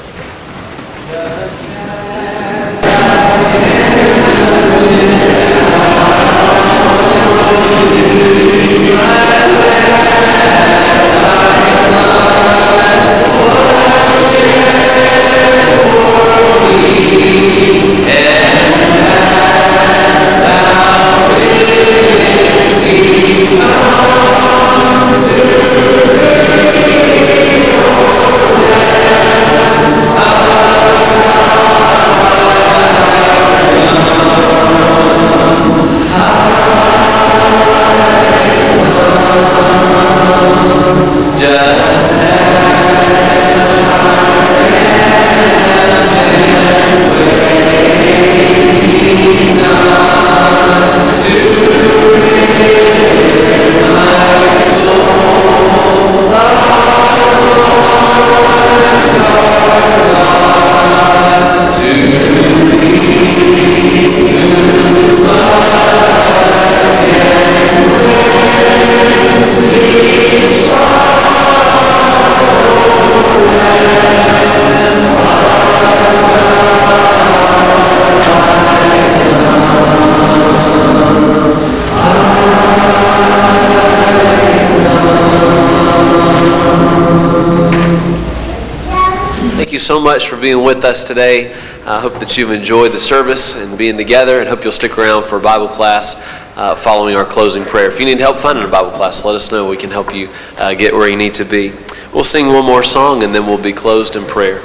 So 89.93 89.99
much 89.99 90.27
for 90.27 90.37
being 90.37 90.63
with 90.63 90.83
us 90.85 91.03
today. 91.03 91.53
I 91.85 91.99
hope 91.99 92.15
that 92.15 92.35
you've 92.35 92.49
enjoyed 92.49 92.93
the 92.93 92.97
service 92.97 93.55
and 93.55 93.77
being 93.77 93.95
together, 93.95 94.39
and 94.39 94.49
hope 94.49 94.63
you'll 94.63 94.71
stick 94.71 94.97
around 94.97 95.23
for 95.23 95.39
Bible 95.39 95.67
class 95.67 96.15
uh, 96.57 96.73
following 96.73 97.15
our 97.15 97.25
closing 97.25 97.63
prayer. 97.63 97.89
If 97.89 97.99
you 97.99 98.07
need 98.07 98.19
help 98.19 98.39
finding 98.39 98.63
a 98.65 98.67
Bible 98.67 98.89
class, 98.89 99.23
let 99.23 99.35
us 99.35 99.51
know. 99.51 99.69
We 99.69 99.77
can 99.77 99.91
help 99.91 100.11
you 100.15 100.29
uh, 100.57 100.73
get 100.73 100.95
where 100.95 101.07
you 101.07 101.15
need 101.15 101.33
to 101.33 101.45
be. 101.45 101.73
We'll 102.11 102.23
sing 102.23 102.47
one 102.47 102.65
more 102.65 102.81
song, 102.81 103.21
and 103.21 103.35
then 103.35 103.45
we'll 103.45 103.61
be 103.61 103.71
closed 103.71 104.15
in 104.15 104.25
prayer. 104.25 104.61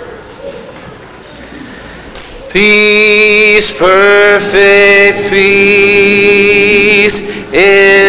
Peace, 2.50 3.70
perfect 3.76 5.28
peace, 5.28 7.20
in 7.52 8.07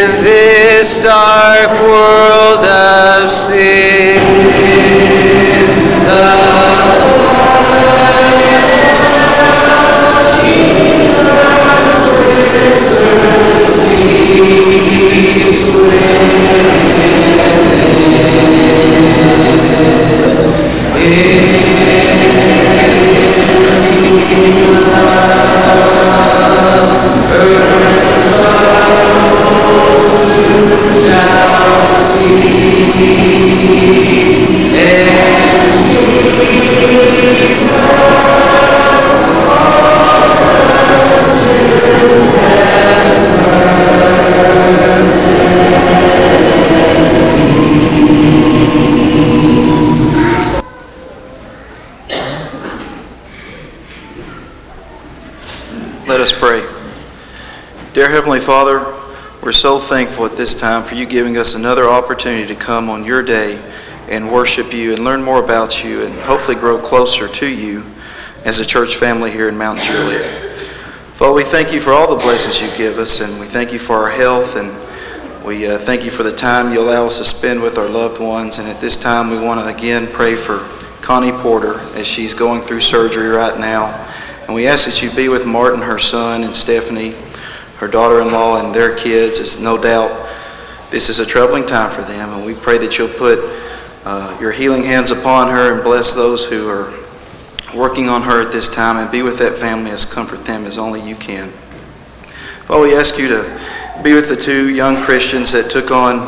Heavenly 58.20 58.42
Father, 58.42 58.80
we're 59.42 59.54
so 59.54 59.80
thankful 59.80 60.26
at 60.26 60.36
this 60.36 60.54
time 60.54 60.84
for 60.84 60.96
you 60.96 61.06
giving 61.06 61.38
us 61.38 61.54
another 61.56 61.88
opportunity 61.88 62.46
to 62.54 62.54
come 62.54 62.90
on 62.90 63.06
your 63.06 63.24
day 63.24 63.58
and 64.10 64.30
worship 64.30 64.74
you 64.74 64.92
and 64.92 65.06
learn 65.06 65.24
more 65.24 65.42
about 65.42 65.86
you 65.86 66.04
and 66.04 66.14
hopefully 66.14 66.58
grow 66.58 66.78
closer 66.78 67.30
to 67.30 67.48
you 67.48 67.82
as 68.44 68.60
a 68.60 68.66
church 68.66 68.98
family 68.98 69.32
here 69.32 69.48
in 69.48 69.58
Mount 69.58 69.80
Juliet. 69.80 70.26
Father, 71.14 71.32
we 71.32 71.46
thank 71.46 71.72
you 71.72 71.80
for 71.80 71.94
all 71.94 72.14
the 72.14 72.22
blessings 72.22 72.62
you 72.62 72.68
give 72.78 72.98
us 72.98 73.22
and 73.22 73.40
we 73.40 73.46
thank 73.46 73.72
you 73.72 73.80
for 73.80 73.96
our 73.96 74.10
health 74.10 74.58
and 74.58 74.70
we 75.48 75.66
uh, 75.66 75.78
thank 75.78 76.04
you 76.04 76.12
for 76.12 76.24
the 76.24 76.36
time 76.36 76.74
you 76.74 76.82
allow 76.82 77.06
us 77.06 77.20
to 77.20 77.24
spend 77.24 77.62
with 77.62 77.78
our 77.78 77.88
loved 77.88 78.20
ones. 78.20 78.58
And 78.60 78.68
at 78.68 78.82
this 78.82 78.98
time, 78.98 79.30
we 79.30 79.40
want 79.40 79.62
to 79.62 79.74
again 79.74 80.08
pray 80.08 80.36
for 80.36 80.58
Connie 81.02 81.32
Porter 81.32 81.80
as 81.96 82.06
she's 82.06 82.34
going 82.34 82.64
through 82.64 82.82
surgery 82.82 83.30
right 83.30 83.58
now. 83.58 83.86
And 84.46 84.54
we 84.54 84.68
ask 84.68 84.88
that 84.88 85.02
you 85.02 85.10
be 85.12 85.30
with 85.30 85.46
Martin, 85.46 85.80
her 85.80 86.00
son, 86.00 86.44
and 86.44 86.54
Stephanie, 86.54 87.16
her 87.80 87.88
daughter 87.88 88.22
in 88.22 88.32
law, 88.32 88.64
and 88.64 88.74
their 88.74 88.96
kids. 88.96 89.40
It's 89.40 89.62
no 89.62 89.82
doubt 89.82 90.30
this 90.90 91.10
is 91.10 91.20
a 91.20 91.26
troubling 91.26 91.66
time 91.66 91.92
for 91.92 92.02
them. 92.02 92.30
And 92.30 92.46
we 92.46 92.54
pray 92.56 92.78
that 92.80 92.98
you'll 92.98 93.10
put 93.10 93.40
uh, 94.06 94.38
your 94.42 94.52
healing 94.52 94.84
hands 94.84 95.12
upon 95.12 95.50
her 95.50 95.74
and 95.74 95.84
bless 95.84 96.14
those 96.14 96.46
who 96.46 96.68
are 96.68 96.94
working 97.76 98.10
on 98.10 98.24
her 98.24 98.42
at 98.42 98.52
this 98.52 98.74
time 98.74 98.98
and 98.98 99.12
be 99.12 99.22
with 99.22 99.38
that 99.38 99.58
family 99.58 99.92
as 99.92 100.06
comfort 100.06 100.42
them 100.42 100.66
as 100.66 100.78
only 100.78 101.02
you 101.08 101.16
can. 101.16 101.50
Father, 102.66 102.82
we 102.82 102.96
ask 102.96 103.18
you 103.20 103.28
to 103.28 104.02
be 104.04 104.14
with 104.14 104.30
the 104.30 104.36
two 104.36 104.70
young 104.70 104.96
Christians 104.96 105.52
that 105.52 105.70
took 105.70 105.92
on 105.92 106.26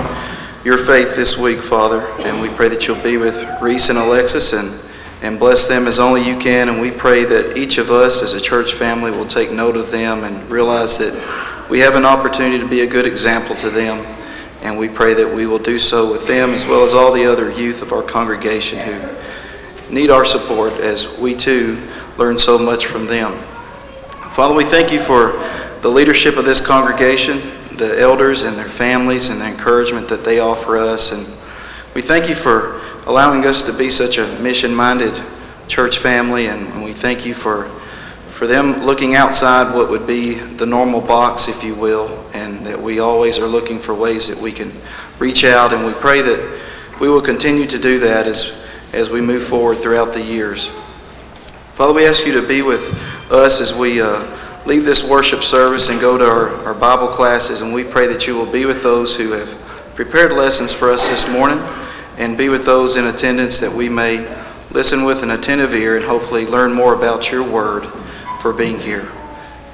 your 0.63 0.77
faith 0.77 1.15
this 1.15 1.37
week, 1.37 1.59
Father. 1.59 2.01
And 2.19 2.41
we 2.41 2.49
pray 2.49 2.69
that 2.69 2.87
you'll 2.87 3.01
be 3.01 3.17
with 3.17 3.43
Reese 3.61 3.89
and 3.89 3.97
Alexis 3.97 4.53
and, 4.53 4.79
and 5.23 5.39
bless 5.39 5.67
them 5.67 5.87
as 5.87 5.99
only 5.99 6.27
you 6.27 6.37
can. 6.37 6.69
And 6.69 6.79
we 6.79 6.91
pray 6.91 7.25
that 7.25 7.57
each 7.57 7.77
of 7.79 7.89
us 7.89 8.21
as 8.21 8.33
a 8.33 8.41
church 8.41 8.73
family 8.73 9.09
will 9.09 9.25
take 9.25 9.51
note 9.51 9.75
of 9.75 9.89
them 9.89 10.23
and 10.23 10.49
realize 10.49 10.99
that 10.99 11.13
we 11.71 11.79
have 11.79 11.95
an 11.95 12.03
opportunity 12.03 12.59
to 12.59 12.67
be 12.67 12.81
a 12.81 12.85
good 12.85 13.05
example 13.05 13.55
to 13.55 13.69
them. 13.69 14.05
And 14.61 14.77
we 14.77 14.89
pray 14.89 15.13
that 15.13 15.33
we 15.33 15.47
will 15.47 15.57
do 15.57 15.79
so 15.79 16.11
with 16.11 16.27
them 16.27 16.49
as 16.49 16.65
well 16.65 16.83
as 16.83 16.93
all 16.93 17.13
the 17.13 17.25
other 17.25 17.49
youth 17.49 17.81
of 17.81 17.93
our 17.93 18.03
congregation 18.03 18.77
who 18.77 18.99
need 19.89 20.09
our 20.09 20.25
support 20.25 20.73
as 20.73 21.17
we 21.17 21.33
too 21.33 21.81
learn 22.17 22.37
so 22.37 22.59
much 22.59 22.87
from 22.87 23.07
them. 23.07 23.31
Father, 24.33 24.53
we 24.53 24.65
thank 24.65 24.91
you 24.91 24.99
for 24.99 25.31
the 25.79 25.87
leadership 25.87 26.35
of 26.35 26.43
this 26.43 26.59
congregation, 26.59 27.39
the 27.77 27.97
elders 27.97 28.43
and 28.43 28.57
their 28.57 28.67
families, 28.67 29.29
and 29.29 29.39
the 29.39 29.47
encouragement 29.47 30.09
that 30.09 30.25
they 30.25 30.39
offer 30.39 30.75
us. 30.77 31.13
And 31.13 31.25
we 31.95 32.01
thank 32.01 32.27
you 32.27 32.35
for 32.35 32.81
allowing 33.05 33.45
us 33.45 33.63
to 33.63 33.73
be 33.73 33.89
such 33.89 34.17
a 34.17 34.27
mission 34.41 34.75
minded 34.75 35.23
church 35.69 35.99
family. 35.99 36.47
And 36.47 36.83
we 36.83 36.91
thank 36.91 37.25
you 37.25 37.33
for, 37.33 37.71
for 38.41 38.47
them 38.47 38.83
looking 38.83 39.13
outside 39.13 39.71
what 39.75 39.87
would 39.91 40.07
be 40.07 40.33
the 40.33 40.65
normal 40.65 40.99
box, 40.99 41.47
if 41.47 41.63
you 41.63 41.75
will, 41.75 42.09
and 42.33 42.65
that 42.65 42.81
we 42.81 42.97
always 42.97 43.37
are 43.37 43.45
looking 43.45 43.77
for 43.77 43.93
ways 43.93 44.27
that 44.29 44.37
we 44.41 44.51
can 44.51 44.73
reach 45.19 45.43
out. 45.43 45.71
And 45.73 45.85
we 45.85 45.93
pray 45.93 46.23
that 46.23 46.59
we 46.99 47.07
will 47.07 47.21
continue 47.21 47.67
to 47.67 47.77
do 47.77 47.99
that 47.99 48.25
as, 48.25 48.65
as 48.93 49.11
we 49.11 49.21
move 49.21 49.43
forward 49.43 49.77
throughout 49.77 50.13
the 50.15 50.23
years. 50.23 50.69
Father, 51.75 51.93
we 51.93 52.07
ask 52.07 52.25
you 52.25 52.33
to 52.33 52.47
be 52.47 52.63
with 52.63 52.91
us 53.31 53.61
as 53.61 53.77
we. 53.77 54.01
Uh, 54.01 54.37
leave 54.63 54.85
this 54.85 55.03
worship 55.09 55.41
service 55.41 55.89
and 55.89 55.99
go 55.99 56.19
to 56.19 56.23
our, 56.23 56.49
our 56.65 56.73
Bible 56.75 57.07
classes, 57.07 57.61
and 57.61 57.73
we 57.73 57.83
pray 57.83 58.05
that 58.05 58.27
you 58.27 58.35
will 58.35 58.45
be 58.45 58.67
with 58.67 58.83
those 58.83 59.15
who 59.15 59.31
have 59.31 59.49
prepared 59.95 60.31
lessons 60.31 60.71
for 60.71 60.91
us 60.91 61.07
this 61.07 61.27
morning 61.27 61.57
and 62.17 62.37
be 62.37 62.47
with 62.47 62.63
those 62.63 62.95
in 62.95 63.05
attendance 63.05 63.59
that 63.59 63.71
we 63.71 63.89
may 63.89 64.19
listen 64.69 65.03
with 65.03 65.23
an 65.23 65.31
attentive 65.31 65.73
ear 65.73 65.97
and 65.97 66.05
hopefully 66.05 66.45
learn 66.45 66.71
more 66.71 66.93
about 66.93 67.31
your 67.31 67.41
word 67.41 67.91
for 68.41 68.51
being 68.51 68.79
here. 68.79 69.11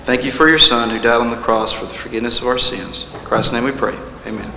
Thank 0.03 0.26
you 0.26 0.32
for 0.32 0.47
your 0.47 0.57
Son 0.57 0.89
who 0.89 0.99
died 0.99 1.22
on 1.22 1.30
the 1.30 1.38
cross 1.38 1.72
for 1.72 1.86
the 1.86 1.93
forgiveness 1.93 2.39
of 2.39 2.47
our 2.47 2.59
sins. 2.59 3.11
In 3.13 3.20
Christ's 3.22 3.53
name 3.53 3.63
we 3.63 3.72
pray. 3.72 3.97
Amen. 4.26 4.57